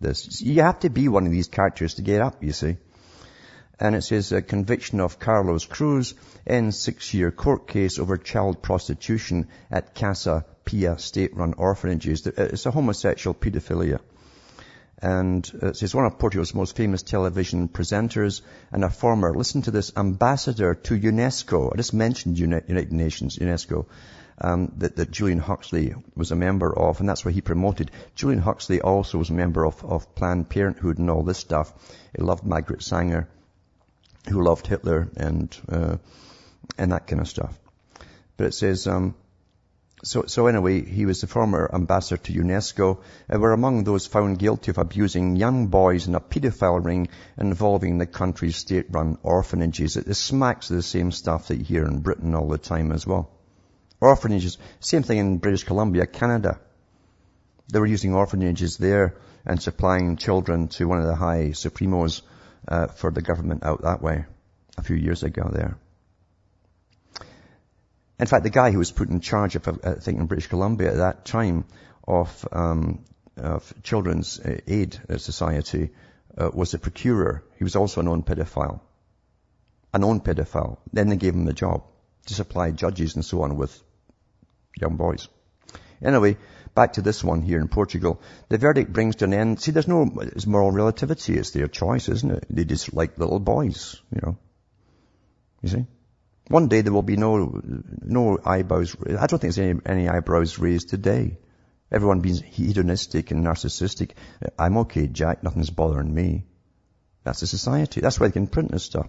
This. 0.00 0.40
You 0.42 0.62
have 0.62 0.80
to 0.80 0.90
be 0.90 1.08
one 1.08 1.26
of 1.26 1.32
these 1.32 1.46
characters 1.46 1.94
to 1.94 2.02
get 2.02 2.20
up, 2.20 2.42
you 2.42 2.52
see. 2.52 2.76
And 3.78 3.94
it 3.94 4.02
says 4.02 4.32
a 4.32 4.42
conviction 4.42 5.00
of 5.00 5.18
Carlos 5.18 5.64
Cruz 5.64 6.14
in 6.44 6.72
six-year 6.72 7.30
court 7.30 7.68
case 7.68 7.98
over 7.98 8.16
child 8.16 8.62
prostitution 8.62 9.48
at 9.70 9.94
Casa 9.94 10.44
Pia 10.64 10.98
state-run 10.98 11.54
orphanages. 11.54 12.26
It's 12.26 12.66
a 12.66 12.70
homosexual 12.70 13.34
pedophilia 13.34 14.00
and 15.02 15.50
uh, 15.60 15.72
he's 15.72 15.94
one 15.94 16.06
of 16.06 16.18
Portugal's 16.18 16.54
most 16.54 16.76
famous 16.76 17.02
television 17.02 17.68
presenters 17.68 18.40
and 18.70 18.84
a 18.84 18.88
former, 18.88 19.34
listen 19.34 19.62
to 19.62 19.72
this, 19.72 19.92
ambassador 19.96 20.76
to 20.76 20.96
UNESCO. 20.96 21.72
I 21.72 21.76
just 21.76 21.92
mentioned 21.92 22.38
United 22.38 22.92
Nations, 22.92 23.36
UNESCO, 23.36 23.86
um, 24.38 24.72
that, 24.78 24.96
that, 24.96 25.10
Julian 25.10 25.38
Huxley 25.38 25.94
was 26.14 26.32
a 26.32 26.36
member 26.36 26.76
of, 26.76 27.00
and 27.00 27.08
that's 27.08 27.24
what 27.24 27.34
he 27.34 27.40
promoted. 27.40 27.90
Julian 28.14 28.40
Huxley 28.40 28.80
also 28.80 29.18
was 29.18 29.30
a 29.30 29.34
member 29.34 29.64
of, 29.64 29.84
of 29.84 30.14
Planned 30.14 30.48
Parenthood 30.48 30.98
and 30.98 31.10
all 31.10 31.22
this 31.22 31.38
stuff. 31.38 31.72
He 32.16 32.22
loved 32.22 32.44
Margaret 32.44 32.82
Sanger, 32.82 33.28
who 34.28 34.42
loved 34.42 34.66
Hitler 34.66 35.08
and, 35.16 35.56
uh, 35.68 35.96
and 36.78 36.92
that 36.92 37.06
kind 37.06 37.20
of 37.20 37.28
stuff. 37.28 37.58
But 38.36 38.46
it 38.46 38.54
says, 38.54 38.86
um, 38.86 39.14
so, 40.04 40.24
so 40.26 40.48
anyway, 40.48 40.84
he 40.84 41.06
was 41.06 41.20
the 41.20 41.28
former 41.28 41.70
ambassador 41.72 42.20
to 42.24 42.32
UNESCO 42.32 42.98
and 43.28 43.40
were 43.40 43.52
among 43.52 43.84
those 43.84 44.06
found 44.06 44.40
guilty 44.40 44.72
of 44.72 44.78
abusing 44.78 45.36
young 45.36 45.68
boys 45.68 46.08
in 46.08 46.16
a 46.16 46.20
paedophile 46.20 46.84
ring 46.84 47.08
involving 47.38 47.98
the 47.98 48.06
country's 48.06 48.56
state-run 48.56 49.18
orphanages. 49.22 49.96
It 49.96 50.12
smacks 50.14 50.70
of 50.70 50.76
the 50.76 50.82
same 50.82 51.12
stuff 51.12 51.48
that 51.48 51.58
you 51.58 51.64
hear 51.64 51.86
in 51.86 52.00
Britain 52.00 52.34
all 52.34 52.48
the 52.48 52.58
time 52.58 52.90
as 52.90 53.06
well. 53.06 53.30
Orphanages, 54.02 54.58
same 54.80 55.04
thing 55.04 55.18
in 55.18 55.38
British 55.38 55.62
Columbia, 55.62 56.06
Canada. 56.06 56.58
They 57.72 57.78
were 57.78 57.86
using 57.86 58.14
orphanages 58.14 58.76
there 58.76 59.14
and 59.46 59.62
supplying 59.62 60.16
children 60.16 60.66
to 60.68 60.88
one 60.88 60.98
of 60.98 61.06
the 61.06 61.14
high 61.14 61.52
supremos 61.52 62.22
uh, 62.66 62.88
for 62.88 63.12
the 63.12 63.22
government 63.22 63.62
out 63.64 63.82
that 63.82 64.02
way 64.02 64.24
a 64.76 64.82
few 64.82 64.96
years 64.96 65.22
ago 65.22 65.48
there. 65.52 65.78
In 68.18 68.26
fact, 68.26 68.42
the 68.42 68.50
guy 68.50 68.72
who 68.72 68.78
was 68.78 68.90
put 68.90 69.08
in 69.08 69.20
charge 69.20 69.54
of, 69.54 69.68
I 69.68 69.94
think, 69.94 70.18
in 70.18 70.26
British 70.26 70.48
Columbia 70.48 70.90
at 70.90 70.96
that 70.96 71.24
time 71.24 71.64
of 72.06 72.48
um, 72.50 73.04
of 73.36 73.72
Children's 73.84 74.40
Aid 74.66 75.00
Society 75.18 75.90
uh, 76.36 76.50
was 76.52 76.74
a 76.74 76.78
procurer. 76.78 77.44
He 77.56 77.64
was 77.64 77.76
also 77.76 78.00
a 78.00 78.04
known 78.04 78.24
pedophile. 78.24 78.80
A 79.94 79.98
known 80.00 80.20
pedophile. 80.20 80.78
Then 80.92 81.08
they 81.08 81.16
gave 81.16 81.34
him 81.34 81.44
the 81.44 81.52
job 81.52 81.84
to 82.26 82.34
supply 82.34 82.72
judges 82.72 83.14
and 83.14 83.24
so 83.24 83.42
on 83.42 83.56
with 83.56 83.82
young 84.80 84.96
boys. 84.96 85.28
Anyway, 86.02 86.36
back 86.74 86.94
to 86.94 87.02
this 87.02 87.22
one 87.22 87.42
here 87.42 87.60
in 87.60 87.68
Portugal. 87.68 88.20
The 88.48 88.58
verdict 88.58 88.92
brings 88.92 89.16
to 89.16 89.24
an 89.24 89.34
end. 89.34 89.60
See, 89.60 89.70
there's 89.70 89.88
no 89.88 90.10
it's 90.20 90.46
moral 90.46 90.72
relativity. 90.72 91.34
It's 91.34 91.50
their 91.50 91.68
choice, 91.68 92.08
isn't 92.08 92.30
it? 92.30 92.46
They 92.50 92.64
just 92.64 92.92
like 92.92 93.18
little 93.18 93.38
boys, 93.38 94.00
you 94.12 94.20
know. 94.22 94.38
You 95.62 95.68
see? 95.68 95.86
One 96.48 96.68
day 96.68 96.80
there 96.80 96.92
will 96.92 97.02
be 97.02 97.16
no, 97.16 97.60
no 98.02 98.38
eyebrows. 98.44 98.96
I 99.06 99.26
don't 99.26 99.38
think 99.38 99.54
there's 99.54 99.58
any, 99.58 99.80
any 99.86 100.08
eyebrows 100.08 100.58
raised 100.58 100.88
today. 100.88 101.38
Everyone 101.90 102.20
being 102.20 102.42
hedonistic 102.42 103.30
and 103.30 103.44
narcissistic. 103.44 104.12
I'm 104.58 104.78
okay, 104.78 105.06
Jack. 105.06 105.42
Nothing's 105.42 105.70
bothering 105.70 106.12
me. 106.12 106.44
That's 107.22 107.40
the 107.40 107.46
society. 107.46 108.00
That's 108.00 108.18
why 108.18 108.26
they 108.28 108.32
can 108.32 108.48
print 108.48 108.72
this 108.72 108.84
stuff. 108.84 109.08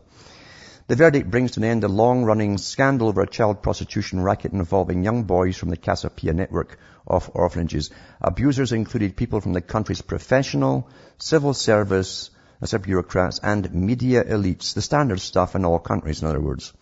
The 0.85 0.97
verdict 0.97 1.31
brings 1.31 1.51
to 1.51 1.61
an 1.61 1.63
end 1.63 1.85
a 1.85 1.87
long-running 1.87 2.57
scandal 2.57 3.07
over 3.07 3.21
a 3.21 3.27
child 3.27 3.63
prostitution 3.63 4.21
racket 4.21 4.51
involving 4.51 5.01
young 5.01 5.23
boys 5.23 5.55
from 5.55 5.69
the 5.69 5.77
Casa 5.77 6.09
Pia 6.09 6.33
network 6.33 6.77
of 7.07 7.31
orphanages. 7.33 7.89
Abusers 8.19 8.73
included 8.73 9.15
people 9.15 9.39
from 9.39 9.53
the 9.53 9.61
country's 9.61 10.01
professional, 10.01 10.89
civil 11.17 11.53
service, 11.53 12.31
uh, 12.61 12.65
as 12.65 12.73
bureaucrats, 12.73 13.39
and 13.39 13.73
media 13.73 14.25
elites. 14.25 14.73
The 14.73 14.81
standard 14.81 15.21
stuff 15.21 15.55
in 15.55 15.63
all 15.63 15.79
countries, 15.79 16.21
in 16.21 16.27
other 16.27 16.41
words. 16.41 16.73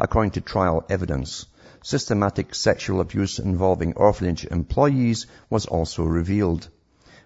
According 0.00 0.30
to 0.32 0.40
trial 0.40 0.86
evidence, 0.88 1.44
systematic 1.82 2.54
sexual 2.54 3.02
abuse 3.02 3.38
involving 3.38 3.92
orphanage 3.94 4.46
employees 4.46 5.26
was 5.50 5.66
also 5.66 6.04
revealed. 6.04 6.70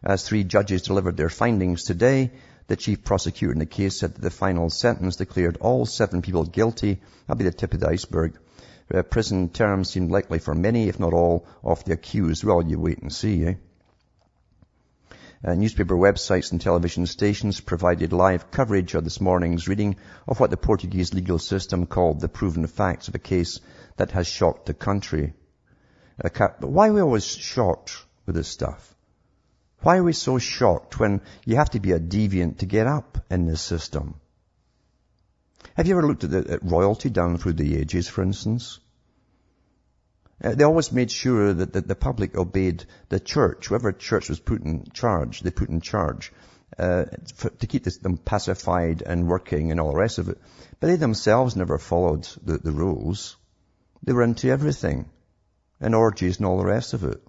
As 0.03 0.25
three 0.25 0.43
judges 0.43 0.83
delivered 0.83 1.17
their 1.17 1.29
findings 1.29 1.85
today, 1.85 2.33
the 2.69 2.77
chief 2.77 3.05
prosecutor 3.05 3.53
in 3.53 3.59
the 3.59 3.67
case 3.67 3.99
said 3.99 4.15
that 4.15 4.23
the 4.23 4.31
final 4.31 4.71
sentence 4.71 5.17
declared 5.17 5.59
all 5.61 5.87
seven 5.87 6.23
people 6.23 6.45
guilty. 6.45 7.01
That'll 7.27 7.39
be 7.39 7.45
the 7.45 7.53
tip 7.53 7.75
of 7.75 7.81
the 7.81 7.89
iceberg. 7.89 8.37
Uh, 8.93 9.03
prison 9.03 9.49
terms 9.49 9.91
seemed 9.91 10.11
likely 10.11 10.39
for 10.39 10.55
many, 10.55 10.89
if 10.89 10.99
not 10.99 11.13
all, 11.13 11.47
of 11.63 11.85
the 11.85 11.93
accused. 11.93 12.45
Well, 12.45 12.63
you 12.63 12.79
wait 12.79 12.99
and 12.99 13.13
see, 13.13 13.45
eh? 13.45 13.55
Uh, 15.45 15.55
newspaper 15.55 15.95
websites 15.95 16.51
and 16.51 16.61
television 16.61 17.07
stations 17.07 17.61
provided 17.61 18.13
live 18.13 18.51
coverage 18.51 18.95
of 18.95 19.05
this 19.05 19.21
morning's 19.21 19.69
reading 19.69 19.97
of 20.27 20.41
what 20.41 20.51
the 20.51 20.57
Portuguese 20.57 21.15
legal 21.15 21.39
system 21.39 21.87
called 21.87 22.21
the 22.21 22.29
proven 22.29 22.67
facts 22.67 23.07
of 23.09 23.15
a 23.15 23.19
case 23.21 23.61
that 23.97 24.13
has 24.13 24.27
shocked 24.27 24.67
the 24.67 24.75
country. 24.75 25.35
Uh, 26.25 26.49
why 26.61 26.89
are 26.89 26.93
we 26.93 27.01
always 27.01 27.27
shocked 27.27 27.97
with 28.25 28.35
this 28.35 28.49
stuff? 28.49 28.96
Why 29.81 29.99
are 29.99 30.03
we 30.03 30.13
so 30.13 30.39
shocked 30.39 30.99
when 30.99 31.21
you 31.45 31.57
have 31.57 31.71
to 31.71 31.81
be 31.81 31.93
a 31.93 32.01
deviant 32.01 32.59
to 32.59 32.67
get 32.67 32.87
up 32.87 33.25
in 33.31 33.47
this 33.47 33.61
system? 33.61 34.15
Have 35.75 35.87
you 35.87 35.97
ever 35.97 36.07
looked 36.07 36.25
at, 36.25 36.31
the, 36.31 36.51
at 36.55 36.65
royalty 36.65 37.11
down 37.11 37.39
through 37.39 37.55
the 37.55 37.77
ages, 37.77 38.09
for 38.09 38.23
instance? 38.23 38.81
Uh, 40.43 40.55
they 40.55 40.65
always 40.65 40.93
made 40.93 41.11
sure 41.11 41.53
that, 41.53 41.73
that, 41.73 41.89
the 41.89 41.95
public 41.95 42.37
obeyed 42.37 42.85
the 43.09 43.21
church. 43.21 43.69
Whoever 43.69 43.93
church 43.93 44.29
was 44.29 44.41
put 44.41 44.63
in 44.63 44.85
charge, 44.93 45.41
they 45.41 45.51
put 45.51 45.71
in 45.71 45.81
charge 45.81 46.33
uh, 46.79 47.05
for, 47.35 47.51
to 47.51 47.67
keep 47.67 47.85
this, 47.85 47.99
them 47.99 48.19
pacified 48.19 49.03
and 49.03 49.29
working 49.29 49.71
and 49.71 49.81
all 49.81 49.93
the 49.93 49.99
rest 49.99 50.19
of 50.19 50.29
it. 50.29 50.39
But 50.79 50.89
they 50.89 50.97
themselves 50.97 51.57
never 51.57 51.79
followed 51.79 52.29
the, 52.43 52.59
the 52.59 52.73
rules. 52.73 53.37
They 54.03 54.13
were 54.13 54.23
into 54.23 54.51
everything 54.51 55.09
and 55.81 55.95
orgies 55.95 56.37
and 56.37 56.47
all 56.47 56.59
the 56.59 56.67
rest 56.67 56.93
of 56.93 57.05
it. 57.05 57.23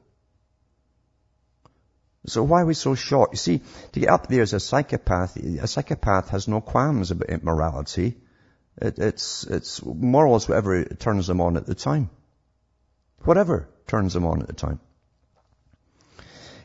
So 2.27 2.43
why 2.43 2.61
are 2.61 2.65
we 2.65 2.73
so 2.73 2.93
shocked? 2.93 3.33
You 3.33 3.37
see, 3.37 3.61
to 3.93 3.99
get 4.01 4.09
up 4.09 4.27
there 4.27 4.41
as 4.41 4.53
a 4.53 4.59
psychopath, 4.59 5.37
a 5.37 5.65
psychopath 5.65 6.29
has 6.29 6.47
no 6.47 6.59
qualms 6.59 7.11
about 7.11 7.43
morality. 7.43 8.17
It, 8.81 8.99
it's, 8.99 9.45
it's 9.45 9.83
morals, 9.83 10.47
whatever 10.47 10.83
turns 10.83 11.27
them 11.27 11.39
on 11.39 11.55
at 11.55 11.65
the 11.65 11.73
time. 11.73 12.09
Whatever 13.23 13.69
turns 13.87 14.13
them 14.13 14.25
on 14.25 14.41
at 14.41 14.47
the 14.47 14.53
time. 14.53 14.81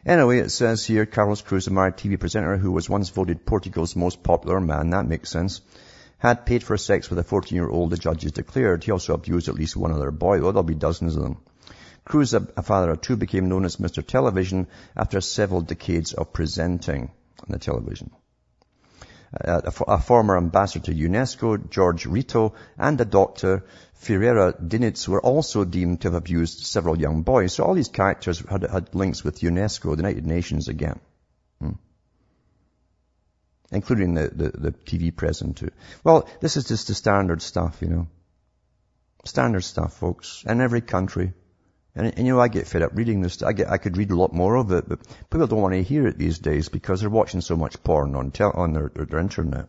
Anyway, 0.04 0.38
it 0.38 0.50
says 0.50 0.84
here, 0.84 1.06
Carlos 1.06 1.42
Cruz, 1.42 1.68
a 1.68 1.70
married 1.70 1.96
TV 1.96 2.18
presenter 2.18 2.56
who 2.56 2.72
was 2.72 2.90
once 2.90 3.08
voted 3.10 3.46
Portugal's 3.46 3.94
most 3.94 4.24
popular 4.24 4.60
man, 4.60 4.90
that 4.90 5.06
makes 5.06 5.30
sense, 5.30 5.60
had 6.18 6.44
paid 6.44 6.64
for 6.64 6.76
sex 6.76 7.08
with 7.08 7.20
a 7.20 7.24
14-year-old, 7.24 7.90
the 7.90 7.96
judges 7.96 8.32
declared. 8.32 8.82
He 8.82 8.90
also 8.90 9.14
abused 9.14 9.48
at 9.48 9.54
least 9.54 9.76
one 9.76 9.92
other 9.92 10.10
boy. 10.10 10.38
Oh, 10.38 10.50
there'll 10.50 10.64
be 10.64 10.74
dozens 10.74 11.14
of 11.14 11.22
them. 11.22 11.38
Cruz, 12.04 12.34
a 12.34 12.62
father 12.62 12.90
of 12.90 13.00
two, 13.00 13.16
became 13.16 13.48
known 13.48 13.64
as 13.64 13.76
Mr. 13.76 14.04
Television 14.04 14.66
after 14.96 15.20
several 15.20 15.60
decades 15.60 16.12
of 16.12 16.32
presenting 16.32 17.10
on 17.40 17.46
the 17.48 17.58
television. 17.58 18.10
Uh, 19.32 19.62
a, 19.64 19.92
a, 19.92 19.98
former 19.98 20.36
ambassador 20.36 20.92
to 20.92 20.92
UNESCO, 20.92 21.70
George 21.70 22.04
Ritto, 22.04 22.52
and 22.76 23.00
a 23.00 23.04
doctor, 23.06 23.64
Ferreira 23.94 24.52
Diniz, 24.52 25.08
were 25.08 25.22
also 25.22 25.64
deemed 25.64 26.02
to 26.02 26.08
have 26.08 26.14
abused 26.14 26.66
several 26.66 27.00
young 27.00 27.22
boys. 27.22 27.54
So 27.54 27.64
all 27.64 27.72
these 27.72 27.88
characters 27.88 28.40
had, 28.40 28.64
had 28.64 28.94
links 28.94 29.24
with 29.24 29.40
UNESCO, 29.40 29.92
the 29.92 30.02
United 30.02 30.26
Nations 30.26 30.68
again. 30.68 31.00
Hmm. 31.60 31.72
Including 33.70 34.12
the, 34.12 34.28
the, 34.28 34.50
the 34.50 34.72
TV 34.72 35.16
president 35.16 35.56
too. 35.56 35.70
Well, 36.04 36.28
this 36.40 36.58
is 36.58 36.64
just 36.64 36.88
the 36.88 36.94
standard 36.94 37.40
stuff, 37.40 37.78
you 37.80 37.88
know. 37.88 38.08
Standard 39.24 39.62
stuff, 39.62 39.94
folks. 39.94 40.44
In 40.46 40.60
every 40.60 40.82
country. 40.82 41.32
And, 41.94 42.06
and, 42.06 42.26
you 42.26 42.32
know, 42.32 42.40
I 42.40 42.48
get 42.48 42.66
fed 42.66 42.82
up 42.82 42.92
reading 42.94 43.20
this. 43.20 43.42
I 43.42 43.52
get, 43.52 43.70
I 43.70 43.76
could 43.76 43.98
read 43.98 44.10
a 44.10 44.16
lot 44.16 44.32
more 44.32 44.56
of 44.56 44.72
it, 44.72 44.88
but 44.88 45.00
people 45.30 45.46
don't 45.46 45.60
want 45.60 45.74
to 45.74 45.82
hear 45.82 46.06
it 46.06 46.16
these 46.16 46.38
days 46.38 46.70
because 46.70 47.00
they're 47.00 47.10
watching 47.10 47.42
so 47.42 47.54
much 47.54 47.82
porn 47.82 48.14
on 48.14 48.30
tel- 48.30 48.52
on 48.54 48.72
their, 48.72 48.90
their, 48.94 49.04
their 49.04 49.20
internet. 49.20 49.68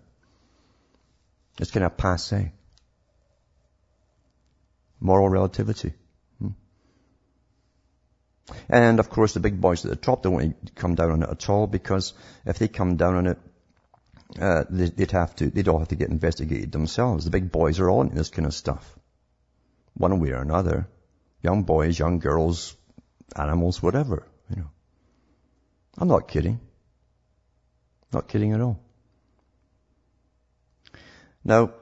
It's 1.60 1.72
kind 1.72 1.86
of 1.86 1.98
passe. 1.98 2.54
Moral 5.02 5.28
relativity. 5.28 5.94
Hmm. 6.40 6.52
And 8.70 9.00
of 9.02 9.10
course, 9.10 9.34
the 9.34 9.42
big 9.42 9.60
boys 9.60 9.84
at 9.84 9.92
the 9.92 9.98
top 9.98 10.24
don't 10.24 10.34
want 10.34 10.66
to 10.66 10.72
come 10.74 10.96
down 10.96 11.12
on 11.12 11.24
it 11.24 11.30
at 11.30 11.50
all 11.50 11.68
because 11.68 12.14
if 12.46 12.58
they 12.58 12.70
come 12.70 12.96
down 12.96 13.16
on 13.16 13.28
it, 13.28 13.38
uh, 14.40 14.64
they'd 14.70 15.12
have 15.12 15.36
to, 15.36 15.50
they'd 15.50 15.68
all 15.68 15.80
have 15.80 15.90
to 15.90 15.96
get 15.96 16.10
investigated 16.10 16.72
themselves. 16.72 17.26
The 17.26 17.32
big 17.32 17.52
boys 17.52 17.82
are 17.82 17.90
all 17.90 18.02
into 18.02 18.16
this 18.16 18.30
kind 18.30 18.46
of 18.46 18.54
stuff. 18.54 18.98
One 19.96 20.22
way 20.22 20.30
or 20.30 20.42
another 20.42 20.88
young 21.44 21.64
boys, 21.64 22.00
young 22.00 22.20
girls, 22.20 22.76
animals, 23.36 23.84
whatever, 23.84 24.26
you 24.50 24.56
know. 24.56 24.70
I'm 25.98 26.08
not 26.08 26.28
kidding. 26.28 26.60
Not 28.12 28.28
kidding 28.28 28.54
at 28.54 28.62
all. 28.62 28.80
Now, 31.44 31.74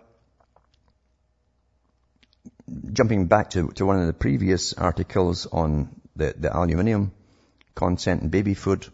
jumping 2.92 3.28
back 3.28 3.52
to, 3.52 3.70
to 3.70 3.86
one 3.86 4.00
of 4.00 4.08
the 4.08 4.14
previous 4.14 4.74
articles 4.74 5.46
on 5.46 6.02
the, 6.16 6.34
the 6.38 6.56
aluminium 6.56 7.12
content 7.76 8.24
in 8.24 8.30
baby 8.30 8.54
food, 8.54 8.88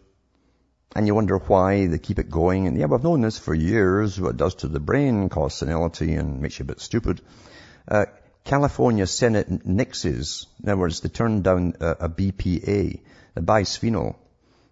and 0.94 1.06
you 1.06 1.14
wonder 1.14 1.38
why 1.38 1.86
they 1.86 1.98
keep 1.98 2.18
it 2.18 2.30
going. 2.30 2.66
And 2.66 2.78
yeah, 2.78 2.86
we've 2.86 3.02
known 3.02 3.22
this 3.22 3.38
for 3.38 3.54
years, 3.54 4.20
what 4.20 4.30
it 4.30 4.36
does 4.36 4.56
to 4.56 4.68
the 4.68 4.80
brain, 4.80 5.28
causes 5.28 5.58
senility 5.58 6.14
and 6.14 6.40
makes 6.40 6.58
you 6.58 6.64
a 6.64 6.66
bit 6.66 6.80
stupid. 6.80 7.20
Uh, 7.86 8.06
California 8.48 9.06
Senate 9.06 9.50
nixes, 9.66 10.46
in 10.62 10.70
other 10.70 10.80
words, 10.80 11.00
they 11.00 11.10
turned 11.10 11.44
down 11.44 11.74
a, 11.80 11.88
a 12.00 12.08
BPA, 12.08 12.98
a 13.36 13.42
bisphenol. 13.42 14.16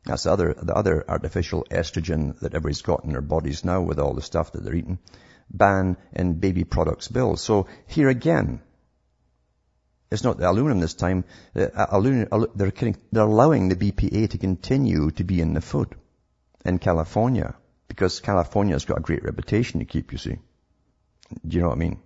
That's 0.07 0.23
the 0.23 0.33
other, 0.33 0.55
the 0.55 0.75
other 0.75 1.05
artificial 1.07 1.67
estrogen 1.71 2.39
that 2.41 2.55
everybody's 2.55 2.81
got 2.81 3.05
in 3.05 3.13
their 3.13 3.21
bodies 3.21 3.67
now 3.67 3.83
with 3.83 3.99
all 3.99 4.15
the 4.15 4.23
stuff 4.23 4.53
that 4.53 4.65
they're 4.65 4.75
eating. 4.75 4.99
Ban 5.51 5.99
in 6.15 6.41
baby 6.41 6.65
products 6.65 7.09
bill. 7.09 7.37
So 7.37 7.67
here 7.87 8.09
again, 8.09 8.63
it's 10.11 10.25
not 10.25 10.39
the 10.39 10.51
aluminum 10.51 10.81
this 10.81 10.95
time. 10.95 11.25
Uh, 11.55 11.67
aluminum, 11.77 12.47
they're, 12.55 12.73
they're 13.13 13.25
allowing 13.25 13.69
the 13.69 13.77
BPA 13.77 14.31
to 14.31 14.39
continue 14.39 15.11
to 15.11 15.23
be 15.23 15.43
in 15.43 15.53
the 15.53 15.61
food 15.61 15.95
in 16.65 16.79
California 16.79 17.55
because 17.89 18.21
California's 18.21 18.87
got 18.87 19.01
a 19.01 19.03
great 19.03 19.23
reputation 19.23 19.81
to 19.81 19.85
keep, 19.85 20.13
you 20.13 20.19
see. 20.19 20.39
Do 21.47 21.57
you 21.57 21.63
know 21.63 21.69
what 21.71 21.77
I 21.77 21.81
mean? 21.81 21.99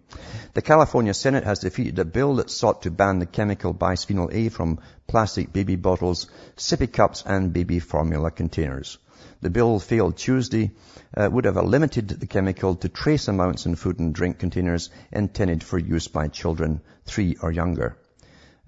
The 0.55 0.63
California 0.63 1.13
Senate 1.13 1.45
has 1.45 1.59
defeated 1.59 1.99
a 1.99 2.05
bill 2.07 2.37
that 2.37 2.49
sought 2.49 2.83
to 2.83 2.91
ban 2.91 3.19
the 3.19 3.27
chemical 3.27 3.75
bisphenol 3.75 4.33
A 4.33 4.49
from 4.49 4.79
plastic 5.07 5.53
baby 5.53 5.77
bottles, 5.77 6.27
sippy 6.57 6.91
cups, 6.91 7.23
and 7.27 7.53
baby 7.53 7.81
formula 7.81 8.31
containers. 8.31 8.97
The 9.43 9.51
bill 9.51 9.79
failed 9.79 10.17
Tuesday, 10.17 10.71
uh, 11.15 11.29
would 11.31 11.45
have 11.45 11.57
limited 11.57 12.09
the 12.09 12.27
chemical 12.27 12.77
to 12.77 12.89
trace 12.89 13.29
amounts 13.29 13.67
in 13.67 13.75
food 13.75 13.99
and 13.99 14.15
drink 14.15 14.39
containers 14.39 14.89
intended 15.13 15.63
for 15.63 15.79
use 15.79 16.09
by 16.09 16.29
children 16.29 16.81
three 17.05 17.37
or 17.43 17.53
younger. 17.53 17.97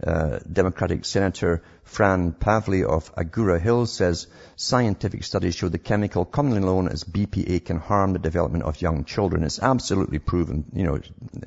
Uh, 0.05 0.41
Democratic 0.53 1.05
Senator 1.05 1.63
Fran 1.85 2.33
Pavley 2.33 2.83
of 2.83 3.15
Agoura 3.15 3.61
Hills 3.61 3.93
says 3.93 4.27
scientific 4.57 5.23
studies 5.23 5.55
show 5.55 5.69
the 5.69 5.79
chemical 5.79 6.25
commonly 6.25 6.61
known 6.61 6.89
as 6.89 7.05
BPA 7.05 7.65
can 7.65 7.79
harm 7.79 8.13
the 8.13 8.19
development 8.19 8.65
of 8.65 8.83
young 8.83 9.05
children. 9.05 9.45
It's 9.45 9.61
absolutely 9.61 10.19
proven, 10.19 10.65
you 10.73 10.85
know, 10.85 11.01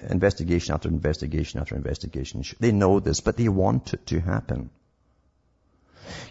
investigation 0.09 0.73
after 0.73 0.87
investigation 0.87 1.59
after 1.59 1.75
investigation. 1.75 2.43
They 2.59 2.71
know 2.71 3.01
this, 3.01 3.19
but 3.19 3.35
they 3.35 3.49
want 3.49 3.93
it 3.93 4.05
to 4.07 4.21
happen. 4.21 4.69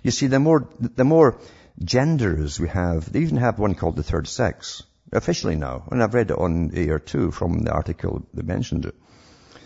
You 0.02 0.10
see, 0.10 0.26
the 0.26 0.40
more, 0.40 0.68
the 0.80 1.04
more 1.04 1.38
genders 1.82 2.60
we 2.60 2.68
have. 2.68 3.12
They 3.12 3.20
even 3.20 3.38
have 3.38 3.58
one 3.58 3.74
called 3.74 3.96
the 3.96 4.02
third 4.02 4.28
sex, 4.28 4.82
officially 5.12 5.56
now. 5.56 5.84
And 5.90 6.02
I've 6.02 6.14
read 6.14 6.30
it 6.30 6.38
on 6.38 6.70
air 6.74 6.98
too 6.98 7.30
from 7.30 7.60
the 7.60 7.72
article 7.72 8.26
that 8.34 8.46
mentioned 8.46 8.86
it. 8.86 8.94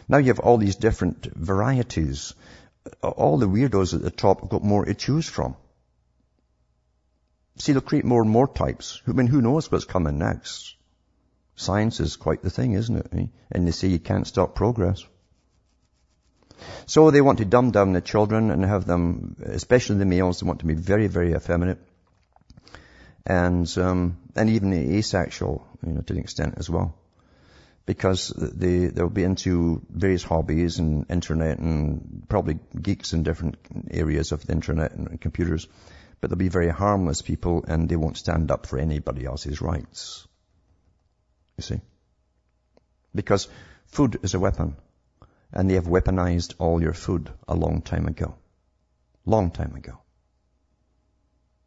Now 0.08 0.18
you 0.18 0.28
have 0.28 0.40
all 0.40 0.56
these 0.56 0.76
different 0.76 1.26
varieties. 1.34 2.34
All 3.02 3.38
the 3.38 3.48
weirdos 3.48 3.94
at 3.94 4.02
the 4.02 4.10
top 4.10 4.40
have 4.40 4.48
got 4.48 4.64
more 4.64 4.84
to 4.84 4.94
choose 4.94 5.28
from. 5.28 5.56
See, 7.56 7.72
they'll 7.72 7.82
create 7.82 8.04
more 8.04 8.22
and 8.22 8.30
more 8.30 8.48
types. 8.48 9.02
I 9.06 9.12
mean, 9.12 9.26
who 9.26 9.42
knows 9.42 9.70
what's 9.70 9.84
coming 9.84 10.18
next? 10.18 10.76
Science 11.56 11.98
is 11.98 12.16
quite 12.16 12.42
the 12.42 12.50
thing, 12.50 12.72
isn't 12.72 12.96
it? 12.96 13.08
Eh? 13.12 13.26
And 13.50 13.66
they 13.66 13.72
say 13.72 13.88
you 13.88 13.98
can't 13.98 14.26
stop 14.26 14.54
progress. 14.54 15.04
So 16.86 17.10
they 17.10 17.20
want 17.20 17.38
to 17.38 17.44
dumb 17.44 17.72
down 17.72 17.92
the 17.92 18.00
children 18.00 18.50
and 18.50 18.64
have 18.64 18.86
them, 18.86 19.36
especially 19.44 19.98
the 19.98 20.06
males, 20.06 20.40
they 20.40 20.46
want 20.46 20.60
to 20.60 20.66
be 20.66 20.74
very, 20.74 21.08
very 21.08 21.34
effeminate. 21.34 21.78
And, 23.26 23.66
um, 23.76 24.18
and 24.36 24.50
even 24.50 24.72
asexual, 24.72 25.66
you 25.84 25.92
know, 25.92 26.00
to 26.00 26.12
an 26.14 26.20
extent 26.20 26.54
as 26.56 26.70
well. 26.70 26.94
Because 27.88 28.28
they, 28.36 28.88
they'll 28.88 29.08
be 29.08 29.24
into 29.24 29.80
various 29.88 30.22
hobbies 30.22 30.78
and 30.78 31.06
internet 31.08 31.58
and 31.58 32.26
probably 32.28 32.58
geeks 32.82 33.14
in 33.14 33.22
different 33.22 33.56
areas 33.90 34.30
of 34.30 34.46
the 34.46 34.52
internet 34.52 34.92
and 34.92 35.18
computers. 35.18 35.66
But 36.20 36.28
they'll 36.28 36.36
be 36.36 36.50
very 36.50 36.68
harmless 36.68 37.22
people 37.22 37.64
and 37.66 37.88
they 37.88 37.96
won't 37.96 38.18
stand 38.18 38.50
up 38.50 38.66
for 38.66 38.78
anybody 38.78 39.24
else's 39.24 39.62
rights. 39.62 40.28
You 41.56 41.62
see? 41.62 41.80
Because 43.14 43.48
food 43.86 44.20
is 44.22 44.34
a 44.34 44.38
weapon. 44.38 44.76
And 45.50 45.70
they 45.70 45.76
have 45.76 45.86
weaponized 45.86 46.56
all 46.58 46.82
your 46.82 46.92
food 46.92 47.30
a 47.48 47.54
long 47.54 47.80
time 47.80 48.06
ago. 48.06 48.34
Long 49.24 49.50
time 49.50 49.74
ago. 49.76 49.98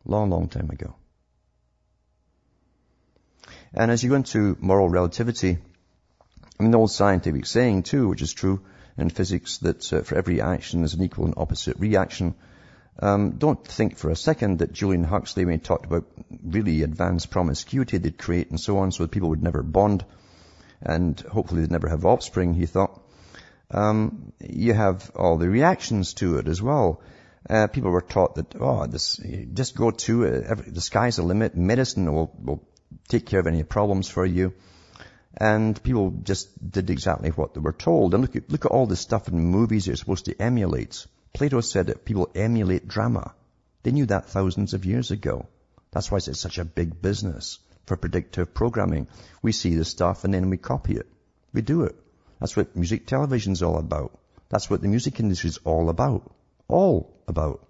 Long, 0.05 0.29
long 0.29 0.49
time 0.49 0.69
ago. 0.69 0.93
And 3.73 3.89
as 3.89 4.03
you 4.03 4.11
go 4.11 4.17
into 4.17 4.55
moral 4.59 4.87
relativity, 4.87 5.57
I 6.61 6.63
mean, 6.63 6.69
the 6.69 6.77
old 6.77 6.91
scientific 6.91 7.47
saying 7.47 7.81
too, 7.81 8.07
which 8.07 8.21
is 8.21 8.33
true 8.33 8.61
in 8.95 9.09
physics, 9.09 9.57
that 9.59 9.91
uh, 9.91 10.03
for 10.03 10.15
every 10.15 10.41
action 10.41 10.81
there's 10.81 10.93
an 10.93 11.01
equal 11.01 11.25
and 11.25 11.33
opposite 11.35 11.79
reaction. 11.79 12.35
Um, 12.99 13.31
don't 13.31 13.65
think 13.65 13.97
for 13.97 14.11
a 14.11 14.15
second 14.15 14.59
that 14.59 14.71
Julian 14.71 15.03
Huxley, 15.03 15.43
when 15.43 15.55
he 15.55 15.59
talked 15.59 15.87
about 15.87 16.05
really 16.43 16.83
advanced 16.83 17.31
promiscuity 17.31 17.97
they'd 17.97 18.15
create 18.15 18.51
and 18.51 18.59
so 18.59 18.77
on, 18.77 18.91
so 18.91 19.01
that 19.01 19.11
people 19.11 19.29
would 19.29 19.41
never 19.41 19.63
bond 19.63 20.05
and 20.83 21.19
hopefully 21.21 21.61
they'd 21.61 21.71
never 21.71 21.89
have 21.89 22.05
offspring, 22.05 22.53
he 22.53 22.67
thought. 22.67 23.01
Um, 23.71 24.31
you 24.39 24.75
have 24.75 25.09
all 25.15 25.37
the 25.37 25.49
reactions 25.49 26.13
to 26.15 26.37
it 26.37 26.47
as 26.47 26.61
well. 26.61 27.01
Uh, 27.49 27.65
people 27.65 27.89
were 27.89 28.01
taught 28.01 28.35
that, 28.35 28.53
oh, 28.59 28.85
this, 28.85 29.19
just 29.51 29.75
go 29.75 29.89
to 29.89 30.23
it. 30.25 30.45
Every, 30.45 30.69
the 30.69 30.81
sky's 30.81 31.15
the 31.15 31.23
limit. 31.23 31.57
Medicine 31.57 32.13
will, 32.13 32.31
will 32.39 32.63
take 33.07 33.25
care 33.25 33.39
of 33.39 33.47
any 33.47 33.63
problems 33.63 34.07
for 34.07 34.27
you. 34.27 34.53
And 35.37 35.81
people 35.81 36.11
just 36.23 36.49
did 36.71 36.89
exactly 36.89 37.29
what 37.29 37.53
they 37.53 37.61
were 37.61 37.71
told. 37.71 38.13
And 38.13 38.21
look 38.21 38.35
at, 38.35 38.49
look 38.49 38.65
at 38.65 38.71
all 38.71 38.85
the 38.85 38.95
stuff 38.95 39.27
in 39.27 39.39
movies 39.39 39.87
you're 39.87 39.95
supposed 39.95 40.25
to 40.25 40.41
emulate. 40.41 41.05
Plato 41.33 41.61
said 41.61 41.87
that 41.87 42.05
people 42.05 42.29
emulate 42.35 42.87
drama. 42.87 43.33
They 43.83 43.91
knew 43.91 44.05
that 44.07 44.27
thousands 44.29 44.73
of 44.73 44.85
years 44.85 45.11
ago. 45.11 45.47
That's 45.91 46.11
why 46.11 46.17
it's 46.17 46.39
such 46.39 46.57
a 46.57 46.65
big 46.65 47.01
business 47.01 47.59
for 47.85 47.97
predictive 47.97 48.53
programming. 48.53 49.07
We 49.41 49.51
see 49.51 49.75
the 49.75 49.85
stuff 49.85 50.23
and 50.23 50.33
then 50.33 50.49
we 50.49 50.57
copy 50.57 50.95
it. 50.95 51.07
We 51.53 51.61
do 51.61 51.83
it. 51.83 51.95
That's 52.39 52.55
what 52.55 52.75
music 52.75 53.07
television 53.07 53.53
is 53.53 53.63
all 53.63 53.77
about. 53.77 54.17
That's 54.49 54.69
what 54.69 54.81
the 54.81 54.87
music 54.87 55.19
industry 55.19 55.49
is 55.49 55.59
all 55.63 55.89
about. 55.89 56.29
All 56.67 57.13
about. 57.27 57.65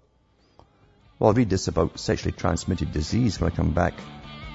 Well, 1.18 1.28
I'll 1.28 1.34
read 1.34 1.50
this 1.50 1.68
about 1.68 2.00
sexually 2.00 2.32
transmitted 2.32 2.92
disease 2.92 3.40
when 3.40 3.52
I 3.52 3.54
come 3.54 3.72
back 3.72 3.94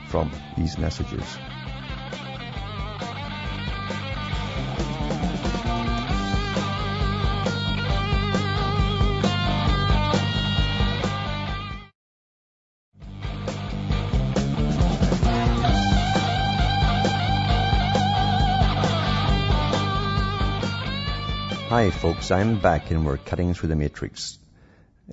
from 0.10 0.32
these 0.58 0.78
messages. 0.78 1.38
Hi 21.78 21.92
folks, 21.92 22.32
I'm 22.32 22.60
back 22.60 22.90
and 22.90 23.06
we're 23.06 23.18
cutting 23.18 23.54
through 23.54 23.70
the 23.70 23.76
matrix. 23.76 24.40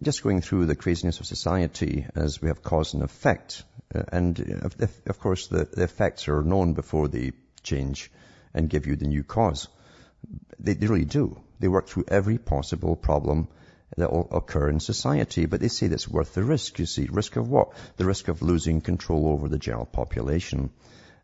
Just 0.02 0.22
going 0.22 0.40
through 0.40 0.64
the 0.64 0.74
craziness 0.74 1.20
of 1.20 1.26
society 1.26 2.06
as 2.14 2.40
we 2.40 2.48
have 2.48 2.62
cause 2.62 2.94
and 2.94 3.02
effect. 3.02 3.64
Uh, 3.94 4.04
and 4.10 4.62
uh, 4.80 4.86
of 5.06 5.18
course 5.20 5.48
the, 5.48 5.68
effects 5.76 6.26
are 6.26 6.42
known 6.42 6.72
before 6.72 7.06
they 7.08 7.32
change 7.62 8.10
and 8.54 8.70
give 8.70 8.86
you 8.86 8.96
the 8.96 9.06
new 9.06 9.22
cause. 9.22 9.68
They, 10.58 10.72
they 10.72 10.86
really 10.86 11.04
do. 11.04 11.38
They 11.60 11.68
work 11.68 11.86
through 11.86 12.06
every 12.08 12.38
possible 12.38 12.96
problem 12.96 13.48
that 13.98 14.10
will 14.10 14.28
occur 14.32 14.70
in 14.70 14.80
society, 14.80 15.44
but 15.44 15.60
they 15.60 15.68
say 15.68 15.88
that's 15.88 16.08
worth 16.08 16.32
the 16.32 16.44
risk, 16.44 16.78
you 16.78 16.86
see. 16.86 17.08
Risk 17.10 17.36
of 17.36 17.46
what? 17.46 17.72
The 17.98 18.06
risk 18.06 18.28
of 18.28 18.40
losing 18.40 18.80
control 18.80 19.28
over 19.28 19.50
the 19.50 19.58
general 19.58 19.84
population 19.84 20.70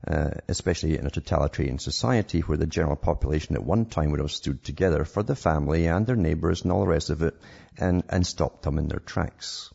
uh, 0.07 0.31
especially 0.49 0.97
in 0.97 1.07
a 1.07 1.11
totalitarian 1.11 1.79
society 1.79 2.41
where 2.41 2.59
the 2.59 2.67
general 2.67 2.97
population 2.97 3.55
at 3.55 3.63
one 3.63 3.85
time 3.85 4.11
would 4.11 4.21
have 4.21 4.33
stood 4.33 4.65
together 4.65 5.05
for 5.05 5.23
the 5.23 5.37
family 5.37 5.87
and 5.87 6.07
their 6.07 6.17
neighbours 6.17 6.63
and 6.63 6.73
all 6.73 6.81
the 6.81 6.89
rest 6.89 7.11
of 7.11 7.23
it 7.23 7.35
and, 7.79 8.03
and 8.09 8.27
stopped 8.27 8.63
them 8.63 8.79
in 8.79 8.89
their 8.89 9.01
tracks. 9.01 9.73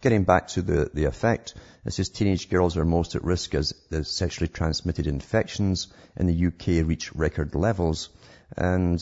Getting 0.00 0.24
back 0.24 0.48
to 0.48 0.62
the, 0.62 0.90
the 0.92 1.04
effect, 1.04 1.54
it 1.84 1.92
says 1.92 2.08
teenage 2.08 2.50
girls 2.50 2.76
are 2.76 2.84
most 2.84 3.14
at 3.14 3.22
risk 3.22 3.54
as 3.54 3.72
the 3.88 4.04
sexually 4.04 4.48
transmitted 4.48 5.06
infections 5.06 5.86
in 6.16 6.26
the 6.26 6.46
UK 6.46 6.84
reach 6.84 7.14
record 7.14 7.54
levels. 7.54 8.08
And 8.56 9.00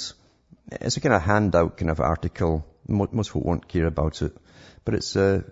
it's 0.70 0.96
a 0.98 1.00
kind 1.00 1.14
of 1.14 1.22
handout 1.22 1.78
kind 1.78 1.90
of 1.90 2.00
article. 2.00 2.66
Most 2.86 3.30
people 3.30 3.42
won't 3.42 3.66
care 3.66 3.86
about 3.86 4.20
it. 4.20 4.36
But 4.84 4.94
it's, 4.94 5.14
uh, 5.14 5.42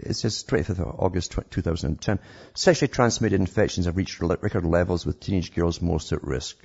it 0.00 0.14
says 0.16 0.44
25th 0.44 0.80
of 0.80 1.00
August 1.00 1.32
2010. 1.50 2.18
Sexually 2.54 2.88
transmitted 2.88 3.40
infections 3.40 3.86
have 3.86 3.96
reached 3.96 4.20
record 4.20 4.64
levels 4.64 5.06
with 5.06 5.20
teenage 5.20 5.54
girls 5.54 5.80
most 5.80 6.12
at 6.12 6.22
risk. 6.22 6.56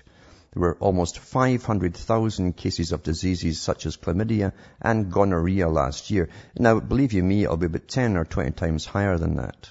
There 0.53 0.61
were 0.61 0.77
almost 0.81 1.19
500,000 1.19 2.57
cases 2.57 2.91
of 2.91 3.03
diseases 3.03 3.61
such 3.61 3.85
as 3.85 3.95
chlamydia 3.95 4.51
and 4.81 5.09
gonorrhea 5.09 5.69
last 5.69 6.11
year. 6.11 6.27
Now, 6.57 6.81
believe 6.81 7.13
you 7.13 7.23
me, 7.23 7.45
it'll 7.45 7.55
be 7.55 7.67
about 7.67 7.87
10 7.87 8.17
or 8.17 8.25
20 8.25 8.51
times 8.51 8.85
higher 8.85 9.17
than 9.17 9.35
that. 9.35 9.69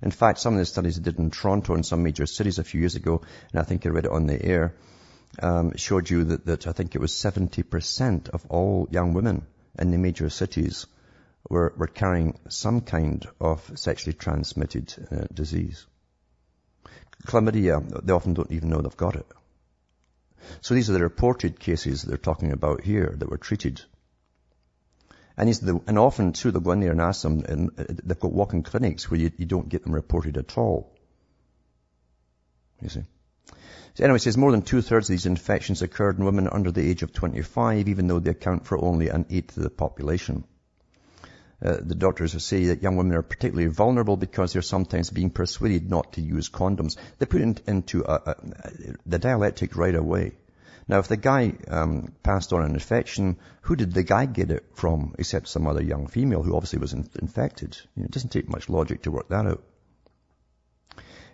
In 0.00 0.10
fact, 0.10 0.38
some 0.38 0.54
of 0.54 0.60
the 0.60 0.64
studies 0.64 0.96
they 0.96 1.02
did 1.02 1.18
in 1.18 1.30
Toronto 1.30 1.74
and 1.74 1.84
some 1.84 2.02
major 2.02 2.24
cities 2.24 2.58
a 2.58 2.64
few 2.64 2.80
years 2.80 2.94
ago, 2.94 3.20
and 3.52 3.60
I 3.60 3.64
think 3.64 3.84
I 3.84 3.90
read 3.90 4.06
it 4.06 4.10
on 4.10 4.26
the 4.26 4.42
air, 4.42 4.74
um, 5.42 5.76
showed 5.76 6.08
you 6.08 6.24
that, 6.24 6.46
that 6.46 6.66
I 6.66 6.72
think 6.72 6.94
it 6.94 7.00
was 7.00 7.12
70% 7.12 8.30
of 8.30 8.46
all 8.48 8.88
young 8.90 9.12
women 9.12 9.46
in 9.78 9.90
the 9.90 9.98
major 9.98 10.30
cities 10.30 10.86
were, 11.48 11.74
were 11.76 11.86
carrying 11.86 12.38
some 12.48 12.80
kind 12.80 13.26
of 13.40 13.70
sexually 13.74 14.14
transmitted 14.14 14.94
uh, 15.10 15.26
disease. 15.32 15.86
Chlamydia, 17.26 18.04
they 18.04 18.12
often 18.12 18.34
don't 18.34 18.52
even 18.52 18.70
know 18.70 18.80
they've 18.80 18.96
got 18.96 19.16
it. 19.16 19.26
So 20.60 20.74
these 20.74 20.90
are 20.90 20.94
the 20.94 21.02
reported 21.02 21.58
cases 21.58 22.02
they're 22.02 22.16
talking 22.16 22.52
about 22.52 22.82
here 22.82 23.14
that 23.18 23.30
were 23.30 23.38
treated. 23.38 23.80
And, 25.36 25.52
the, 25.52 25.80
and 25.86 25.98
often 25.98 26.32
too, 26.32 26.50
they'll 26.50 26.60
go 26.60 26.72
in 26.72 26.80
there 26.80 26.92
and 26.92 27.00
ask 27.00 27.22
them, 27.22 27.44
and 27.48 27.70
uh, 27.78 27.84
they've 27.88 28.20
got 28.20 28.32
walk-in 28.32 28.62
clinics 28.62 29.10
where 29.10 29.18
you, 29.18 29.30
you 29.36 29.46
don't 29.46 29.68
get 29.68 29.82
them 29.82 29.94
reported 29.94 30.36
at 30.36 30.56
all. 30.56 30.94
You 32.80 32.88
see. 32.88 33.04
So 33.94 34.04
anyway, 34.04 34.16
it 34.16 34.22
says 34.22 34.36
more 34.36 34.52
than 34.52 34.62
two-thirds 34.62 35.08
of 35.08 35.12
these 35.12 35.26
infections 35.26 35.82
occurred 35.82 36.18
in 36.18 36.24
women 36.24 36.48
under 36.48 36.70
the 36.70 36.88
age 36.88 37.02
of 37.02 37.12
25, 37.12 37.88
even 37.88 38.06
though 38.06 38.18
they 38.18 38.30
account 38.30 38.66
for 38.66 38.78
only 38.78 39.08
an 39.08 39.26
eighth 39.30 39.56
of 39.56 39.62
the 39.62 39.70
population. 39.70 40.44
Uh, 41.62 41.76
the 41.80 41.94
doctors 41.94 42.32
who 42.32 42.38
say 42.38 42.66
that 42.66 42.82
young 42.82 42.96
women 42.96 43.16
are 43.16 43.22
particularly 43.22 43.68
vulnerable 43.68 44.16
because 44.16 44.52
they're 44.52 44.62
sometimes 44.62 45.10
being 45.10 45.30
persuaded 45.30 45.88
not 45.88 46.12
to 46.14 46.20
use 46.20 46.48
condoms. 46.48 46.96
They 47.18 47.26
put 47.26 47.40
into 47.40 48.04
a, 48.04 48.14
a, 48.14 48.36
the 49.06 49.18
dialectic 49.18 49.76
right 49.76 49.94
away. 49.94 50.32
Now, 50.86 50.98
if 50.98 51.08
the 51.08 51.16
guy 51.16 51.54
um, 51.68 52.12
passed 52.22 52.52
on 52.52 52.62
an 52.62 52.74
infection, 52.74 53.38
who 53.62 53.76
did 53.76 53.94
the 53.94 54.02
guy 54.02 54.26
get 54.26 54.50
it 54.50 54.64
from 54.74 55.14
except 55.18 55.48
some 55.48 55.66
other 55.66 55.82
young 55.82 56.08
female 56.08 56.42
who 56.42 56.54
obviously 56.54 56.78
was 56.78 56.92
in- 56.92 57.08
infected? 57.20 57.78
You 57.96 58.02
know, 58.02 58.06
it 58.06 58.10
doesn't 58.10 58.30
take 58.30 58.48
much 58.48 58.68
logic 58.68 59.02
to 59.02 59.10
work 59.10 59.28
that 59.28 59.46
out. 59.46 59.62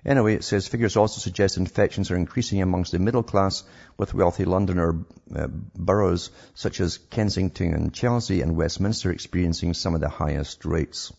Anyway, 0.04 0.34
it 0.34 0.44
says 0.44 0.66
figures 0.66 0.96
also 0.96 1.20
suggest 1.20 1.58
infections 1.58 2.10
are 2.10 2.16
increasing 2.16 2.62
amongst 2.62 2.92
the 2.92 2.98
middle 2.98 3.22
class 3.22 3.64
with 3.98 4.14
wealthy 4.14 4.46
Londoner 4.46 5.04
uh, 5.34 5.46
boroughs 5.48 6.30
such 6.54 6.80
as 6.80 6.96
Kensington 6.96 7.74
and 7.74 7.92
Chelsea 7.92 8.40
and 8.40 8.56
Westminster 8.56 9.10
experiencing 9.10 9.74
some 9.74 9.94
of 9.94 10.00
the 10.00 10.08
highest 10.08 10.64
rates. 10.64 11.12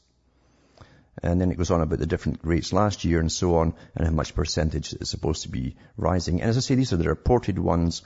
And 1.22 1.40
then 1.40 1.52
it 1.52 1.58
goes 1.58 1.70
on 1.70 1.82
about 1.82 2.00
the 2.00 2.08
different 2.08 2.40
rates 2.42 2.74
last 2.74 3.06
year 3.06 3.20
and 3.20 3.32
so 3.32 3.58
on 3.58 3.76
and 3.96 4.08
how 4.08 4.14
much 4.14 4.34
percentage 4.34 4.94
is 4.94 5.10
supposed 5.10 5.44
to 5.44 5.50
be 5.50 5.76
rising. 5.96 6.42
And 6.42 6.50
as 6.50 6.58
I 6.58 6.62
say, 6.62 6.76
these 6.76 6.94
are 6.94 6.98
the 6.98 7.10
reported 7.10 7.60
ones. 7.60 8.02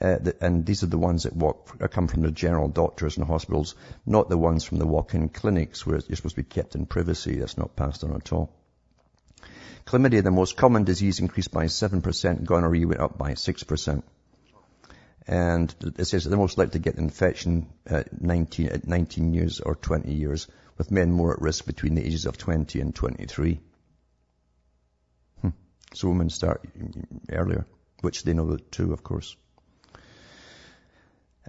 Uh, 0.00 0.18
and 0.40 0.64
these 0.64 0.82
are 0.82 0.88
the 0.88 0.98
ones 0.98 1.24
that 1.24 1.34
walk, 1.34 1.76
uh, 1.80 1.88
come 1.88 2.06
from 2.06 2.22
the 2.22 2.30
general 2.30 2.68
doctors 2.68 3.16
and 3.16 3.26
hospitals, 3.26 3.74
not 4.06 4.28
the 4.28 4.38
ones 4.38 4.62
from 4.62 4.78
the 4.78 4.86
walk-in 4.86 5.28
clinics 5.28 5.84
where 5.86 5.98
you're 6.06 6.16
supposed 6.16 6.36
to 6.36 6.42
be 6.42 6.48
kept 6.48 6.74
in 6.74 6.86
privacy. 6.86 7.36
That's 7.36 7.58
not 7.58 7.74
passed 7.74 8.04
on 8.04 8.14
at 8.14 8.32
all. 8.32 8.52
Chlamydia, 9.88 10.22
the 10.22 10.30
most 10.30 10.58
common 10.58 10.84
disease, 10.84 11.18
increased 11.18 11.50
by 11.50 11.64
7%. 11.64 12.44
Gonorrhea 12.44 12.86
went 12.86 13.00
up 13.00 13.16
by 13.16 13.32
6%. 13.32 14.02
And 15.26 15.74
it 15.96 16.04
says 16.04 16.24
they're 16.24 16.36
most 16.36 16.58
likely 16.58 16.72
to 16.72 16.78
get 16.78 16.96
infection 16.96 17.72
at 17.86 18.20
19, 18.20 18.68
at 18.68 18.86
19 18.86 19.32
years 19.32 19.60
or 19.60 19.74
20 19.74 20.12
years, 20.12 20.46
with 20.76 20.90
men 20.90 21.10
more 21.10 21.32
at 21.32 21.40
risk 21.40 21.64
between 21.64 21.94
the 21.94 22.04
ages 22.04 22.26
of 22.26 22.36
20 22.36 22.82
and 22.82 22.94
23. 22.94 23.60
Hmm. 25.40 25.48
So 25.94 26.08
women 26.08 26.28
start 26.28 26.66
earlier, 27.32 27.66
which 28.02 28.24
they 28.24 28.34
know 28.34 28.58
too, 28.58 28.92
of 28.92 29.02
course. 29.02 29.36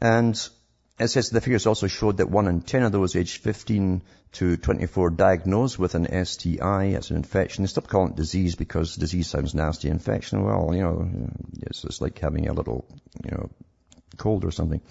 And 0.02 0.50
it 1.00 1.08
says 1.08 1.30
the 1.30 1.40
figures 1.40 1.66
also 1.66 1.88
showed 1.88 2.18
that 2.18 2.30
one 2.30 2.48
in 2.48 2.62
10 2.62 2.84
of 2.84 2.92
those 2.92 3.16
aged 3.16 3.42
15 3.42 4.02
to 4.34 4.58
24 4.58 5.12
diagnosed 5.12 5.80
with 5.80 5.96
an 5.96 6.26
STI 6.26 6.94
as 6.94 7.10
an 7.10 7.16
infection. 7.16 7.64
They 7.64 7.68
stop 7.68 7.88
calling 7.88 8.12
it 8.12 8.18
disease 8.18 8.56
because 8.56 8.96
disease 8.96 9.28
sounds 9.28 9.56
nasty. 9.56 9.90
Infection, 9.90 10.44
well, 10.44 10.72
you 10.74 10.82
know, 10.82 11.10
it's 11.62 11.84
just 11.84 12.02
like 12.02 12.20
having 12.20 12.50
a 12.50 12.54
little, 12.54 12.86
you 13.24 13.32
know, 13.32 13.50
cold 14.18 14.44
or 14.44 14.52
something, 14.52 14.82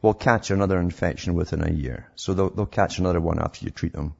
will 0.00 0.14
catch 0.14 0.50
another 0.50 0.78
infection 0.78 1.34
within 1.34 1.62
a 1.62 1.70
year. 1.70 2.10
So 2.16 2.32
they'll, 2.32 2.50
they'll 2.50 2.66
catch 2.66 2.98
another 2.98 3.20
one 3.20 3.38
after 3.38 3.64
you 3.64 3.70
treat 3.70 3.92
them. 3.92 4.14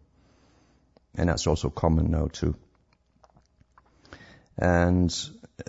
And 1.17 1.31
that's 1.31 1.47
also 1.47 1.71
common 1.71 2.11
now 2.11 2.29
too. 2.31 2.57
And 4.59 5.15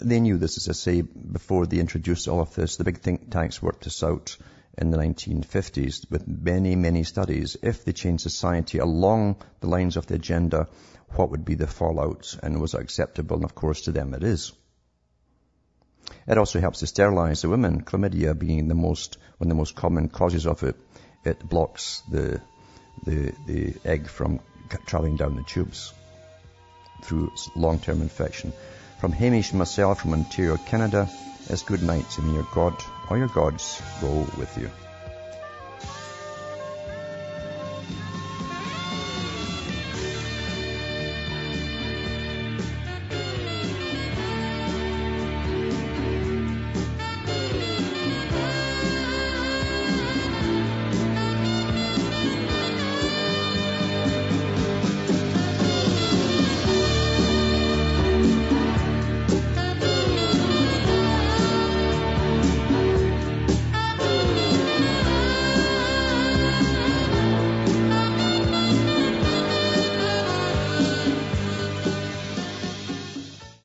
they 0.02 0.20
knew 0.20 0.38
this, 0.38 0.58
as 0.58 0.68
I 0.68 0.74
say, 0.74 1.02
before 1.02 1.66
they 1.66 1.80
introduced 1.80 2.28
all 2.28 2.42
of 2.42 2.54
this. 2.54 2.76
The 2.76 2.84
big 2.84 3.00
think 3.00 3.32
tanks 3.32 3.62
worked 3.62 3.86
this 3.86 4.04
out 4.04 4.36
in 4.80 4.92
the 4.92 4.98
1950s 4.98 6.10
with 6.10 6.26
many, 6.26 6.76
many 6.76 7.04
studies. 7.04 7.58
If 7.62 7.84
they 7.84 7.92
changed 7.92 8.24
society 8.24 8.78
along 8.78 9.36
the 9.60 9.68
lines 9.68 9.98
of 9.98 10.08
the 10.08 10.16
agenda, 10.16 10.70
what 11.10 11.32
would 11.32 11.44
be 11.44 11.56
the 11.56 11.68
fallout 11.68 12.38
and 12.42 12.62
was 12.62 12.74
it 12.74 12.82
acceptable? 12.82 13.36
And 13.36 13.46
of 13.46 13.56
course 13.56 13.82
to 13.82 13.92
them 13.92 14.14
it 14.14 14.24
is. 14.24 14.54
It 16.28 16.38
also 16.38 16.62
helps 16.62 16.80
to 16.80 16.88
sterilize 16.88 17.42
the 17.42 17.50
women, 17.50 17.84
chlamydia 17.84 18.40
being 18.40 18.70
the 18.70 18.76
most, 18.76 19.18
one 19.38 19.48
of 19.48 19.50
the 19.50 19.60
most 19.60 19.76
common 19.76 20.08
causes 20.08 20.48
of 20.48 20.64
it. 20.64 20.78
It 21.26 21.48
blocks 21.48 22.02
the, 22.10 22.42
the, 23.06 23.34
the 23.48 23.74
egg 23.84 24.08
from 24.08 24.40
traveling 24.86 25.18
down 25.18 25.36
the 25.36 25.44
tubes 25.44 25.94
through 27.04 27.34
long-term 27.56 28.02
infection. 28.02 28.54
From 29.02 29.12
Hamish 29.12 29.54
myself 29.54 30.02
from 30.02 30.14
Ontario, 30.14 30.56
Canada, 30.58 31.10
it's 31.50 31.64
good 31.64 31.84
night 31.84 32.18
and 32.18 32.28
may 32.28 32.36
your 32.36 32.48
God 32.54 32.82
or 33.10 33.18
your 33.18 33.28
gods 33.28 33.82
go 34.02 34.28
with 34.38 34.58
you. 34.58 34.70